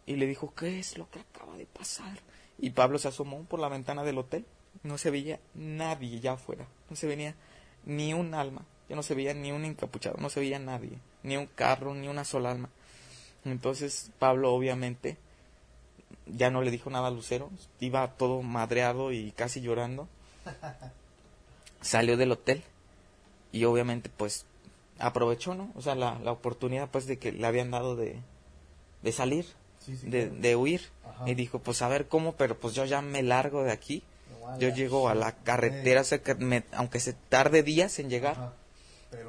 Y 0.05 0.15
le 0.15 0.27
dijo, 0.27 0.53
¿qué 0.55 0.79
es 0.79 0.97
lo 0.97 1.09
que 1.09 1.19
acaba 1.19 1.55
de 1.57 1.65
pasar? 1.65 2.19
Y 2.57 2.71
Pablo 2.71 2.99
se 2.99 3.07
asomó 3.07 3.43
por 3.45 3.59
la 3.59 3.69
ventana 3.69 4.03
del 4.03 4.17
hotel. 4.17 4.45
No 4.83 4.97
se 4.97 5.11
veía 5.11 5.39
nadie 5.53 6.19
ya 6.19 6.33
afuera. 6.33 6.67
No 6.89 6.95
se 6.95 7.07
venía 7.07 7.35
ni 7.85 8.13
un 8.13 8.33
alma. 8.33 8.65
Ya 8.89 8.95
no 8.95 9.03
se 9.03 9.15
veía 9.15 9.33
ni 9.33 9.51
un 9.51 9.65
encapuchado. 9.65 10.17
No 10.19 10.29
se 10.29 10.39
veía 10.39 10.59
nadie. 10.59 10.99
Ni 11.23 11.37
un 11.37 11.47
carro, 11.47 11.93
ni 11.93 12.07
una 12.07 12.25
sola 12.25 12.51
alma. 12.51 12.69
Entonces 13.45 14.11
Pablo 14.19 14.53
obviamente 14.53 15.17
ya 16.25 16.49
no 16.49 16.61
le 16.61 16.71
dijo 16.71 16.89
nada 16.89 17.07
a 17.07 17.11
Lucero. 17.11 17.49
Iba 17.79 18.15
todo 18.15 18.41
madreado 18.41 19.11
y 19.11 19.31
casi 19.31 19.61
llorando. 19.61 20.07
Salió 21.81 22.17
del 22.17 22.31
hotel. 22.31 22.63
Y 23.51 23.65
obviamente 23.65 24.09
pues 24.15 24.45
aprovechó, 24.99 25.55
¿no? 25.55 25.71
O 25.75 25.81
sea, 25.81 25.95
la, 25.95 26.19
la 26.19 26.31
oportunidad 26.31 26.89
pues 26.89 27.07
de 27.07 27.19
que 27.19 27.31
le 27.31 27.45
habían 27.45 27.71
dado 27.71 27.95
de, 27.95 28.19
de 29.01 29.11
salir, 29.11 29.45
de, 29.87 30.29
de, 30.29 30.55
huir. 30.55 30.81
Y 31.25 31.35
dijo, 31.35 31.59
pues 31.59 31.81
a 31.81 31.87
ver 31.87 32.07
cómo, 32.07 32.33
pero 32.33 32.59
pues 32.59 32.73
yo 32.73 32.85
ya 32.85 33.01
me 33.01 33.23
largo 33.23 33.63
de 33.63 33.71
aquí. 33.71 34.03
yo 34.59 34.69
llego 34.69 35.09
a 35.09 35.15
la 35.15 35.31
carretera, 35.31 36.03
aunque 36.73 36.99
se 36.99 37.13
tarde 37.13 37.63
días 37.63 37.99
en 37.99 38.09
llegar. 38.09 38.53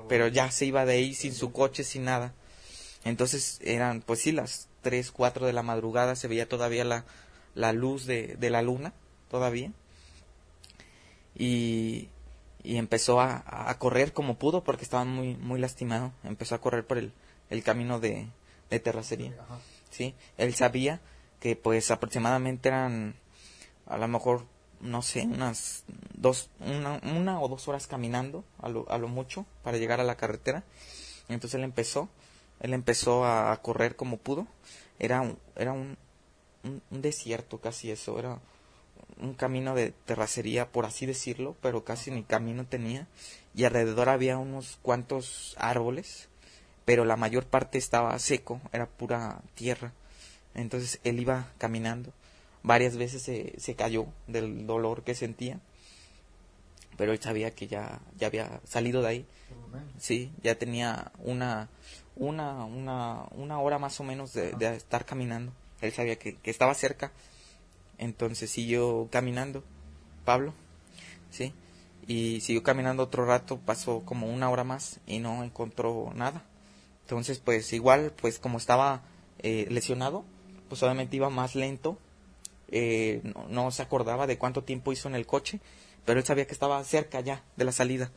Pero, 0.09 0.29
ya 0.29 0.51
se 0.51 0.65
iba 0.65 0.85
de 0.87 0.95
ahí 0.95 1.15
sin 1.15 1.35
su 1.35 1.53
coche, 1.53 1.85
sin 1.85 2.05
nada. 2.05 2.33
Entonces 3.05 3.61
eran, 3.63 4.01
pues 4.01 4.21
sí, 4.21 4.33
las 4.33 4.69
3, 4.83 5.11
4 5.11 5.47
de 5.47 5.53
la 5.53 5.63
madrugada, 5.63 6.17
se 6.17 6.27
veía 6.27 6.49
todavía 6.49 6.85
la, 6.85 7.05
la 7.55 7.73
luz 7.73 8.07
de, 8.07 8.37
de 8.37 8.51
la 8.51 8.63
luna, 8.63 8.95
todavía. 9.31 9.73
Y, 11.37 12.09
y 12.65 12.79
empezó 12.79 13.21
a, 13.21 13.45
a, 13.47 13.79
correr 13.79 14.13
como 14.13 14.39
pudo 14.39 14.65
porque 14.65 14.85
estaba 14.85 15.05
muy 15.05 15.37
muy 15.37 15.61
lastimado 15.61 16.13
empezó 16.25 16.55
a 16.55 16.61
correr 16.61 16.87
por 16.87 16.97
el, 16.97 17.13
el 17.51 17.63
camino 17.63 18.01
de, 18.01 18.27
de 18.71 18.81
terracería 18.81 19.35
sí 19.95 20.15
él 20.37 20.55
sabía 20.55 21.01
que 21.41 21.57
pues 21.57 21.91
aproximadamente 21.91 22.69
eran 22.69 23.15
a 23.87 23.99
lo 23.99 24.09
mejor 24.09 24.47
no 24.81 25.03
sé 25.03 25.23
unas 25.23 25.85
dos 26.15 26.51
una, 26.61 27.01
una 27.03 27.41
o 27.41 27.49
dos 27.49 27.69
horas 27.69 27.87
caminando 27.87 28.45
a 28.59 28.69
lo, 28.69 28.91
a 28.91 28.99
lo 28.99 29.09
mucho 29.09 29.47
para 29.63 29.79
llegar 29.79 30.01
a 30.01 30.05
la 30.05 30.17
carretera. 30.17 30.65
Entonces 31.29 31.55
él 31.55 31.65
empezó 31.65 32.09
él 32.61 32.73
empezó 32.73 33.25
a, 33.25 33.55
correr 33.63 33.97
como 33.97 34.17
pudo. 34.17 34.47
Era 34.99 35.21
un, 35.21 35.39
era 35.57 35.73
un, 35.73 35.99
un 36.63 37.03
desierto 37.03 37.61
casi 37.61 37.91
eso. 37.91 38.19
Era 38.19 38.41
un 39.21 39.35
camino 39.35 39.75
de 39.75 39.91
terracería, 39.91 40.71
por 40.71 40.87
así 40.87 41.07
decirlo, 41.07 41.57
pero 41.61 41.85
casi 41.85 42.11
ni 42.11 42.23
camino 42.23 42.67
tenía. 42.67 43.07
Y 43.55 43.65
alrededor 43.65 44.09
había 44.09 44.39
unos 44.39 44.79
cuantos 44.83 45.55
árboles, 45.59 46.29
pero 46.85 47.05
la 47.05 47.17
mayor 47.17 47.47
parte 47.47 47.79
estaba 47.79 48.19
seco, 48.19 48.61
era 48.73 48.87
pura 48.87 49.41
tierra. 49.55 49.93
Entonces 50.55 51.01
él 51.05 51.21
iba 51.21 51.53
caminando. 51.59 52.13
Varias 52.63 52.97
veces 52.97 53.23
se, 53.23 53.55
se 53.59 53.75
cayó 53.75 54.07
del 54.27 54.67
dolor 54.67 55.03
que 55.03 55.15
sentía, 55.15 55.61
pero 56.97 57.13
él 57.13 57.21
sabía 57.21 57.55
que 57.55 57.67
ya, 57.67 58.01
ya 58.17 58.29
había 58.29 58.61
salido 58.65 59.03
de 59.03 59.09
ahí. 59.09 59.27
Sí, 59.99 60.33
ya 60.43 60.55
tenía 60.57 61.13
una, 61.19 61.69
una, 62.17 62.65
una, 62.65 63.25
una 63.33 63.61
hora 63.61 63.79
más 63.79 63.99
o 64.01 64.05
menos 64.05 64.33
de, 64.33 64.53
de 64.53 64.77
estar 64.77 65.05
caminando. 65.05 65.53
Él 65.81 65.93
sabía 65.93 66.17
que, 66.17 66.37
que 66.37 66.51
estaba 66.51 66.73
cerca 66.75 67.13
entonces 67.99 68.51
siguió 68.51 69.09
caminando 69.11 69.63
Pablo, 70.25 70.55
¿sí? 71.31 71.53
Y 72.07 72.41
siguió 72.41 72.63
caminando 72.63 73.03
otro 73.03 73.25
rato, 73.25 73.59
pasó 73.59 74.01
como 74.05 74.27
una 74.27 74.51
hora 74.51 74.65
más 74.65 75.01
y 75.07 75.19
no 75.19 75.45
encontró 75.45 76.13
nada. 76.15 76.45
Entonces, 77.05 77.39
pues 77.39 77.73
igual, 77.75 78.13
pues 78.17 78.39
como 78.39 78.57
estaba 78.57 79.03
eh, 79.41 79.67
lesionado, 79.71 80.25
pues 80.71 80.83
obviamente 80.83 81.17
iba 81.17 81.29
más 81.29 81.55
lento, 81.55 81.99
eh, 82.69 83.21
no, 83.51 83.71
se 83.71 83.83
acordaba 83.83 84.27
de 84.27 84.39
cuánto 84.39 84.65
tiempo 84.65 84.91
hizo 84.91 85.07
en 85.07 85.15
el 85.15 85.27
coche, 85.27 85.61
pero 86.07 86.19
él 86.19 86.25
sabía 86.25 86.47
que 86.47 86.55
estaba 86.55 86.83
cerca 86.83 87.21
ya 87.21 87.45
de 87.57 87.65
la 87.65 87.73
salida. 87.73 88.11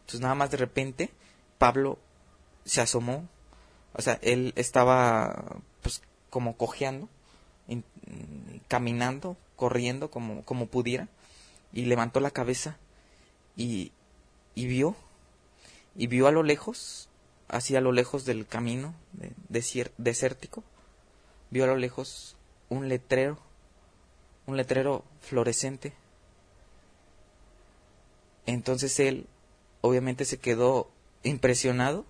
Entonces 0.00 0.20
nada 0.20 0.36
más 0.36 0.52
de 0.52 0.56
repente, 0.56 1.10
Pablo 1.58 1.98
se 2.64 2.80
asomó, 2.80 3.28
o 3.92 4.02
sea, 4.02 4.20
él 4.22 4.52
estaba 4.54 5.56
pues 5.82 6.00
como 6.30 6.56
cojeando, 6.56 7.08
caminando, 8.68 9.36
corriendo 9.56 10.12
como, 10.12 10.44
como 10.44 10.66
pudiera, 10.66 11.08
y 11.72 11.86
levantó 11.86 12.20
la 12.20 12.30
cabeza 12.30 12.78
y, 13.56 13.90
y 14.54 14.66
vio, 14.66 14.94
y 15.96 16.06
vio 16.06 16.28
a 16.28 16.32
lo 16.32 16.44
lejos, 16.44 17.08
hacia 17.48 17.80
lo 17.80 17.92
lejos 17.92 18.24
del 18.24 18.46
camino 18.46 18.94
desértico, 19.48 20.64
vio 21.50 21.64
a 21.64 21.68
lo 21.68 21.76
lejos 21.76 22.36
un 22.68 22.88
letrero, 22.88 23.38
un 24.46 24.56
letrero 24.56 25.04
fluorescente. 25.20 25.92
Entonces 28.46 28.98
él 29.00 29.26
obviamente 29.82 30.24
se 30.24 30.38
quedó 30.38 30.90
impresionado 31.22 32.04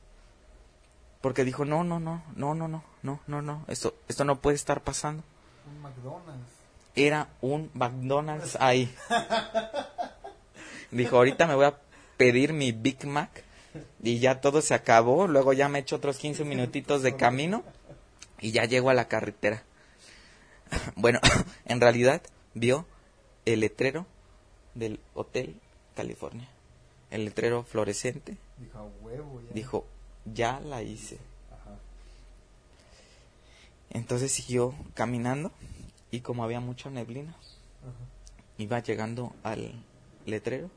porque 1.21 1.45
dijo, 1.45 1.65
no, 1.65 1.85
no, 1.85 2.01
no, 2.01 2.23
no, 2.35 2.55
no, 2.55 2.69
no, 2.69 2.85
no, 3.03 3.21
no, 3.27 3.43
no, 3.43 3.65
esto, 3.69 3.95
esto 4.09 4.25
no 4.25 4.41
puede 4.41 4.57
estar 4.57 4.83
pasando. 4.83 5.23
Un 5.67 5.81
McDonald's. 5.81 6.51
Era 6.95 7.29
un 7.41 7.71
McDonald's 7.75 8.57
ahí. 8.61 8.93
Dijo, 10.91 11.17
ahorita 11.17 11.47
me 11.47 11.55
voy 11.55 11.67
a 11.67 11.79
pedir 12.17 12.53
mi 12.53 12.73
Big 12.73 13.07
Mac 13.07 13.45
y 14.03 14.19
ya 14.19 14.41
todo 14.41 14.61
se 14.61 14.75
acabó. 14.75 15.27
Luego 15.27 15.53
ya 15.53 15.69
me 15.69 15.81
echo 15.81 15.97
otros 15.97 16.19
15 16.19 16.45
minutitos 16.45 17.03
de 17.03 17.17
camino 17.17 17.65
y 18.41 18.53
ya 18.53 18.65
llego 18.65 18.91
a 18.91 18.95
la 18.95 19.09
carretera. 19.09 19.63
Bueno, 20.97 21.21
en 21.67 21.83
realidad 21.83 22.23
vio 22.55 22.87
el 23.45 23.61
letrero 23.61 24.07
del 24.75 25.01
Hotel 25.13 25.61
California. 25.95 26.49
El 27.11 27.27
letrero 27.27 27.63
fluorescente. 27.63 28.39
Dijo, 28.57 28.91
huevo, 29.03 29.43
ya. 29.43 29.53
Dijo, 29.53 29.87
ya 30.25 30.61
la 30.61 30.83
hice. 30.83 31.19
Entonces 33.91 34.33
siguió 34.33 34.75
caminando 34.95 35.53
y 36.11 36.21
como 36.21 36.43
había 36.43 36.61
mucha 36.61 36.89
neblina, 36.89 37.37
iba 38.57 38.79
llegando 38.81 39.35
al 39.43 39.85
letrero 40.25 40.71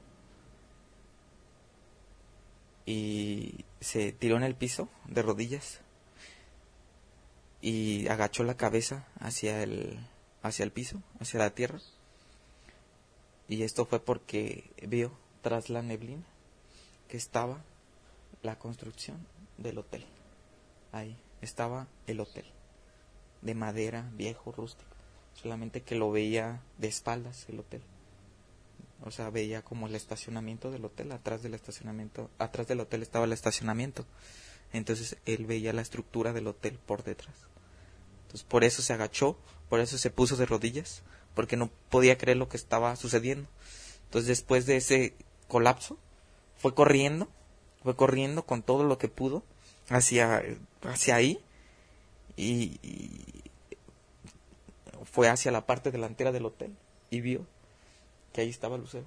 y 2.85 3.65
se 3.79 4.11
tiró 4.11 4.37
en 4.37 4.43
el 4.43 4.55
piso 4.55 4.89
de 5.07 5.21
rodillas 5.21 5.81
y 7.61 8.07
agachó 8.07 8.43
la 8.43 8.57
cabeza 8.57 9.07
hacia 9.19 9.63
el 9.63 9.99
hacia 10.43 10.63
el 10.63 10.71
piso, 10.71 11.01
hacia 11.19 11.39
la 11.39 11.49
tierra. 11.49 11.79
Y 13.47 13.63
esto 13.63 13.85
fue 13.85 13.99
porque 13.99 14.69
vio 14.83 15.11
tras 15.41 15.69
la 15.69 15.81
neblina 15.81 16.25
que 17.07 17.17
estaba 17.17 17.63
la 18.43 18.59
construcción 18.59 19.25
del 19.57 19.79
hotel. 19.79 20.05
Ahí 20.91 21.17
estaba 21.41 21.87
el 22.05 22.19
hotel 22.19 22.45
de 23.41 23.55
madera, 23.55 24.09
viejo, 24.13 24.51
rústico. 24.51 24.89
Solamente 25.33 25.81
que 25.81 25.95
lo 25.95 26.11
veía 26.11 26.61
de 26.77 26.87
espaldas 26.87 27.45
el 27.49 27.59
hotel. 27.59 27.81
O 29.03 29.11
sea, 29.11 29.29
veía 29.29 29.61
como 29.61 29.87
el 29.87 29.95
estacionamiento 29.95 30.71
del 30.71 30.85
hotel, 30.85 31.11
atrás 31.11 31.43
del 31.43 31.53
estacionamiento, 31.53 32.29
atrás 32.39 32.67
del 32.67 32.79
hotel 32.79 33.01
estaba 33.01 33.25
el 33.25 33.33
estacionamiento. 33.33 34.05
Entonces 34.73 35.17
él 35.25 35.45
veía 35.45 35.73
la 35.73 35.81
estructura 35.81 36.33
del 36.33 36.47
hotel 36.47 36.79
por 36.85 37.03
detrás. 37.03 37.35
Entonces 38.23 38.43
por 38.43 38.63
eso 38.63 38.81
se 38.81 38.93
agachó, 38.93 39.37
por 39.69 39.79
eso 39.79 39.97
se 39.97 40.09
puso 40.09 40.37
de 40.37 40.45
rodillas, 40.45 41.03
porque 41.33 41.57
no 41.57 41.69
podía 41.89 42.17
creer 42.17 42.37
lo 42.37 42.49
que 42.49 42.57
estaba 42.57 42.95
sucediendo. 42.95 43.47
Entonces 44.05 44.27
después 44.27 44.65
de 44.65 44.77
ese 44.77 45.13
colapso, 45.47 45.97
fue 46.57 46.73
corriendo, 46.73 47.29
fue 47.83 47.95
corriendo 47.95 48.45
con 48.45 48.63
todo 48.63 48.83
lo 48.83 48.97
que 48.97 49.07
pudo 49.07 49.43
hacia, 49.89 50.41
hacia 50.83 51.15
ahí 51.15 51.39
y, 52.35 52.79
y 52.81 53.43
fue 55.03 55.29
hacia 55.29 55.51
la 55.51 55.65
parte 55.65 55.91
delantera 55.91 56.31
del 56.31 56.45
hotel 56.45 56.75
y 57.09 57.21
vio 57.21 57.45
que 58.35 58.41
ahí 58.41 58.49
estaba 58.49 58.77
Lucero, 58.77 59.05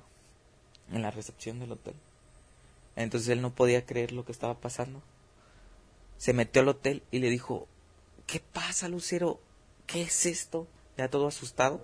en 0.90 1.02
la 1.02 1.10
recepción 1.10 1.60
del 1.60 1.72
hotel. 1.72 1.94
Entonces 2.96 3.28
él 3.28 3.42
no 3.42 3.54
podía 3.54 3.84
creer 3.84 4.12
lo 4.12 4.24
que 4.24 4.32
estaba 4.32 4.58
pasando. 4.58 5.02
Se 6.16 6.32
metió 6.32 6.62
al 6.62 6.68
hotel 6.68 7.02
y 7.10 7.18
le 7.18 7.28
dijo, 7.28 7.68
¿qué 8.26 8.40
pasa 8.40 8.88
Lucero? 8.88 9.38
¿Qué 9.86 10.00
es 10.00 10.24
esto? 10.24 10.66
Ya 10.96 11.10
todo 11.10 11.26
asustado. 11.26 11.78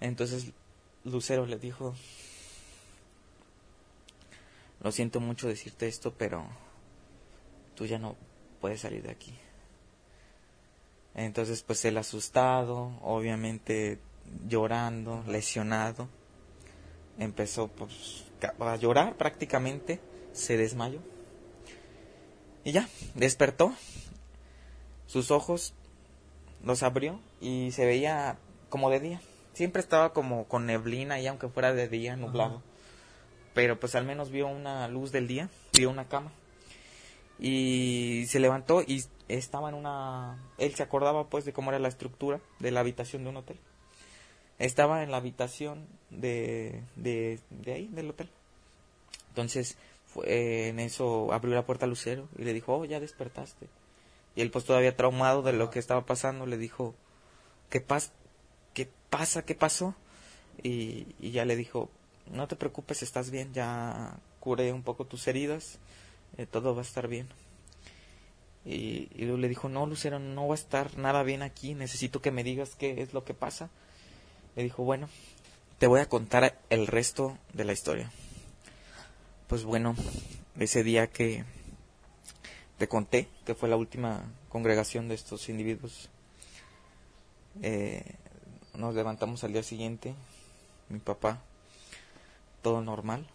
Entonces 0.00 0.46
Lucero 1.04 1.46
le 1.46 1.56
dijo, 1.56 1.94
lo 4.80 4.90
siento 4.90 5.20
mucho 5.20 5.46
decirte 5.46 5.86
esto, 5.86 6.14
pero 6.18 6.48
tú 7.76 7.86
ya 7.86 8.00
no 8.00 8.16
puedes 8.60 8.80
salir 8.80 9.04
de 9.04 9.12
aquí. 9.12 9.38
Entonces, 11.14 11.62
pues 11.62 11.84
él 11.84 11.96
asustado, 11.96 12.98
obviamente 13.02 14.00
llorando, 14.48 15.22
lesionado, 15.26 16.08
empezó 17.18 17.68
pues, 17.68 18.24
a 18.60 18.76
llorar 18.76 19.16
prácticamente, 19.16 20.00
se 20.32 20.56
desmayó. 20.56 21.00
Y 22.64 22.72
ya, 22.72 22.88
despertó, 23.14 23.72
sus 25.06 25.30
ojos 25.30 25.74
los 26.62 26.82
abrió 26.82 27.20
y 27.40 27.70
se 27.72 27.86
veía 27.86 28.38
como 28.68 28.90
de 28.90 29.00
día. 29.00 29.20
Siempre 29.52 29.80
estaba 29.80 30.12
como 30.12 30.46
con 30.46 30.66
neblina 30.66 31.20
y 31.20 31.26
aunque 31.26 31.48
fuera 31.48 31.72
de 31.72 31.88
día, 31.88 32.16
nublado. 32.16 32.62
Pero 33.54 33.80
pues 33.80 33.94
al 33.94 34.04
menos 34.04 34.30
vio 34.30 34.46
una 34.46 34.86
luz 34.88 35.10
del 35.10 35.26
día, 35.26 35.48
vio 35.72 35.90
una 35.90 36.08
cama. 36.08 36.30
Y 37.40 38.26
se 38.28 38.40
levantó 38.40 38.82
y 38.82 39.04
estaba 39.28 39.68
en 39.68 39.74
una... 39.74 40.38
Él 40.58 40.74
se 40.74 40.82
acordaba 40.82 41.28
pues 41.28 41.44
de 41.44 41.52
cómo 41.52 41.70
era 41.70 41.78
la 41.78 41.88
estructura 41.88 42.40
de 42.58 42.70
la 42.70 42.80
habitación 42.80 43.24
de 43.24 43.30
un 43.30 43.38
hotel. 43.38 43.58
Estaba 44.58 45.04
en 45.04 45.10
la 45.12 45.18
habitación 45.18 45.86
de, 46.10 46.82
de, 46.96 47.40
ahí, 47.66 47.88
del 47.92 48.10
hotel. 48.10 48.28
Entonces, 49.28 49.76
fue, 50.06 50.68
en 50.68 50.80
eso 50.80 51.32
abrió 51.32 51.54
la 51.54 51.64
puerta 51.64 51.86
a 51.86 51.88
Lucero 51.88 52.28
y 52.36 52.42
le 52.42 52.52
dijo, 52.52 52.76
oh, 52.76 52.84
ya 52.84 52.98
despertaste. 52.98 53.68
Y 54.34 54.40
él 54.40 54.50
pues 54.50 54.64
todavía 54.64 54.96
traumado 54.96 55.42
de 55.42 55.52
lo 55.52 55.70
que 55.70 55.78
estaba 55.78 56.06
pasando, 56.06 56.46
le 56.46 56.58
dijo, 56.58 56.94
¿qué, 57.70 57.80
pas 57.80 58.12
¿qué 58.74 58.88
pasa? 59.10 59.44
¿Qué 59.44 59.54
pasó? 59.54 59.94
Y, 60.62 61.06
y 61.20 61.30
ya 61.30 61.44
le 61.44 61.54
dijo, 61.54 61.88
no 62.26 62.48
te 62.48 62.56
preocupes, 62.56 63.02
estás 63.02 63.30
bien, 63.30 63.52
ya 63.52 64.18
curé 64.40 64.72
un 64.72 64.82
poco 64.82 65.04
tus 65.04 65.28
heridas, 65.28 65.78
eh, 66.36 66.46
todo 66.46 66.74
va 66.74 66.80
a 66.80 66.84
estar 66.84 67.06
bien. 67.06 67.28
Y, 68.64 69.08
y 69.14 69.24
le 69.24 69.48
dijo, 69.48 69.68
no, 69.68 69.86
Lucero, 69.86 70.18
no 70.18 70.48
va 70.48 70.54
a 70.54 70.58
estar 70.58 70.98
nada 70.98 71.22
bien 71.22 71.42
aquí, 71.42 71.74
necesito 71.74 72.20
que 72.20 72.32
me 72.32 72.42
digas 72.42 72.74
qué 72.74 73.02
es 73.02 73.12
lo 73.14 73.24
que 73.24 73.34
pasa 73.34 73.70
le 74.58 74.64
dijo, 74.64 74.82
bueno, 74.82 75.08
te 75.78 75.86
voy 75.86 76.00
a 76.00 76.08
contar 76.08 76.58
el 76.68 76.88
resto 76.88 77.38
de 77.52 77.62
la 77.62 77.72
historia. 77.72 78.10
Pues 79.46 79.62
bueno, 79.62 79.94
ese 80.58 80.82
día 80.82 81.06
que 81.06 81.44
te 82.76 82.88
conté, 82.88 83.28
que 83.46 83.54
fue 83.54 83.68
la 83.68 83.76
última 83.76 84.24
congregación 84.48 85.06
de 85.06 85.14
estos 85.14 85.48
individuos, 85.48 86.10
eh, 87.62 88.16
nos 88.74 88.96
levantamos 88.96 89.44
al 89.44 89.52
día 89.52 89.62
siguiente, 89.62 90.16
mi 90.88 90.98
papá, 90.98 91.40
todo 92.60 92.80
normal, 92.80 93.28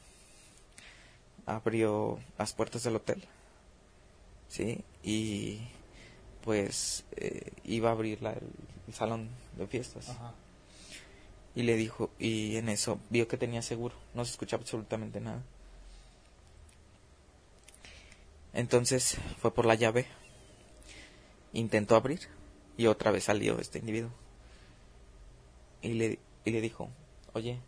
abrió 1.46 2.20
las 2.38 2.52
puertas 2.52 2.84
del 2.84 2.98
hotel, 2.98 3.24
¿sí? 4.50 4.84
Y 5.04 5.70
pues 6.44 7.06
eh, 7.16 7.54
iba 7.64 7.88
a 7.88 7.94
abrir 7.94 8.20
el, 8.26 8.94
salón 8.94 9.30
de 9.56 9.68
fiestas 9.68 10.18
y 11.56 11.64
le 11.64 11.76
dijo, 11.76 12.10
y 12.20 12.58
en 12.58 12.70
eso 12.70 13.00
vio 13.10 13.28
que 13.28 13.38
tenía 13.38 13.62
seguro, 13.62 13.96
no 14.14 14.26
se 14.26 14.32
escuchaba 14.32 14.62
absolutamente 14.62 15.20
nada. 15.20 15.44
Entonces 18.54 19.18
fue 19.40 19.54
por 19.54 19.66
la 19.66 19.76
llave, 19.76 20.06
intentó 21.54 21.96
abrir 21.96 22.22
y 22.78 22.88
otra 22.88 23.12
vez 23.12 23.26
salió 23.26 23.60
este 23.60 23.80
individuo. 23.80 24.12
Y 25.82 25.94
le, 25.94 26.20
y 26.46 26.52
le 26.52 26.62
dijo, 26.62 26.90
oye, 27.34 27.60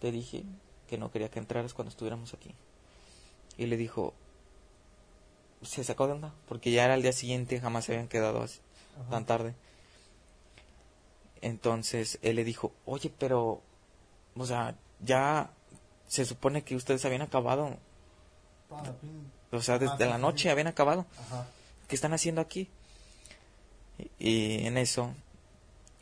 te 0.00 0.10
dije 0.10 0.44
que 0.88 0.98
no 0.98 1.10
quería 1.10 1.30
que 1.30 1.38
entraras 1.38 1.74
cuando 1.74 1.90
estuviéramos 1.90 2.34
aquí. 2.34 2.54
Y 3.56 3.66
le 3.66 3.76
dijo, 3.76 4.14
se 5.62 5.84
sacó 5.84 6.06
de 6.06 6.14
onda, 6.14 6.34
porque 6.48 6.70
ya 6.70 6.84
era 6.84 6.94
el 6.94 7.02
día 7.02 7.12
siguiente, 7.12 7.60
jamás 7.60 7.84
se 7.84 7.92
habían 7.92 8.08
quedado 8.08 8.42
así, 8.42 8.60
tan 9.10 9.26
tarde. 9.26 9.54
Entonces 11.40 12.18
él 12.22 12.36
le 12.36 12.44
dijo, 12.44 12.72
oye, 12.84 13.12
pero, 13.16 13.62
o 14.36 14.46
sea, 14.46 14.74
ya 15.00 15.50
se 16.06 16.24
supone 16.24 16.62
que 16.62 16.76
ustedes 16.76 17.04
habían 17.04 17.22
acabado. 17.22 17.76
O 19.50 19.60
sea, 19.60 19.78
desde 19.78 20.06
la 20.06 20.18
noche 20.18 20.50
habían 20.50 20.66
acabado. 20.66 21.06
¿Qué 21.86 21.94
están 21.94 22.12
haciendo 22.12 22.40
aquí? 22.40 22.68
Y, 24.18 24.66
en 24.66 24.76
eso 24.78 25.14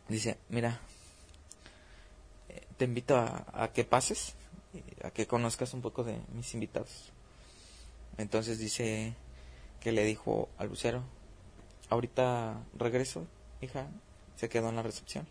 dice, 0.08 0.38
mira, 0.48 0.80
te 2.76 2.84
invito 2.84 3.16
a, 3.16 3.46
a, 3.52 3.72
que 3.72 3.84
pases, 3.84 4.34
a 5.02 5.10
que 5.10 5.26
conozcas 5.26 5.74
un 5.74 5.80
poco 5.80 6.04
de 6.04 6.18
mis 6.34 6.52
invitados. 6.54 7.12
Entonces 8.18 8.58
dice 8.58 9.14
que 9.80 9.92
le 9.92 10.04
dijo 10.04 10.48
al 10.58 10.68
lucero, 10.68 11.02
ahorita 11.90 12.60
regreso, 12.76 13.26
hija, 13.60 13.86
se 14.36 14.48
quedó 14.48 14.68
en 14.68 14.76
la 14.76 14.82
recepción. 14.82 15.26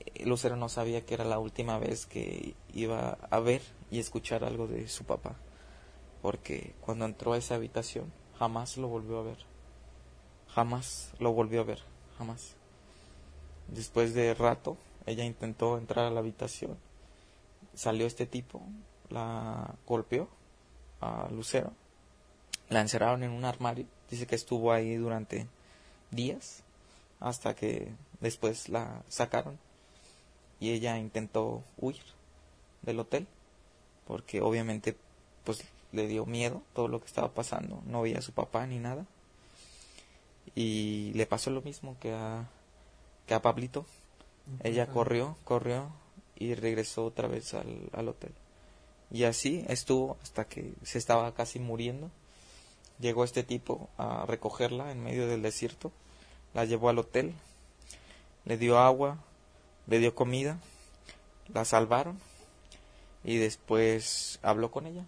Eh, 0.00 0.26
Lucero 0.26 0.56
no 0.56 0.68
sabía 0.68 1.04
que 1.04 1.14
era 1.14 1.24
la 1.24 1.38
última 1.38 1.78
vez 1.78 2.06
que 2.06 2.54
iba 2.72 3.18
a 3.30 3.40
ver 3.40 3.62
y 3.90 3.98
escuchar 3.98 4.44
algo 4.44 4.66
de 4.66 4.88
su 4.88 5.04
papá, 5.04 5.36
porque 6.22 6.74
cuando 6.80 7.04
entró 7.04 7.32
a 7.32 7.38
esa 7.38 7.54
habitación 7.54 8.12
jamás 8.38 8.76
lo 8.76 8.88
volvió 8.88 9.18
a 9.18 9.22
ver, 9.22 9.38
jamás 10.48 11.12
lo 11.18 11.32
volvió 11.32 11.60
a 11.62 11.64
ver, 11.64 11.80
jamás. 12.18 12.54
Después 13.68 14.14
de 14.14 14.34
rato, 14.34 14.76
ella 15.06 15.24
intentó 15.24 15.78
entrar 15.78 16.06
a 16.06 16.10
la 16.10 16.20
habitación, 16.20 16.76
salió 17.74 18.06
este 18.06 18.26
tipo, 18.26 18.62
la 19.08 19.74
golpeó 19.86 20.28
a 21.00 21.28
Lucero, 21.30 21.72
la 22.68 22.80
encerraron 22.80 23.22
en 23.22 23.30
un 23.30 23.44
armario, 23.44 23.86
dice 24.10 24.26
que 24.26 24.34
estuvo 24.34 24.72
ahí 24.72 24.96
durante 24.96 25.46
días 26.10 26.62
hasta 27.20 27.54
que 27.54 27.92
después 28.20 28.68
la 28.68 29.02
sacaron. 29.08 29.58
Y 30.60 30.70
ella 30.70 30.98
intentó 30.98 31.62
huir 31.76 32.02
del 32.82 33.00
hotel 33.00 33.26
porque 34.06 34.40
obviamente 34.40 34.96
pues 35.44 35.62
le 35.92 36.06
dio 36.06 36.26
miedo 36.26 36.62
todo 36.74 36.88
lo 36.88 37.00
que 37.00 37.06
estaba 37.06 37.32
pasando. 37.32 37.82
No 37.86 38.02
veía 38.02 38.18
a 38.18 38.22
su 38.22 38.32
papá 38.32 38.66
ni 38.66 38.78
nada. 38.78 39.06
Y 40.54 41.12
le 41.14 41.26
pasó 41.26 41.50
lo 41.50 41.62
mismo 41.62 41.96
que 42.00 42.12
a 42.12 42.48
que 43.26 43.34
a 43.34 43.42
Pablito. 43.42 43.86
Ella 44.62 44.86
corrió 44.86 45.36
corrió 45.44 45.90
y 46.36 46.54
regresó 46.54 47.04
otra 47.04 47.28
vez 47.28 47.52
al, 47.52 47.90
al 47.92 48.08
hotel. 48.08 48.32
Y 49.10 49.24
así 49.24 49.64
estuvo 49.68 50.16
hasta 50.22 50.46
que 50.46 50.72
se 50.82 50.98
estaba 50.98 51.34
casi 51.34 51.58
muriendo. 51.58 52.10
Llegó 52.98 53.24
este 53.24 53.42
tipo 53.42 53.88
a 53.98 54.24
recogerla 54.26 54.90
en 54.90 55.02
medio 55.02 55.28
del 55.28 55.42
desierto 55.42 55.92
la 56.58 56.64
llevó 56.64 56.88
al 56.88 56.98
hotel, 56.98 57.34
le 58.44 58.58
dio 58.58 58.80
agua, 58.80 59.18
le 59.86 60.00
dio 60.00 60.16
comida, 60.16 60.58
la 61.54 61.64
salvaron 61.64 62.18
y 63.22 63.36
después 63.36 64.40
habló 64.42 64.72
con 64.72 64.88
ella, 64.88 65.04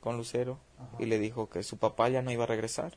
con 0.00 0.16
Lucero, 0.16 0.60
y 1.00 1.06
le 1.06 1.18
dijo 1.18 1.50
que 1.50 1.64
su 1.64 1.76
papá 1.76 2.08
ya 2.08 2.22
no 2.22 2.30
iba 2.30 2.44
a 2.44 2.46
regresar, 2.46 2.96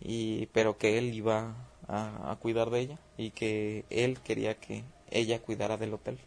y, 0.00 0.46
pero 0.46 0.76
que 0.76 0.98
él 0.98 1.14
iba 1.14 1.54
a, 1.86 2.32
a 2.32 2.36
cuidar 2.40 2.70
de 2.70 2.80
ella 2.80 2.98
y 3.16 3.30
que 3.30 3.84
él 3.90 4.18
quería 4.18 4.58
que 4.58 4.82
ella 5.12 5.40
cuidara 5.40 5.76
del 5.76 5.94
hotel. 5.94 6.18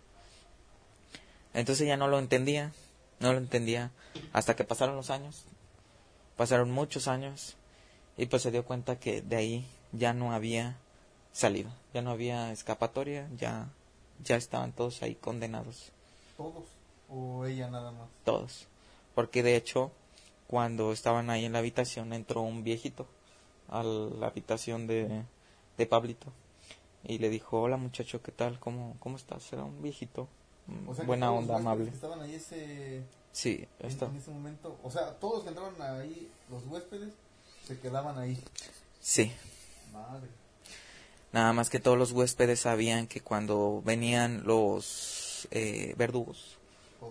Entonces 1.54 1.86
ella 1.86 1.98
no 1.98 2.08
lo 2.08 2.18
entendía, 2.18 2.72
no 3.20 3.34
lo 3.34 3.40
entendía 3.40 3.92
hasta 4.32 4.56
que 4.56 4.64
pasaron 4.64 4.96
los 4.96 5.10
años, 5.10 5.44
pasaron 6.38 6.72
muchos 6.72 7.10
años 7.10 7.58
y 8.16 8.28
pues 8.28 8.42
se 8.42 8.52
dio 8.52 8.64
cuenta 8.64 9.02
que 9.02 9.22
de 9.22 9.36
ahí 9.36 9.68
ya 9.92 10.14
no 10.14 10.34
había 10.34 10.78
salida, 11.32 11.76
ya 11.94 12.02
no 12.02 12.12
había 12.12 12.52
escapatoria, 12.52 13.30
ya, 13.38 13.70
ya 14.24 14.36
estaban 14.36 14.72
todos 14.74 15.02
ahí 15.02 15.16
condenados. 15.16 15.92
todos 16.38 16.66
o 17.10 17.46
ella 17.46 17.70
nada 17.70 17.92
más. 17.92 18.08
Todos. 18.24 18.68
Porque 19.16 19.44
de 19.44 19.56
hecho, 19.56 19.92
cuando 20.48 20.94
estaban 20.94 21.30
ahí 21.30 21.46
en 21.46 21.54
la 21.54 21.60
habitación, 21.60 22.14
entró 22.14 22.42
un 22.42 22.64
viejito 22.64 23.06
a 23.68 23.84
la 23.84 24.28
habitación 24.28 24.88
de, 24.88 25.24
de 25.78 25.86
Pablito 25.86 26.28
y 27.04 27.18
le 27.18 27.30
dijo, 27.30 27.62
hola 27.62 27.78
muchacho, 27.78 28.22
¿qué 28.22 28.32
tal? 28.32 28.60
¿Cómo, 28.60 28.96
cómo 29.00 29.18
estás? 29.18 29.52
Era 29.54 29.64
un 29.64 29.82
viejito, 29.82 30.28
mm, 30.68 31.06
buena 31.06 31.32
onda, 31.32 31.58
amable. 31.58 31.90
estaban 31.90 32.22
ahí 32.22 32.36
ese, 32.36 33.04
sí, 33.32 33.68
en, 33.80 33.92
en, 33.92 34.16
ese 34.16 34.32
momento, 34.32 34.78
o 34.84 34.92
sea, 34.92 35.12
todos 35.20 35.44
que 35.44 35.50
entraban 35.50 35.82
ahí, 35.82 36.30
los 36.50 36.66
huéspedes, 36.68 37.14
se 37.66 37.80
quedaban 37.80 38.18
ahí. 38.18 38.42
Sí. 39.00 39.32
Madre. 39.92 40.30
Nada 41.34 41.54
más 41.54 41.70
que 41.70 41.80
todos 41.80 41.98
los 41.98 42.12
huéspedes 42.12 42.62
sabían 42.62 43.08
que 43.08 43.22
cuando 43.22 43.82
venían 43.86 44.44
los 44.46 45.48
eh, 45.52 45.94
verdugos, 45.98 46.58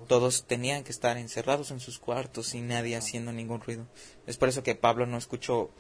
todos 0.07 0.45
tenían 0.45 0.85
que 0.85 0.93
estar 0.93 1.17
encerrados 1.17 1.71
en 1.71 1.81
sus 1.81 1.99
cuartos 1.99 2.55
y 2.55 2.61
nadie 2.61 2.97
haciendo 2.97 3.33
ningún 3.33 3.61
ruido. 3.61 3.87
Es 4.27 4.37
por 4.37 4.49
eso 4.49 4.63
que 4.63 4.75
Pablo 4.75 5.07
no 5.07 5.17
escuchó 5.19 5.71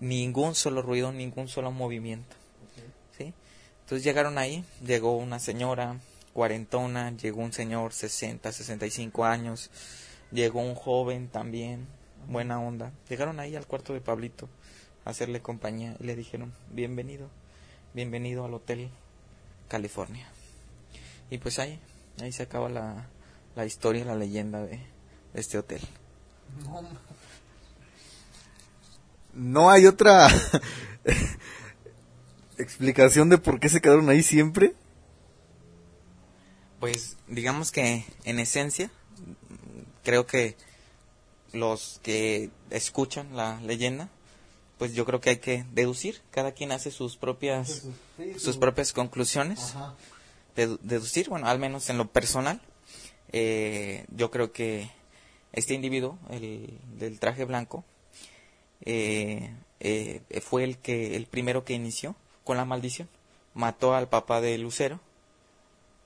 ningún 0.00 0.54
solo 0.54 0.82
ruido, 0.82 1.12
ningún 1.12 1.48
solo 1.48 1.70
movimiento. 1.70 2.36
¿sí? 3.16 3.32
Entonces 3.82 4.02
llegaron 4.02 4.38
ahí, 4.38 4.64
llegó 4.84 5.16
una 5.16 5.38
señora 5.38 5.98
cuarentona, 6.32 7.14
llegó 7.16 7.42
un 7.42 7.52
señor 7.52 7.92
60, 7.92 8.50
65 8.50 9.24
años, 9.24 9.70
llegó 10.32 10.60
un 10.60 10.74
joven 10.74 11.28
también, 11.28 11.86
buena 12.28 12.60
onda. 12.60 12.92
Llegaron 13.08 13.40
ahí 13.40 13.56
al 13.56 13.66
cuarto 13.66 13.92
de 13.92 14.00
Pablito 14.00 14.48
hacerle 15.04 15.40
compañía 15.40 15.96
y 16.00 16.04
le 16.04 16.16
dijeron, 16.16 16.52
bienvenido, 16.70 17.28
bienvenido 17.94 18.44
al 18.44 18.54
Hotel 18.54 18.90
California. 19.68 20.28
Y 21.30 21.38
pues 21.38 21.58
ahí, 21.58 21.78
ahí 22.20 22.32
se 22.32 22.42
acaba 22.42 22.68
la, 22.68 23.08
la 23.56 23.66
historia, 23.66 24.04
la 24.04 24.16
leyenda 24.16 24.60
de, 24.60 24.78
de 25.32 25.40
este 25.40 25.58
hotel. 25.58 25.80
No, 26.64 26.82
no 29.32 29.70
hay 29.70 29.86
otra 29.86 30.28
explicación 32.58 33.28
de 33.28 33.38
por 33.38 33.60
qué 33.60 33.68
se 33.68 33.80
quedaron 33.80 34.08
ahí 34.08 34.22
siempre. 34.22 34.74
Pues 36.80 37.16
digamos 37.28 37.70
que 37.70 38.04
en 38.24 38.38
esencia 38.38 38.90
creo 40.02 40.26
que 40.26 40.56
los 41.52 42.00
que 42.02 42.50
escuchan 42.70 43.36
la 43.36 43.60
leyenda 43.60 44.08
pues 44.80 44.94
yo 44.94 45.04
creo 45.04 45.20
que 45.20 45.28
hay 45.28 45.36
que 45.36 45.66
deducir. 45.72 46.22
Cada 46.30 46.52
quien 46.52 46.72
hace 46.72 46.90
sus 46.90 47.18
propias 47.18 47.82
sus 48.38 48.56
propias 48.56 48.94
conclusiones. 48.94 49.74
De, 50.56 50.78
deducir 50.80 51.28
bueno 51.28 51.46
al 51.48 51.58
menos 51.58 51.90
en 51.90 51.98
lo 51.98 52.08
personal 52.08 52.60
eh, 53.30 54.04
yo 54.08 54.30
creo 54.30 54.52
que 54.52 54.90
este 55.52 55.74
individuo 55.74 56.18
el 56.30 56.78
del 56.98 57.20
traje 57.20 57.44
blanco 57.44 57.84
eh, 58.84 59.54
eh, 59.80 60.22
fue 60.40 60.64
el 60.64 60.78
que 60.78 61.14
el 61.14 61.26
primero 61.26 61.62
que 61.64 61.74
inició 61.74 62.16
con 62.42 62.56
la 62.56 62.64
maldición. 62.64 63.10
Mató 63.52 63.94
al 63.94 64.08
papá 64.08 64.40
de 64.40 64.56
Lucero 64.56 64.98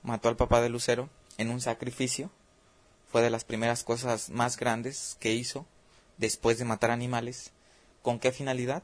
mató 0.03 0.27
al 0.27 0.35
papá 0.35 0.59
de 0.59 0.67
Lucero 0.67 1.09
en 1.37 1.49
un 1.49 1.61
sacrificio. 1.61 2.29
Fue 3.09 3.21
de 3.21 3.29
las 3.29 3.45
primeras 3.45 3.85
cosas 3.85 4.29
más 4.31 4.57
grandes 4.57 5.15
que 5.21 5.33
hizo 5.33 5.65
después 6.17 6.57
de 6.57 6.65
matar 6.65 6.91
animales 6.91 7.53
con 8.05 8.19
qué 8.19 8.31
finalidad 8.31 8.83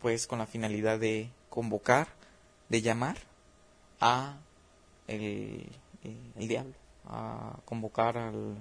pues 0.00 0.26
con 0.26 0.38
la 0.38 0.46
finalidad 0.46 0.98
de 0.98 1.28
convocar 1.50 2.08
de 2.70 2.80
llamar 2.80 3.18
a 4.00 4.38
el, 5.06 5.66
el 6.36 6.48
diablo 6.48 6.72
a 7.06 7.58
convocar 7.66 8.16
al 8.16 8.56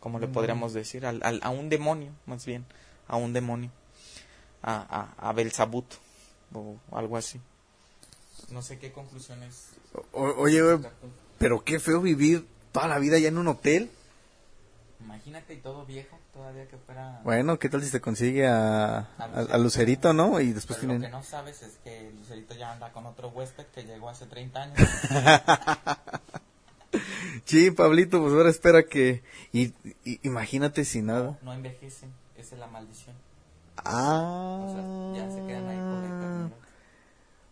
¿cómo 0.00 0.18
le 0.18 0.26
podríamos 0.26 0.72
decir? 0.72 1.06
Al, 1.06 1.20
al, 1.22 1.40
a 1.42 1.50
un 1.50 1.68
demonio, 1.68 2.10
más 2.26 2.44
bien, 2.44 2.64
a 3.06 3.16
un 3.16 3.32
demonio, 3.32 3.70
a, 4.62 5.14
a, 5.20 5.28
a 5.28 5.32
Belzabut, 5.32 5.84
o 6.54 6.76
algo 6.90 7.16
así. 7.16 7.40
No 8.50 8.62
sé 8.62 8.78
qué 8.78 8.90
conclusiones. 8.90 9.68
O, 10.12 10.22
oye, 10.22 10.62
pero 11.38 11.62
qué 11.62 11.78
feo 11.78 12.00
vivir 12.00 12.46
toda 12.72 12.88
la 12.88 12.98
vida 12.98 13.18
ya 13.18 13.28
en 13.28 13.38
un 13.38 13.48
hotel. 13.48 13.90
Imagínate 15.02 15.54
y 15.54 15.56
todo 15.58 15.86
viejo, 15.86 16.18
todavía 16.32 16.68
que 16.68 16.76
fuera... 16.76 17.20
Bueno, 17.24 17.58
¿qué 17.58 17.68
tal 17.68 17.82
si 17.82 17.88
se 17.88 18.00
consigue 18.00 18.46
a, 18.46 18.98
a, 19.18 19.26
Lucerito, 19.28 19.54
a 19.54 19.58
Lucerito, 19.58 20.12
no? 20.12 20.40
Y 20.40 20.52
después 20.52 20.78
Pero 20.78 20.92
tienen... 20.92 21.02
Lo 21.02 21.08
que 21.08 21.12
no 21.12 21.22
sabes 21.22 21.62
es 21.62 21.78
que 21.82 22.12
Lucerito 22.16 22.54
ya 22.54 22.72
anda 22.72 22.92
con 22.92 23.06
otro 23.06 23.28
huésped 23.28 23.66
que 23.66 23.84
llegó 23.84 24.08
hace 24.08 24.26
30 24.26 24.62
años. 24.62 24.78
Sí, 27.44 27.70
Pablito, 27.70 28.20
pues 28.20 28.32
ahora 28.32 28.50
espera 28.50 28.84
que... 28.84 29.22
Y, 29.52 29.72
y 30.04 30.20
imagínate 30.22 30.84
si 30.84 31.02
nada. 31.02 31.38
No, 31.42 31.50
no, 31.50 31.52
envejecen, 31.52 32.12
esa 32.36 32.54
es 32.54 32.60
la 32.60 32.66
maldición. 32.66 33.16
Ah. 33.76 34.66
O 34.66 35.14
sea, 35.14 35.24
ya 35.24 35.30
se 35.32 35.44
quedan 35.46 35.68
ahí 35.68 35.76
por 35.76 35.98
la 35.98 36.06
eternidad. 36.06 36.50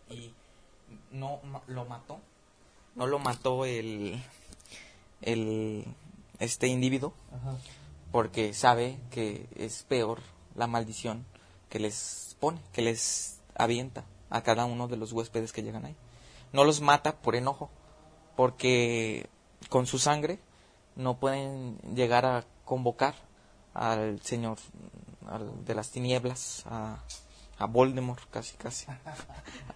Y 0.09 0.33
no 1.11 1.41
lo 1.67 1.85
mató. 1.85 2.19
No 2.95 3.07
lo 3.07 3.19
mató 3.19 3.65
el... 3.65 4.23
el 5.21 5.85
este 6.39 6.67
individuo. 6.67 7.13
Ajá. 7.33 7.55
Porque 8.11 8.53
sabe 8.53 8.97
que 9.11 9.47
es 9.55 9.83
peor 9.83 10.19
la 10.55 10.67
maldición 10.67 11.25
que 11.69 11.79
les 11.79 12.35
pone, 12.39 12.59
que 12.73 12.81
les 12.81 13.39
avienta 13.55 14.03
a 14.29 14.41
cada 14.41 14.65
uno 14.65 14.87
de 14.87 14.97
los 14.97 15.11
huéspedes 15.13 15.51
que 15.53 15.61
llegan 15.63 15.85
ahí. 15.85 15.95
No 16.53 16.63
los 16.63 16.81
mata 16.81 17.17
por 17.21 17.35
enojo, 17.35 17.69
porque 18.35 19.29
con 19.69 19.85
su 19.85 19.99
sangre 19.99 20.39
no 20.95 21.19
pueden 21.19 21.77
llegar 21.93 22.25
a 22.25 22.45
convocar 22.65 23.13
al 23.73 24.21
señor 24.21 24.57
al 25.27 25.63
de 25.63 25.75
las 25.75 25.91
tinieblas, 25.91 26.63
a, 26.65 27.03
a 27.59 27.65
Voldemort, 27.67 28.27
casi, 28.31 28.57
casi. 28.57 28.87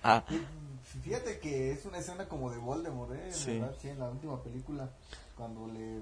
a, 0.04 0.24
Fíjate 1.04 1.40
que 1.40 1.72
es 1.72 1.86
una 1.86 2.00
escena 2.00 2.28
como 2.28 2.50
de 2.52 2.58
Voldemort, 2.58 3.12
¿eh? 3.14 3.28
En, 3.28 3.34
Sí. 3.34 3.60
verdad, 3.60 3.76
sí, 3.82 3.90
en 3.90 4.00
la 4.00 4.10
última 4.10 4.42
película, 4.42 4.90
cuando 5.38 5.68
le... 5.68 6.00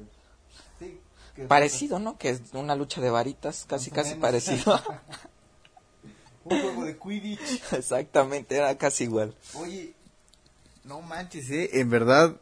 Sí, 0.80 1.00
que- 1.36 1.44
parecido, 1.46 2.00
¿no? 2.00 2.18
Que 2.18 2.30
es 2.30 2.42
una 2.54 2.76
lucha 2.76 3.02
de 3.02 3.10
varitas, 3.10 3.66
casi, 3.68 3.92
casi 3.92 4.10
menos. 4.12 4.22
parecido. 4.22 4.82
Un 6.44 6.60
juego 6.62 6.86
de 6.86 6.98
Quidditch. 6.98 7.74
Exactamente, 7.74 8.56
era 8.58 8.76
casi 8.78 9.04
igual. 9.06 9.36
Oye, 9.54 9.94
no 10.84 11.02
manches, 11.02 11.50
¿eh? 11.52 11.70
En 11.80 11.90
verdad, 11.90 12.36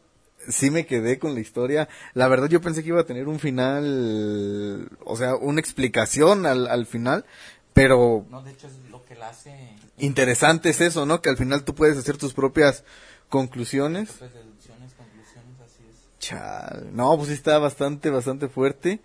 sí 0.47 0.72
me 0.72 0.86
quedé 0.86 1.20
con 1.20 1.34
la 1.34 1.41
historia. 1.41 1.89
La 2.14 2.28
verdad, 2.30 2.47
yo 2.47 2.62
pensé 2.62 2.82
que 2.82 2.89
iba 2.89 3.01
a 3.01 3.05
tener 3.05 3.28
un 3.28 3.39
final, 3.39 4.89
o 5.03 5.16
sea, 5.18 5.36
una 5.36 5.60
explicación 5.60 6.45
al, 6.45 6.68
al 6.68 6.86
final, 6.86 7.26
pero 7.74 8.26
No, 8.30 8.41
de 8.41 8.51
hecho 8.51 8.68
es 8.68 8.74
lo 8.89 9.03
que 9.05 9.16
la 9.16 9.30
hace 9.30 9.76
interesante 9.97 10.70
es 10.70 10.80
eso, 10.82 11.05
¿no? 11.05 11.22
Que 11.22 11.30
al 11.30 11.38
final 11.38 11.66
tú 11.66 11.76
puedes 11.76 11.97
hacer 11.97 12.18
tus 12.18 12.34
propias 12.34 12.84
conclusiones. 13.28 14.10
pues, 14.18 14.34
deducciones, 14.34 14.93
conclusiones, 14.93 15.60
así 15.60 15.84
es. 15.89 15.97
Chal, 16.30 16.89
no, 16.95 17.15
pues 17.17 17.30
sí 17.30 17.34
está 17.34 17.57
bastante, 17.57 18.09
bastante 18.11 18.49
fuerte. 18.49 18.99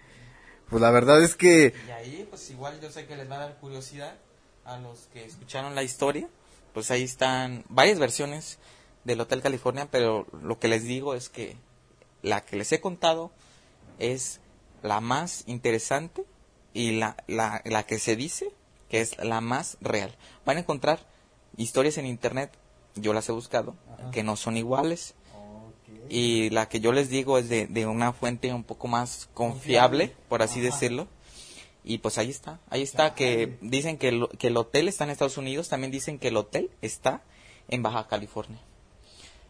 Pues 0.68 0.82
la 0.82 0.90
verdad 0.90 1.22
es 1.22 1.36
que, 1.36 1.72
Y 1.86 1.90
ahí, 1.90 2.26
pues 2.28 2.50
igual 2.50 2.80
yo 2.80 2.90
sé 2.90 3.06
que 3.06 3.16
les 3.16 3.30
va 3.30 3.36
a 3.36 3.38
dar 3.40 3.56
curiosidad 3.58 4.14
a 4.64 4.78
los 4.78 5.08
que 5.12 5.24
escucharon 5.24 5.74
la 5.74 5.82
historia. 5.82 6.28
Pues 6.74 6.90
ahí 6.90 7.02
están 7.02 7.64
varias 7.68 7.98
versiones 7.98 8.58
del 9.04 9.20
Hotel 9.20 9.40
California, 9.42 9.88
pero 9.90 10.26
lo 10.42 10.58
que 10.58 10.68
les 10.68 10.84
digo 10.84 11.14
es 11.14 11.28
que 11.28 11.56
la 12.22 12.44
que 12.44 12.56
les 12.56 12.72
he 12.72 12.80
contado 12.80 13.30
es 13.98 14.40
la 14.82 15.00
más 15.00 15.44
interesante 15.46 16.24
y 16.72 16.98
la, 16.98 17.16
la, 17.26 17.62
la 17.64 17.84
que 17.84 17.98
se 17.98 18.16
dice 18.16 18.52
que 18.88 19.00
es 19.00 19.16
la 19.18 19.40
más 19.40 19.78
real. 19.80 20.14
Van 20.44 20.56
a 20.56 20.60
encontrar 20.60 20.98
historias 21.56 21.96
en 21.98 22.06
internet, 22.06 22.50
yo 22.96 23.12
las 23.12 23.28
he 23.28 23.32
buscado, 23.32 23.76
Ajá. 23.98 24.10
que 24.10 24.22
no 24.22 24.36
son 24.36 24.56
iguales. 24.56 25.14
Y 26.08 26.50
la 26.50 26.68
que 26.68 26.80
yo 26.80 26.92
les 26.92 27.08
digo 27.08 27.38
es 27.38 27.48
de, 27.48 27.66
de 27.66 27.86
una 27.86 28.12
fuente 28.12 28.52
un 28.52 28.64
poco 28.64 28.88
más 28.88 29.28
confiable, 29.34 30.06
Confiable. 30.08 30.26
por 30.28 30.42
así 30.42 30.60
Ajá. 30.60 30.66
decirlo. 30.70 31.08
Y 31.84 31.98
pues 31.98 32.16
ahí 32.18 32.30
está, 32.30 32.60
ahí 32.70 32.82
está 32.82 33.14
que 33.14 33.58
dicen 33.60 33.98
que 33.98 34.08
el, 34.08 34.28
que 34.38 34.46
el 34.46 34.56
hotel 34.56 34.88
está 34.88 35.04
en 35.04 35.10
Estados 35.10 35.36
Unidos, 35.36 35.68
también 35.68 35.90
dicen 35.90 36.18
que 36.18 36.28
el 36.28 36.36
hotel 36.36 36.70
está 36.80 37.22
en 37.68 37.82
Baja 37.82 38.06
California. 38.08 38.58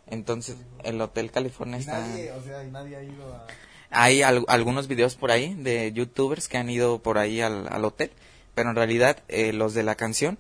Entonces, 0.06 0.56
el 0.82 1.00
Hotel 1.00 1.30
California 1.30 1.78
está... 1.78 1.98
nadie, 2.00 2.30
o 2.32 2.42
sea, 2.42 2.62
y 2.62 2.70
nadie 2.70 2.96
ha 2.96 3.02
ido 3.02 3.32
a... 3.34 3.46
Hay 3.90 4.22
al- 4.22 4.44
algunos 4.48 4.86
videos 4.88 5.14
por 5.14 5.30
ahí 5.30 5.54
de 5.54 5.92
youtubers 5.92 6.48
que 6.48 6.58
han 6.58 6.68
ido 6.68 6.98
por 6.98 7.16
ahí 7.18 7.40
al, 7.40 7.68
al 7.72 7.84
hotel, 7.84 8.10
pero 8.54 8.70
en 8.70 8.76
realidad 8.76 9.22
eh, 9.28 9.52
los 9.52 9.72
de 9.72 9.82
la 9.82 9.94
canción 9.94 10.36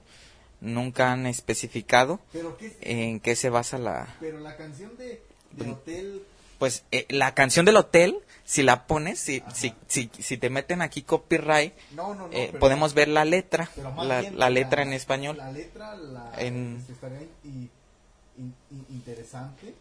nunca 0.60 1.12
han 1.12 1.26
especificado 1.26 2.20
Pero 2.32 2.56
qué, 2.58 2.76
en 2.82 3.20
qué 3.20 3.36
se 3.36 3.50
basa 3.50 3.78
la... 3.78 4.16
pero 4.20 4.38
la 4.40 4.56
canción 4.56 4.96
de, 4.98 5.22
de 5.56 5.70
hotel, 5.70 6.22
Pues 6.58 6.84
eh, 6.92 7.06
la 7.10 7.34
canción 7.34 7.66
del 7.66 7.76
hotel, 7.76 8.16
si 8.44 8.62
la 8.62 8.86
pones, 8.86 9.18
si, 9.18 9.42
si, 9.54 9.74
si, 9.88 10.10
si 10.18 10.38
te 10.38 10.50
meten 10.50 10.82
aquí 10.82 11.02
copyright, 11.02 11.74
no, 11.92 12.14
no, 12.14 12.28
no, 12.28 12.32
eh, 12.32 12.52
podemos 12.60 12.94
ver 12.94 13.08
la 13.08 13.24
letra, 13.24 13.70
la, 13.76 14.20
bien 14.20 14.38
la 14.38 14.50
letra 14.50 14.82
en 14.82 14.92
español. 14.92 15.36
La 15.36 15.50
letra, 15.52 15.94
la, 15.96 16.32
En- 16.38 16.76
este, 16.78 16.92
estaría 16.92 17.22
in- 17.44 17.70
in- 18.38 18.54
in- 18.70 18.86
interesante 18.90 19.74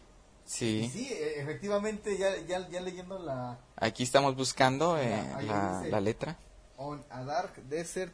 Sí. 0.46 0.90
Sí, 0.92 1.08
e- 1.10 1.40
efectivamente, 1.40 2.18
ya, 2.18 2.36
ya, 2.46 2.68
ya 2.68 2.80
leyendo 2.82 3.18
la... 3.18 3.58
Aquí 3.76 4.02
estamos 4.02 4.36
buscando 4.36 4.98
eh, 4.98 5.22
la, 5.46 5.78
dice. 5.78 5.90
la 5.90 6.00
letra. 6.02 6.36
On 6.76 7.02
a 7.08 7.22
Dark 7.24 7.54
Desert 7.70 8.12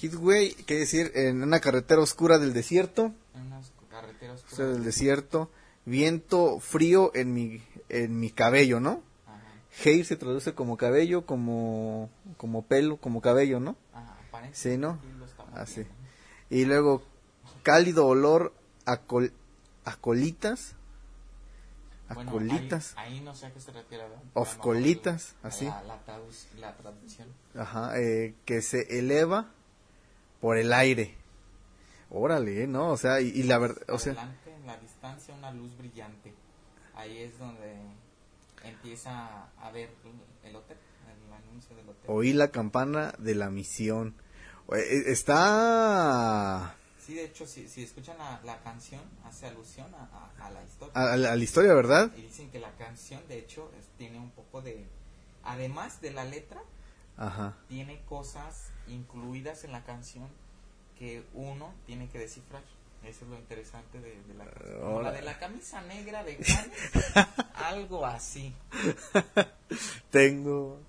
Heatway, 0.00 0.52
quiere 0.54 0.80
decir 0.80 1.12
en 1.14 1.42
una 1.42 1.60
carretera 1.60 2.00
oscura 2.00 2.38
del 2.38 2.52
desierto, 2.52 3.12
Unas 3.34 3.70
carreteras 3.90 4.42
o 4.52 4.56
sea, 4.56 4.64
del 4.66 4.82
desierto, 4.84 5.50
viento 5.86 6.58
frío 6.60 7.10
en 7.14 7.32
mi, 7.34 7.62
en 7.88 8.18
mi 8.20 8.30
cabello, 8.30 8.80
¿no? 8.80 9.02
Ajá, 9.26 9.40
Hair 9.84 10.04
se 10.06 10.16
traduce 10.16 10.54
como 10.54 10.76
cabello, 10.76 11.26
como, 11.26 12.10
como 12.36 12.62
pelo, 12.66 12.96
como 12.96 13.20
cabello, 13.20 13.60
¿no? 13.60 13.76
ajá, 13.92 14.16
parece 14.30 14.72
Sí, 14.72 14.78
¿no? 14.78 14.98
Así. 15.54 15.86
Y 16.50 16.64
luego, 16.64 17.02
cálido 17.62 18.06
olor 18.06 18.52
a, 18.86 18.98
col- 19.02 19.32
a 19.84 19.96
colitas. 19.96 20.74
A 22.08 22.14
Bueno, 22.14 22.32
colitas. 22.32 22.94
Ahí, 22.96 23.14
ahí 23.14 23.20
no 23.20 23.34
sé 23.34 23.46
a 23.46 23.52
qué 23.52 23.60
se 23.60 23.72
refiere. 23.72 24.04
¿verdad? 24.04 24.18
Of 24.34 24.56
colitas, 24.56 25.34
la- 25.42 25.48
así. 25.48 25.64
La, 25.66 25.82
la, 25.84 25.98
la 26.60 26.76
traducción. 26.76 27.28
Ajá, 27.56 27.98
eh, 28.00 28.34
que 28.44 28.60
se 28.62 28.98
eleva 28.98 29.50
por 30.40 30.58
el 30.58 30.72
aire. 30.72 31.14
Órale, 32.10 32.64
¿eh? 32.64 32.66
¿no? 32.66 32.90
O 32.90 32.96
sea, 32.96 33.20
y, 33.20 33.28
y 33.28 33.42
la 33.44 33.58
verdad, 33.58 33.82
o 33.88 33.98
sea, 33.98 34.12
Adelante, 34.12 34.43
en 34.64 34.68
la 34.68 34.76
distancia, 34.78 35.34
una 35.34 35.50
luz 35.52 35.76
brillante. 35.76 36.32
Ahí 36.94 37.18
es 37.18 37.38
donde 37.38 37.76
empieza 38.64 39.48
a 39.60 39.70
ver 39.70 39.90
el 40.42 40.56
hotel, 40.56 40.78
el 41.26 41.32
anuncio 41.32 41.76
del 41.76 41.88
hotel. 41.88 42.04
oí 42.08 42.32
la 42.32 42.48
campana 42.50 43.12
de 43.18 43.34
la 43.34 43.50
misión. 43.50 44.14
Eh, 44.74 45.02
Está 45.06 46.74
Sí, 46.98 47.12
de 47.14 47.24
hecho, 47.26 47.46
si, 47.46 47.68
si 47.68 47.82
escuchan 47.82 48.16
la, 48.16 48.40
la 48.44 48.62
canción, 48.62 49.02
hace 49.24 49.46
alusión 49.46 49.94
a, 49.94 50.04
a- 50.38 50.46
a 50.46 50.50
la 50.50 50.62
historia. 50.64 50.94
a, 50.94 51.16
la, 51.18 51.32
a 51.32 51.36
la 51.36 51.44
historia, 51.44 51.74
¿verdad? 51.74 52.10
Y 52.16 52.22
dicen 52.22 52.50
que 52.50 52.58
la 52.58 52.70
canción, 52.76 53.20
de 53.28 53.38
hecho, 53.38 53.70
es- 53.78 53.86
tiene 53.98 54.18
un 54.18 54.30
poco 54.30 54.62
de... 54.62 54.86
Además 55.42 56.00
de 56.00 56.12
la 56.12 56.24
letra, 56.24 56.62
Ajá. 57.18 57.58
tiene 57.68 58.00
cosas 58.08 58.70
incluidas 58.88 59.64
en 59.64 59.72
la 59.72 59.84
canción 59.84 60.28
que 60.98 61.22
uno 61.34 61.74
tiene 61.84 62.08
que 62.08 62.18
descifrar. 62.18 62.62
Eso 63.06 63.24
es 63.24 63.30
lo 63.30 63.36
interesante 63.36 64.00
de, 64.00 64.22
de 64.22 64.34
la 64.34 64.44
canción. 64.46 64.80
Como 64.80 65.02
la 65.02 65.12
de 65.12 65.22
la 65.22 65.38
camisa 65.38 65.82
negra 65.82 66.24
de 66.24 66.34
Juanes, 66.44 67.26
algo 67.54 68.06
así. 68.06 68.54
Tengo. 70.10 70.80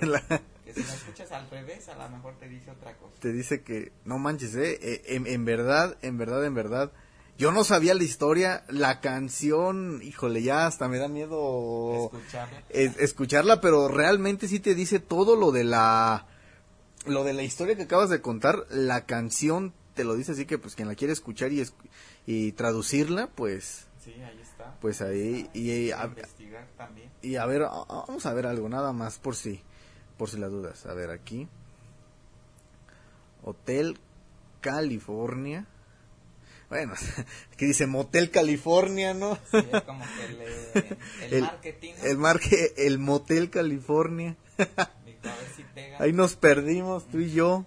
la- 0.00 0.22
Que 0.64 0.74
si 0.74 0.80
no 0.80 0.92
escuchas 0.92 1.30
al 1.32 1.48
revés, 1.50 1.88
a 1.88 1.94
lo 1.94 2.08
mejor 2.16 2.34
te 2.38 2.48
dice 2.48 2.70
otra 2.70 2.96
cosa. 2.96 3.14
te 3.20 3.32
dice 3.32 3.62
que 3.62 3.92
no 4.04 4.18
manches, 4.18 4.54
eh, 4.56 4.78
eh, 4.82 5.02
en, 5.06 5.26
en 5.26 5.44
verdad, 5.44 5.96
en 6.02 6.18
verdad, 6.18 6.44
en 6.44 6.54
verdad. 6.54 6.92
Yo 7.38 7.50
no 7.50 7.64
sabía 7.64 7.94
la 7.94 8.02
historia, 8.04 8.64
la 8.68 9.00
canción, 9.00 10.00
híjole, 10.02 10.42
ya 10.42 10.66
hasta 10.66 10.86
me 10.88 10.98
da 10.98 11.08
miedo 11.08 12.04
Escucharla. 12.12 12.62
es- 12.68 12.96
escucharla, 12.98 13.60
pero 13.60 13.88
realmente 13.88 14.48
sí 14.48 14.60
te 14.60 14.74
dice 14.74 14.98
todo 15.00 15.36
lo 15.36 15.50
de 15.52 15.64
la 15.64 16.26
lo 17.06 17.24
de 17.24 17.32
la 17.32 17.42
historia 17.42 17.74
que 17.74 17.82
acabas 17.82 18.10
de 18.10 18.20
contar, 18.20 18.64
la 18.70 19.06
canción 19.06 19.72
te 19.94 20.04
lo 20.04 20.14
dice 20.14 20.32
así 20.32 20.46
que 20.46 20.58
pues 20.58 20.74
quien 20.74 20.88
la 20.88 20.94
quiere 20.94 21.12
escuchar 21.12 21.52
y 21.52 21.60
es- 21.60 21.74
y 22.26 22.52
traducirla, 22.52 23.28
pues 23.28 23.86
Sí, 24.04 24.12
ahí 24.22 24.38
está. 24.40 24.74
pues 24.80 25.00
ahí 25.02 25.48
y, 25.54 25.70
y 25.70 25.90
a, 25.92 26.04
investigar 26.04 26.66
también. 26.76 27.10
y 27.22 27.36
a 27.36 27.46
ver, 27.46 27.62
vamos 27.62 28.26
a 28.26 28.32
ver 28.34 28.46
algo 28.46 28.68
nada 28.68 28.92
más 28.92 29.18
por 29.18 29.36
si 29.36 29.60
por 30.18 30.28
si 30.30 30.38
las 30.38 30.50
dudas. 30.50 30.86
A 30.86 30.94
ver 30.94 31.10
aquí. 31.10 31.48
Hotel 33.44 33.98
California. 34.60 35.66
Bueno, 36.68 36.94
aquí 37.52 37.66
dice 37.66 37.86
Motel 37.86 38.30
California, 38.30 39.14
¿no? 39.14 39.36
Sí, 39.50 39.58
es 39.72 39.82
como 39.82 40.04
que 40.04 40.28
le- 40.32 41.26
el, 41.26 41.32
El- 41.34 41.42
marketing. 41.42 41.92
¿no? 41.98 42.04
El 42.04 42.18
marque 42.18 42.74
el 42.76 42.98
Motel 42.98 43.50
California. 43.50 44.36
A 44.58 44.64
ver 44.64 45.48
si 45.56 45.62
pega. 45.74 45.98
Ahí 46.02 46.12
nos 46.12 46.34
perdimos 46.36 47.06
tú 47.08 47.18
y 47.20 47.30
yo, 47.32 47.66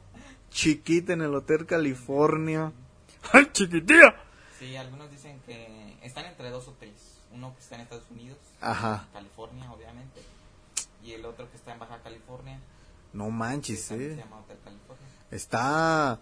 chiquita 0.55 1.11
en 1.13 1.21
el 1.21 1.35
Hotel 1.35 1.65
California. 1.65 2.71
¡Ay, 3.33 3.49
chiquitilla! 3.51 4.15
Sí, 4.57 4.75
algunos 4.77 5.11
dicen 5.11 5.39
que 5.45 5.97
están 6.01 6.25
entre 6.25 6.49
dos 6.49 6.67
hoteles. 6.69 7.19
Uno 7.31 7.53
que 7.53 7.59
está 7.61 7.75
en 7.75 7.81
Estados 7.81 8.09
Unidos, 8.09 8.37
Ajá. 8.61 9.07
California, 9.11 9.69
obviamente. 9.73 10.21
Y 11.03 11.11
el 11.11 11.25
otro 11.25 11.51
que 11.51 11.57
está 11.57 11.73
en 11.73 11.79
Baja 11.79 11.99
California. 12.01 12.59
No 13.11 13.29
manches, 13.29 13.91
eh. 13.91 14.11
Se 14.11 14.15
llama 14.15 14.39
Hotel 14.39 14.57
California. 14.63 15.05
Está 15.29 16.21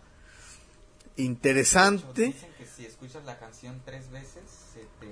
De 1.16 1.22
hecho, 1.22 1.22
interesante. 1.32 2.26
Dicen 2.26 2.52
que 2.58 2.66
si 2.66 2.86
escuchas 2.88 3.24
la 3.26 3.38
canción 3.38 3.80
tres 3.86 4.10
veces, 4.10 4.44
se 4.74 4.80
te, 5.00 5.10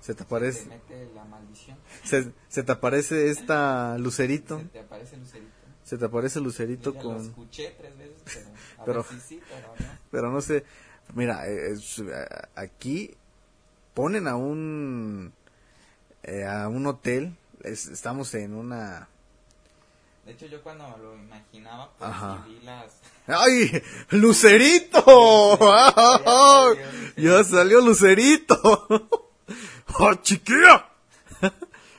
Se 0.00 0.14
te 0.14 0.18
te 0.18 0.22
aparece, 0.24 0.64
mete 0.66 1.10
la 1.14 1.24
maldición. 1.24 1.76
se, 2.04 2.32
se 2.48 2.62
te 2.62 2.72
aparece 2.72 3.28
esta 3.28 3.98
lucerito. 3.98 4.58
Se 4.58 4.64
te 4.64 4.80
aparece 4.80 5.18
Lucerito. 5.18 5.57
Se 5.88 5.96
te 5.96 6.04
aparece 6.04 6.38
lucerito 6.40 6.90
lo 6.92 7.00
con... 7.00 7.16
escuché 7.16 7.74
tres 7.78 7.96
veces, 7.96 8.22
pero 8.24 8.46
a 8.78 8.84
Pero- 8.84 9.02
ver 9.04 9.12
si 9.12 9.20
sí, 9.20 9.40
pero 9.48 9.68
no. 9.78 9.98
Pero 10.10 10.30
no 10.32 10.40
sé, 10.42 10.64
mira, 11.14 11.46
es- 11.46 12.02
aquí 12.54 13.14
ponen 13.94 14.28
a 14.28 14.36
un 14.36 15.32
eh, 16.24 16.44
a 16.44 16.68
un 16.68 16.86
hotel, 16.86 17.36
es- 17.62 17.86
estamos 17.88 18.34
en 18.34 18.54
una 18.54 19.08
De 20.26 20.32
hecho, 20.32 20.46
yo 20.46 20.62
cuando 20.62 20.84
lo 20.98 21.14
imaginaba, 21.16 21.90
pues 21.98 22.10
Ajá. 22.10 22.44
vi 22.46 22.60
las... 22.60 22.92
¡Ay! 23.26 23.82
¡Lucerito! 24.10 25.58
¡Ay! 25.72 26.76
Ya 27.16 27.42
salió 27.44 27.80
Lucerito. 27.80 28.86
¡Oh, 29.98 30.14
chiquilla! 30.22 30.86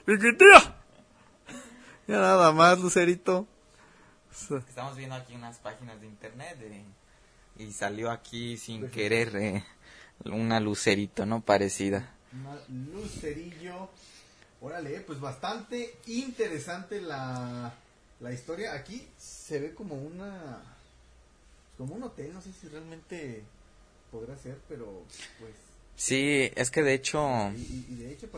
¡Chiquitilla! 0.06 0.76
Ya 2.08 2.18
nada 2.20 2.52
más, 2.52 2.80
Lucerito. 2.80 3.48
Estamos 4.68 4.96
viendo 4.98 5.16
aquí 5.16 5.36
unas 5.36 5.58
páginas 5.58 6.00
de 6.02 6.08
internet 6.08 6.58
de- 6.58 6.84
y 7.64 7.72
salió 7.74 8.10
aquí 8.12 8.58
sin 8.58 8.90
querer 8.90 9.36
eh, 9.36 9.64
una 10.26 10.60
lucerito, 10.60 11.26
¿no? 11.26 11.42
Parecida. 11.42 12.14
Lucerillo. 12.70 13.90
Órale, 14.62 15.00
pues 15.02 15.20
bastante 15.20 15.98
interesante 16.08 17.02
la, 17.02 17.74
la 18.20 18.32
historia. 18.34 18.74
Aquí 18.74 19.08
se 19.18 19.60
ve 19.60 19.74
como 19.74 19.96
una. 19.96 20.62
como 21.78 21.96
un 21.96 22.04
hotel. 22.04 22.34
No 22.34 22.42
sé 22.42 22.52
si 22.54 22.68
realmente 22.68 23.44
podrá 24.12 24.36
ser, 24.38 24.58
pero 24.68 25.04
pues. 25.40 25.54
Sí, 26.00 26.50
es 26.56 26.72
que 26.72 26.82
de 26.82 26.94
hecho... 26.94 27.52
Y, 27.58 27.96
de 27.96 28.14
hecho 28.14 28.30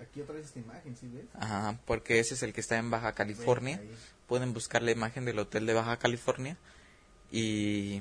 aquí 0.00 0.22
otra 0.22 0.34
vez 0.36 0.46
esta 0.46 0.58
imagen, 0.58 0.96
¿sí 0.96 1.06
ves? 1.12 1.26
Ajá, 1.34 1.78
porque 1.84 2.18
ese 2.18 2.32
es 2.32 2.42
el 2.42 2.54
que 2.54 2.62
está 2.62 2.78
en 2.78 2.90
Baja 2.90 3.12
California. 3.12 3.78
Pueden 4.26 4.54
buscar 4.54 4.80
la 4.80 4.90
imagen 4.90 5.26
del 5.26 5.38
hotel 5.38 5.66
de 5.66 5.74
Baja 5.74 5.98
California 5.98 6.56
y, 7.30 8.00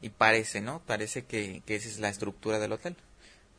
y 0.00 0.10
parece, 0.10 0.60
¿no? 0.60 0.80
Parece 0.86 1.24
que, 1.24 1.62
que 1.66 1.74
esa 1.74 1.88
es 1.88 1.98
la 1.98 2.10
estructura 2.10 2.60
del 2.60 2.70
hotel. 2.70 2.94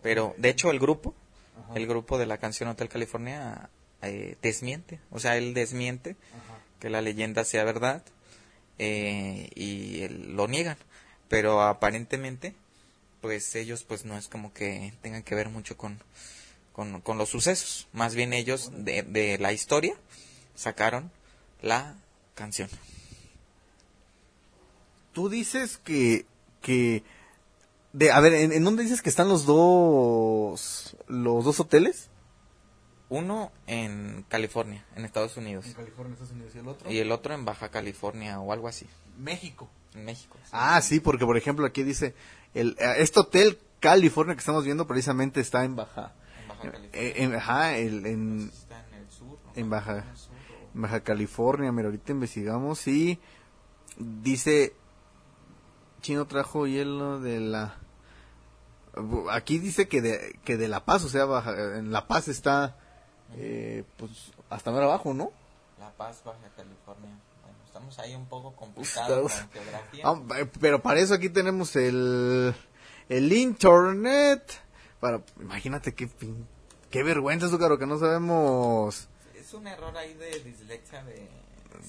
Pero, 0.02 0.34
de 0.38 0.48
hecho, 0.48 0.72
el 0.72 0.80
grupo, 0.80 1.14
Ajá. 1.62 1.74
el 1.76 1.86
grupo 1.86 2.18
de 2.18 2.26
la 2.26 2.38
canción 2.38 2.70
Hotel 2.70 2.88
California 2.88 3.70
eh, 4.02 4.38
desmiente. 4.42 5.02
O 5.12 5.20
sea, 5.20 5.36
él 5.36 5.54
desmiente 5.54 6.16
Ajá. 6.34 6.58
que 6.80 6.90
la 6.90 7.02
leyenda 7.02 7.44
sea 7.44 7.66
verdad 7.66 8.02
eh, 8.78 9.50
y 9.56 10.04
él- 10.04 10.38
lo 10.38 10.48
niegan. 10.48 10.78
Pero 11.28 11.62
aparentemente, 11.64 12.56
pues 13.22 13.56
ellos 13.56 13.84
pues 13.84 14.06
no 14.06 14.18
es 14.18 14.28
como 14.28 14.54
que 14.54 14.94
tengan 15.02 15.24
que 15.24 15.36
ver 15.36 15.50
mucho 15.50 15.78
con, 15.78 16.00
con, 16.74 17.02
con 17.02 17.18
los 17.18 17.30
sucesos. 17.30 17.88
Más 17.94 18.16
bien 18.16 18.34
ellos 18.34 18.72
de, 18.74 19.04
de 19.04 19.38
la 19.38 19.54
historia 19.54 19.96
sacaron 20.56 21.12
la 21.62 21.96
canción. 22.36 22.70
Tú 25.14 25.30
dices 25.30 25.78
que. 25.78 26.26
que 26.62 27.04
de, 27.94 28.12
a 28.12 28.20
ver, 28.20 28.34
¿en, 28.34 28.52
en 28.54 28.64
dónde 28.64 28.84
dices 28.84 29.02
que 29.02 29.10
están 29.10 29.28
los 29.30 29.46
dos. 29.46 30.96
los 31.08 31.44
dos 31.44 31.60
hoteles? 31.60 32.10
Uno 33.10 33.52
en 33.66 34.24
California, 34.30 34.86
en 34.96 35.04
Estados 35.04 35.36
Unidos. 35.36 35.66
California, 35.76 36.14
Estados 36.14 36.32
Unidos. 36.32 36.54
¿Y 36.54 36.60
el 36.60 36.68
otro? 36.68 36.92
Y 36.92 36.98
el 37.00 37.12
otro 37.12 37.34
en 37.34 37.44
Baja 37.44 37.70
California 37.70 38.40
o 38.40 38.54
algo 38.54 38.68
así, 38.68 38.86
México. 39.18 39.68
en 39.96 40.06
México. 40.06 40.38
Ah, 40.52 40.80
sí, 40.82 41.00
porque 41.00 41.26
por 41.26 41.36
ejemplo 41.36 41.66
aquí 41.66 41.82
dice, 41.82 42.14
el, 42.54 42.76
eh, 42.80 42.96
este 42.98 43.20
hotel 43.20 43.60
California 43.80 44.36
que 44.36 44.40
estamos 44.40 44.64
viendo 44.66 44.88
precisamente 44.88 45.40
está 45.40 45.64
en 45.64 45.76
Baja, 45.76 46.14
En 46.42 46.48
Baja 46.50 46.62
California. 46.62 46.90
eh, 46.94 47.14
en, 47.18 47.36
ajá, 47.36 47.78
el- 47.78 48.06
en, 48.06 48.50
Está 48.54 48.86
en 48.88 48.94
el 48.96 49.10
sur. 49.12 49.38
¿no? 49.46 49.52
en 49.56 49.70
Baja- 49.70 50.00
En 50.00 50.10
el 50.10 50.18
sur, 50.18 50.34
o- 50.36 50.76
en 50.76 50.82
Baja 50.82 51.00
California, 51.02 51.72
mira, 51.72 51.88
ahorita 51.88 52.12
investigamos 52.12 52.88
y 52.88 53.20
dice, 53.98 54.74
Chino 56.02 56.26
trajo 56.28 56.66
hielo 56.68 57.20
de 57.20 57.40
la, 57.40 57.76
aquí 59.32 59.60
dice 59.60 59.88
que 59.88 60.02
de, 60.02 60.40
que 60.44 60.58
de 60.58 60.68
La 60.68 60.86
Paz, 60.86 61.04
o 61.04 61.10
sea, 61.10 61.26
Baja- 61.26 61.78
en 61.78 61.92
La 61.92 62.08
Paz 62.08 62.28
está, 62.28 62.78
eh, 63.36 63.84
pues, 63.98 64.32
hasta 64.50 64.72
más 64.72 64.82
abajo, 64.82 65.14
¿no? 65.14 65.32
La 65.80 65.92
Paz, 65.92 66.22
Baja 66.26 66.40
California. 66.56 67.12
Estamos 67.80 68.00
ahí 68.00 68.14
un 68.14 68.26
poco 68.28 68.54
complicados 68.56 69.32
Estamos- 69.32 69.34
con 69.34 69.52
geografía. 69.52 70.04
Ah, 70.06 70.22
eh, 70.42 70.46
pero 70.60 70.82
para 70.82 71.00
eso 71.00 71.14
aquí 71.14 71.30
tenemos 71.30 71.76
el, 71.78 72.54
el 73.08 73.32
internet 73.32 74.44
para, 75.00 75.22
imagínate 75.40 75.96
qué, 75.96 76.10
qué 76.92 77.04
vergüenza, 77.04 77.48
Zúcaro, 77.48 77.78
que 77.78 77.86
no 77.88 77.98
sabemos 77.98 79.08
Es 79.34 79.54
un 79.54 79.66
error 79.68 79.96
ahí 79.98 80.14
de 80.16 80.40
dislexia 80.44 81.04
de 81.06 81.30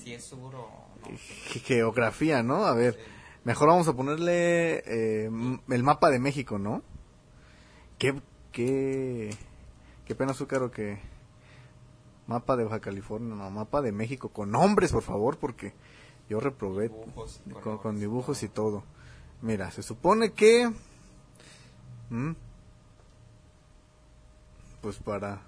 si 0.01 0.15
es 0.15 0.23
sur 0.25 0.55
o 0.55 0.71
no. 1.03 1.17
ge- 1.49 1.59
geografía, 1.59 2.45
¿no? 2.45 2.67
A 2.67 2.75
ver, 2.75 2.97
mejor 3.43 3.67
vamos 3.69 3.89
a 3.89 3.93
ponerle 3.95 4.85
eh, 4.87 5.29
el 5.69 5.83
mapa 5.83 6.09
de 6.11 6.21
México, 6.21 6.59
¿no? 6.61 6.83
Qué, 7.99 8.15
qué, 8.53 9.37
qué 10.07 10.15
pena, 10.15 10.35
Zúcaro, 10.35 10.71
que 10.71 11.01
mapa 12.31 12.57
de 12.57 12.63
Baja 12.63 12.79
California, 12.79 13.35
no, 13.35 13.51
mapa 13.51 13.83
de 13.83 13.91
México, 13.91 14.29
con 14.29 14.53
nombres, 14.53 14.93
por 14.93 15.03
favor, 15.03 15.37
porque 15.37 15.75
yo 16.29 16.39
reprobé 16.39 16.89
Dibujos, 16.89 17.41
con, 17.61 17.79
con 17.79 17.99
dibujos 17.99 18.45
y 18.45 18.49
todo. 18.49 18.85
Mira, 19.43 19.73
se 19.73 19.83
supone 19.83 20.33
que... 20.33 20.73
Pues 24.81 24.99
para... 24.99 25.43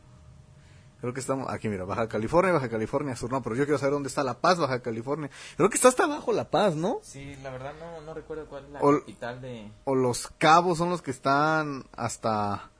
Creo 1.01 1.15
que 1.15 1.21
estamos... 1.21 1.49
Aquí, 1.49 1.69
mira, 1.69 1.85
Baja 1.85 2.09
California, 2.09 2.53
Baja 2.53 2.69
California 2.69 3.15
Sur. 3.15 3.31
No, 3.31 3.43
pero 3.43 3.55
yo 3.55 3.65
quiero 3.65 3.79
saber 3.79 3.93
dónde 3.93 4.09
está 4.09 4.25
La 4.25 4.41
Paz, 4.41 4.59
Baja 4.59 4.83
California. 4.83 5.31
Creo 5.57 5.71
que 5.71 5.77
está 5.77 5.87
hasta 5.87 6.05
abajo 6.05 6.33
La 6.33 6.51
Paz, 6.51 6.75
¿no? 6.75 6.99
Sí, 7.03 7.37
la 7.45 7.51
verdad 7.51 7.75
no, 7.79 8.01
no 8.01 8.13
recuerdo 8.13 8.47
cuál 8.47 8.65
es 8.65 8.71
la 8.73 8.81
capital 8.81 9.41
de... 9.41 9.71
O 9.85 9.95
Los 9.95 10.27
Cabos 10.39 10.79
son 10.79 10.91
los 10.91 11.01
que 11.01 11.13
están 11.13 11.85
hasta... 11.97 12.71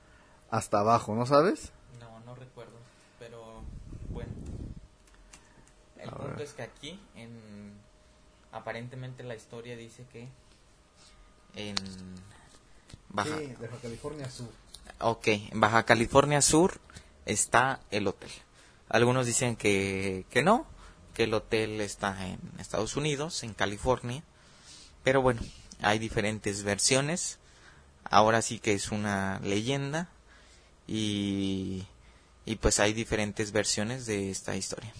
Hasta 0.49 0.79
abajo, 0.81 1.15
¿no 1.15 1.25
sabes? 1.25 1.71
No, 1.99 2.19
no 2.25 2.35
recuerdo, 2.35 2.73
pero 3.17 3.63
bueno. 4.11 4.31
El 6.03 6.09
A 6.09 6.15
punto 6.15 6.37
ver. 6.37 6.41
es 6.43 6.53
que 6.53 6.63
aquí, 6.63 6.99
en 7.15 7.73
aparentemente 8.51 9.23
la 9.23 9.35
historia 9.35 9.75
dice 9.75 10.05
que 10.11 10.27
en 11.55 11.75
Baja 13.09 13.41
California 13.81 14.29
Sur. 14.29 14.49
ok, 14.99 15.27
en 15.27 15.59
Baja 15.59 15.83
California 15.85 16.41
Sur 16.41 16.79
está 17.25 17.79
el 17.91 18.07
hotel. 18.07 18.31
Algunos 18.89 19.25
dicen 19.25 19.55
que, 19.55 20.25
que 20.29 20.43
no, 20.43 20.67
que 21.13 21.23
el 21.23 21.33
hotel 21.33 21.81
está 21.81 22.27
en 22.27 22.39
Estados 22.59 22.95
Unidos, 22.95 23.43
en 23.43 23.53
California, 23.53 24.23
pero 25.03 25.21
bueno, 25.21 25.41
hay 25.81 25.99
diferentes 25.99 26.63
versiones. 26.63 27.39
Ahora 28.03 28.41
sí 28.41 28.59
que 28.59 28.73
es 28.73 28.91
una 28.91 29.39
leyenda 29.39 30.09
y, 30.87 31.87
y 32.45 32.55
pues 32.57 32.79
hay 32.79 32.93
diferentes 32.93 33.51
versiones 33.51 34.05
de 34.05 34.29
esta 34.29 34.55
historia. 34.55 34.93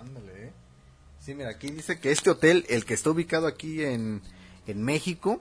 Ándale, 0.00 0.46
eh. 0.46 0.52
Sí, 1.20 1.34
mira, 1.34 1.50
aquí 1.50 1.70
dice 1.70 1.98
que 2.00 2.10
este 2.10 2.30
hotel, 2.30 2.64
el 2.68 2.84
que 2.84 2.94
está 2.94 3.10
ubicado 3.10 3.46
aquí 3.46 3.84
en, 3.84 4.22
en 4.66 4.82
México, 4.82 5.40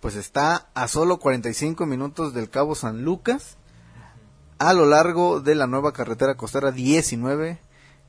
pues 0.00 0.14
está 0.14 0.68
a 0.74 0.88
solo 0.88 1.18
45 1.18 1.84
minutos 1.86 2.32
del 2.34 2.48
Cabo 2.50 2.74
San 2.74 3.02
Lucas, 3.04 3.56
a 4.58 4.72
lo 4.72 4.86
largo 4.86 5.40
de 5.40 5.54
la 5.54 5.66
nueva 5.66 5.92
carretera 5.92 6.36
costera 6.36 6.72
19, 6.72 7.58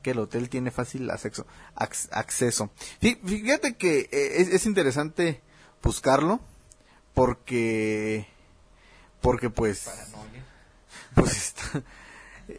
que 0.02 0.12
el 0.12 0.18
hotel 0.18 0.48
tiene 0.48 0.70
fácil 0.70 1.10
acceso. 1.10 1.46
ac- 1.76 2.08
acceso. 2.12 2.70
Fí- 3.02 3.20
Fíjate 3.24 3.74
que 3.76 4.08
eh, 4.10 4.40
es, 4.40 4.48
es 4.48 4.64
interesante 4.66 5.42
buscarlo, 5.82 6.40
porque, 7.12 8.26
porque 9.20 9.50
pues 9.50 9.84
pues 11.14 11.36
está, 11.36 11.82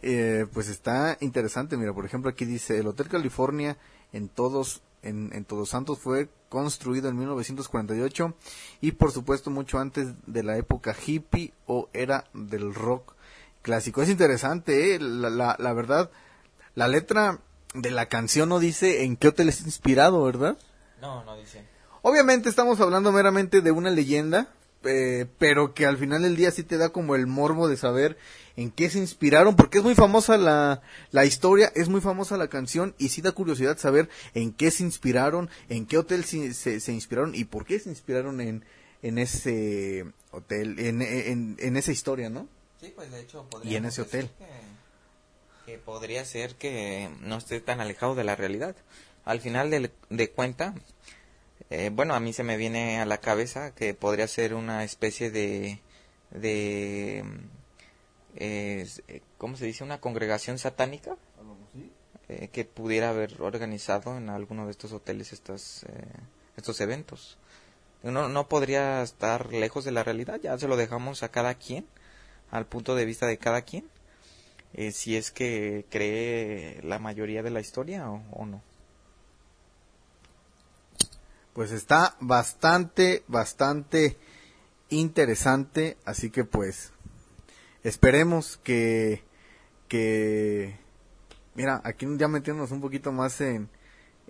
eh, 0.02 0.46
pues 0.52 0.68
está 0.68 1.16
interesante. 1.20 1.76
Mira, 1.76 1.92
por 1.92 2.04
ejemplo, 2.04 2.30
aquí 2.30 2.44
dice 2.44 2.78
el 2.78 2.86
Hotel 2.86 3.08
California 3.08 3.76
en 4.12 4.28
todos 4.28 4.82
en, 5.02 5.30
en 5.32 5.44
Todos 5.44 5.70
Santos 5.70 5.98
fue 5.98 6.28
construido 6.48 7.08
en 7.08 7.18
1948 7.18 8.34
y 8.80 8.92
por 8.92 9.10
supuesto 9.10 9.50
mucho 9.50 9.78
antes 9.78 10.14
de 10.26 10.42
la 10.42 10.56
época 10.56 10.94
hippie 10.94 11.52
o 11.66 11.88
era 11.92 12.24
del 12.32 12.74
rock 12.74 13.14
clásico. 13.62 14.02
Es 14.02 14.08
interesante, 14.08 14.94
¿eh? 14.94 15.00
la, 15.00 15.30
la, 15.30 15.56
la 15.58 15.72
verdad, 15.72 16.10
la 16.74 16.88
letra 16.88 17.40
de 17.74 17.90
la 17.90 18.06
canción 18.06 18.48
no 18.48 18.58
dice 18.58 19.04
en 19.04 19.16
qué 19.16 19.28
hotel 19.28 19.48
es 19.48 19.62
inspirado, 19.62 20.22
¿verdad? 20.24 20.56
No, 21.00 21.24
no 21.24 21.36
dice. 21.36 21.64
Obviamente 22.02 22.48
estamos 22.48 22.80
hablando 22.80 23.12
meramente 23.12 23.60
de 23.60 23.70
una 23.70 23.90
leyenda, 23.90 24.48
eh, 24.84 25.26
pero 25.38 25.74
que 25.74 25.86
al 25.86 25.98
final 25.98 26.22
del 26.22 26.36
día 26.36 26.50
sí 26.50 26.62
te 26.62 26.78
da 26.78 26.90
como 26.90 27.14
el 27.14 27.26
morbo 27.26 27.68
de 27.68 27.76
saber 27.76 28.16
en 28.56 28.70
qué 28.70 28.90
se 28.90 28.98
inspiraron, 28.98 29.56
porque 29.56 29.78
es 29.78 29.84
muy 29.84 29.94
famosa 29.94 30.36
la, 30.36 30.82
la 31.10 31.24
historia, 31.24 31.72
es 31.74 31.88
muy 31.88 32.00
famosa 32.00 32.36
la 32.36 32.48
canción 32.48 32.94
y 32.98 33.08
sí 33.08 33.22
da 33.22 33.32
curiosidad 33.32 33.78
saber 33.78 34.08
en 34.34 34.52
qué 34.52 34.70
se 34.70 34.82
inspiraron, 34.82 35.48
en 35.68 35.86
qué 35.86 35.98
hotel 35.98 36.24
se, 36.24 36.52
se, 36.54 36.80
se 36.80 36.92
inspiraron 36.92 37.34
y 37.34 37.44
por 37.44 37.64
qué 37.64 37.78
se 37.78 37.88
inspiraron 37.88 38.40
en, 38.40 38.64
en 39.02 39.18
ese 39.18 40.04
hotel, 40.30 40.78
en, 40.78 41.02
en, 41.02 41.56
en 41.58 41.76
esa 41.76 41.92
historia, 41.92 42.28
¿no? 42.28 42.48
Sí, 42.80 42.92
pues 42.94 43.10
de 43.10 43.20
hecho 43.20 43.46
Y 43.62 43.76
en 43.76 43.84
ese 43.84 44.02
decir 44.02 44.28
Que, 44.38 45.72
que 45.72 45.78
podría 45.78 46.24
ser 46.24 46.56
que 46.56 47.08
no 47.20 47.38
esté 47.38 47.60
tan 47.60 47.80
alejado 47.80 48.14
de 48.14 48.24
la 48.24 48.34
realidad. 48.36 48.74
Al 49.24 49.40
final 49.40 49.70
de, 49.70 49.92
de 50.10 50.30
cuenta, 50.30 50.74
eh, 51.72 51.90
bueno, 51.90 52.14
a 52.14 52.20
mí 52.20 52.32
se 52.32 52.44
me 52.44 52.56
viene 52.56 53.00
a 53.00 53.06
la 53.06 53.18
cabeza 53.18 53.74
que 53.74 53.94
podría 53.94 54.28
ser 54.28 54.54
una 54.54 54.84
especie 54.84 55.30
de, 55.30 55.80
mm, 57.24 57.38
eh, 58.36 58.86
¿cómo 59.38 59.56
se 59.56 59.66
dice? 59.66 59.84
Una 59.84 60.00
congregación 60.00 60.58
satánica 60.58 61.16
eh, 62.28 62.48
que 62.52 62.64
pudiera 62.64 63.10
haber 63.10 63.42
organizado 63.42 64.16
en 64.16 64.30
alguno 64.30 64.64
de 64.64 64.70
estos 64.70 64.92
hoteles 64.92 65.32
estas, 65.32 65.84
eh, 65.84 66.06
estos 66.56 66.80
eventos. 66.80 67.36
No, 68.02 68.28
no 68.28 68.48
podría 68.48 69.02
estar 69.02 69.52
lejos 69.52 69.84
de 69.84 69.92
la 69.92 70.02
realidad, 70.02 70.40
ya 70.42 70.56
se 70.58 70.68
lo 70.68 70.76
dejamos 70.76 71.22
a 71.22 71.30
cada 71.30 71.54
quien, 71.54 71.86
al 72.50 72.66
punto 72.66 72.94
de 72.94 73.04
vista 73.04 73.26
de 73.26 73.38
cada 73.38 73.62
quien, 73.62 73.88
eh, 74.74 74.92
si 74.92 75.16
es 75.16 75.30
que 75.30 75.84
cree 75.90 76.80
la 76.82 76.98
mayoría 76.98 77.42
de 77.42 77.50
la 77.50 77.60
historia 77.60 78.08
o 78.08 78.46
no. 78.46 78.62
Pues 81.54 81.70
está 81.70 82.16
bastante, 82.20 83.24
bastante 83.28 84.16
interesante, 84.88 85.96
así 86.04 86.30
que 86.30 86.44
pues 86.44 86.92
esperemos 87.82 88.58
que, 88.62 89.22
que, 89.88 90.78
mira, 91.54 91.80
aquí 91.84 92.06
ya 92.16 92.28
metiéndonos 92.28 92.70
un 92.70 92.80
poquito 92.80 93.12
más 93.12 93.40
en, 93.40 93.68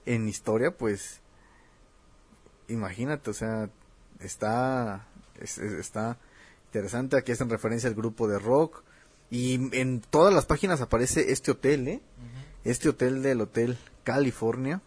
en 0.06 0.28
historia, 0.28 0.76
pues, 0.76 1.20
imagínate, 2.68 3.30
o 3.30 3.34
sea, 3.34 3.68
está, 4.20 5.06
es- 5.40 5.58
es- 5.58 5.72
está 5.72 6.18
interesante, 6.66 7.16
aquí 7.16 7.32
hacen 7.32 7.50
referencia 7.50 7.88
al 7.88 7.94
grupo 7.94 8.26
de 8.28 8.38
rock, 8.38 8.82
y 9.30 9.76
en 9.78 10.00
todas 10.00 10.34
las 10.34 10.46
páginas 10.46 10.80
aparece 10.80 11.32
este 11.32 11.52
hotel, 11.52 11.88
¿eh? 11.88 12.00
Este 12.64 12.88
hotel 12.90 13.22
del 13.22 13.40
Hotel 13.40 13.78
California. 14.04 14.82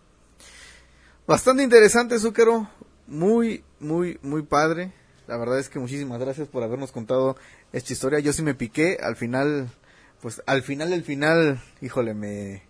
Bastante 1.28 1.64
interesante, 1.64 2.20
Zúcaro. 2.20 2.70
Muy, 3.08 3.64
muy, 3.80 4.20
muy 4.22 4.44
padre. 4.44 4.94
La 5.26 5.38
verdad 5.38 5.58
es 5.58 5.70
que 5.70 5.80
muchísimas 5.80 6.20
gracias 6.20 6.48
por 6.48 6.62
habernos 6.62 6.92
contado 6.92 7.36
esta 7.74 7.94
historia. 7.94 8.20
Yo 8.20 8.32
sí 8.32 8.44
me 8.44 8.54
piqué. 8.54 9.00
Al 9.02 9.16
final, 9.16 9.72
pues 10.22 10.44
al 10.46 10.62
final, 10.62 10.94
el 10.94 11.04
final, 11.04 11.60
híjole, 11.82 12.14
me, 12.14 12.62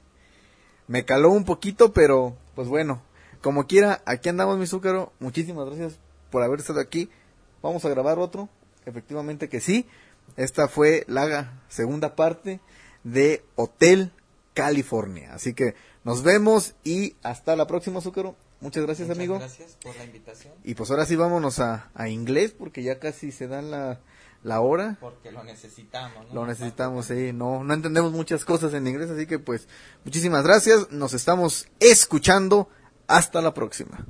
me 0.88 1.03
caló 1.03 1.32
un 1.32 1.44
poquito, 1.44 1.91
pero 1.91 2.38
pues 2.56 2.69
bueno, 2.69 3.02
como 3.41 3.68
quiera, 3.68 4.02
aquí 4.06 4.30
andamos, 4.30 4.57
mi 4.57 4.68
Zúcaro. 4.68 5.11
Muchísimas 5.19 5.65
gracias 5.65 5.99
por 6.32 6.41
haber 6.41 6.61
estado 6.61 6.80
aquí. 6.80 7.10
Vamos 7.61 7.84
a 7.84 7.90
grabar 7.90 8.19
otro. 8.19 8.48
Efectivamente 8.86 9.49
que 9.49 9.60
sí. 9.60 9.86
Esta 10.38 10.69
fue 10.69 11.03
la 11.10 11.61
segunda 11.68 12.15
parte 12.15 12.61
de 13.03 13.44
Hotel 13.56 14.14
California. 14.53 15.34
Así 15.34 15.53
que 15.53 15.76
nos 16.06 16.23
vemos 16.23 16.76
y 16.86 17.18
hasta 17.22 17.57
la 17.57 17.68
próxima, 17.68 17.99
Zúcaro. 17.99 18.38
Muchas 18.65 18.83
gracias, 18.83 19.07
Muchas 19.07 19.17
amigo. 19.19 19.37
Gracias 19.39 19.77
por 19.81 19.95
la 19.95 20.03
invitación, 20.03 20.53
Y 20.63 20.73
pues 20.73 20.89
ahora 20.89 21.05
sí 21.05 21.15
vámonos 21.15 21.59
a, 21.59 21.89
a 21.93 22.09
inglés 22.09 22.51
porque 22.57 22.81
ya 22.83 22.99
casi 22.99 23.31
se 23.31 23.47
da 23.47 23.61
la, 23.61 23.99
la 24.43 24.59
hora. 24.61 24.97
porque 24.99 25.31
lo 25.31 25.43
necesitamos. 25.43 26.27
¿no? 26.27 26.33
Lo 26.33 26.45
necesitamos, 26.47 27.05
sí. 27.05 27.31
No, 27.31 27.63
no 27.63 27.73
entendemos 27.73 28.11
muchas 28.11 28.43
cosas 28.43 28.73
en 28.73 28.87
inglés, 28.87 29.09
así 29.11 29.27
que 29.27 29.37
pues 29.39 29.67
muchísimas 30.03 30.43
gracias. 30.43 30.91
Nos 30.91 31.13
estamos 31.13 31.67
escuchando. 31.79 32.67
Hasta 33.07 33.39
la 33.39 33.53
próxima. 33.53 34.07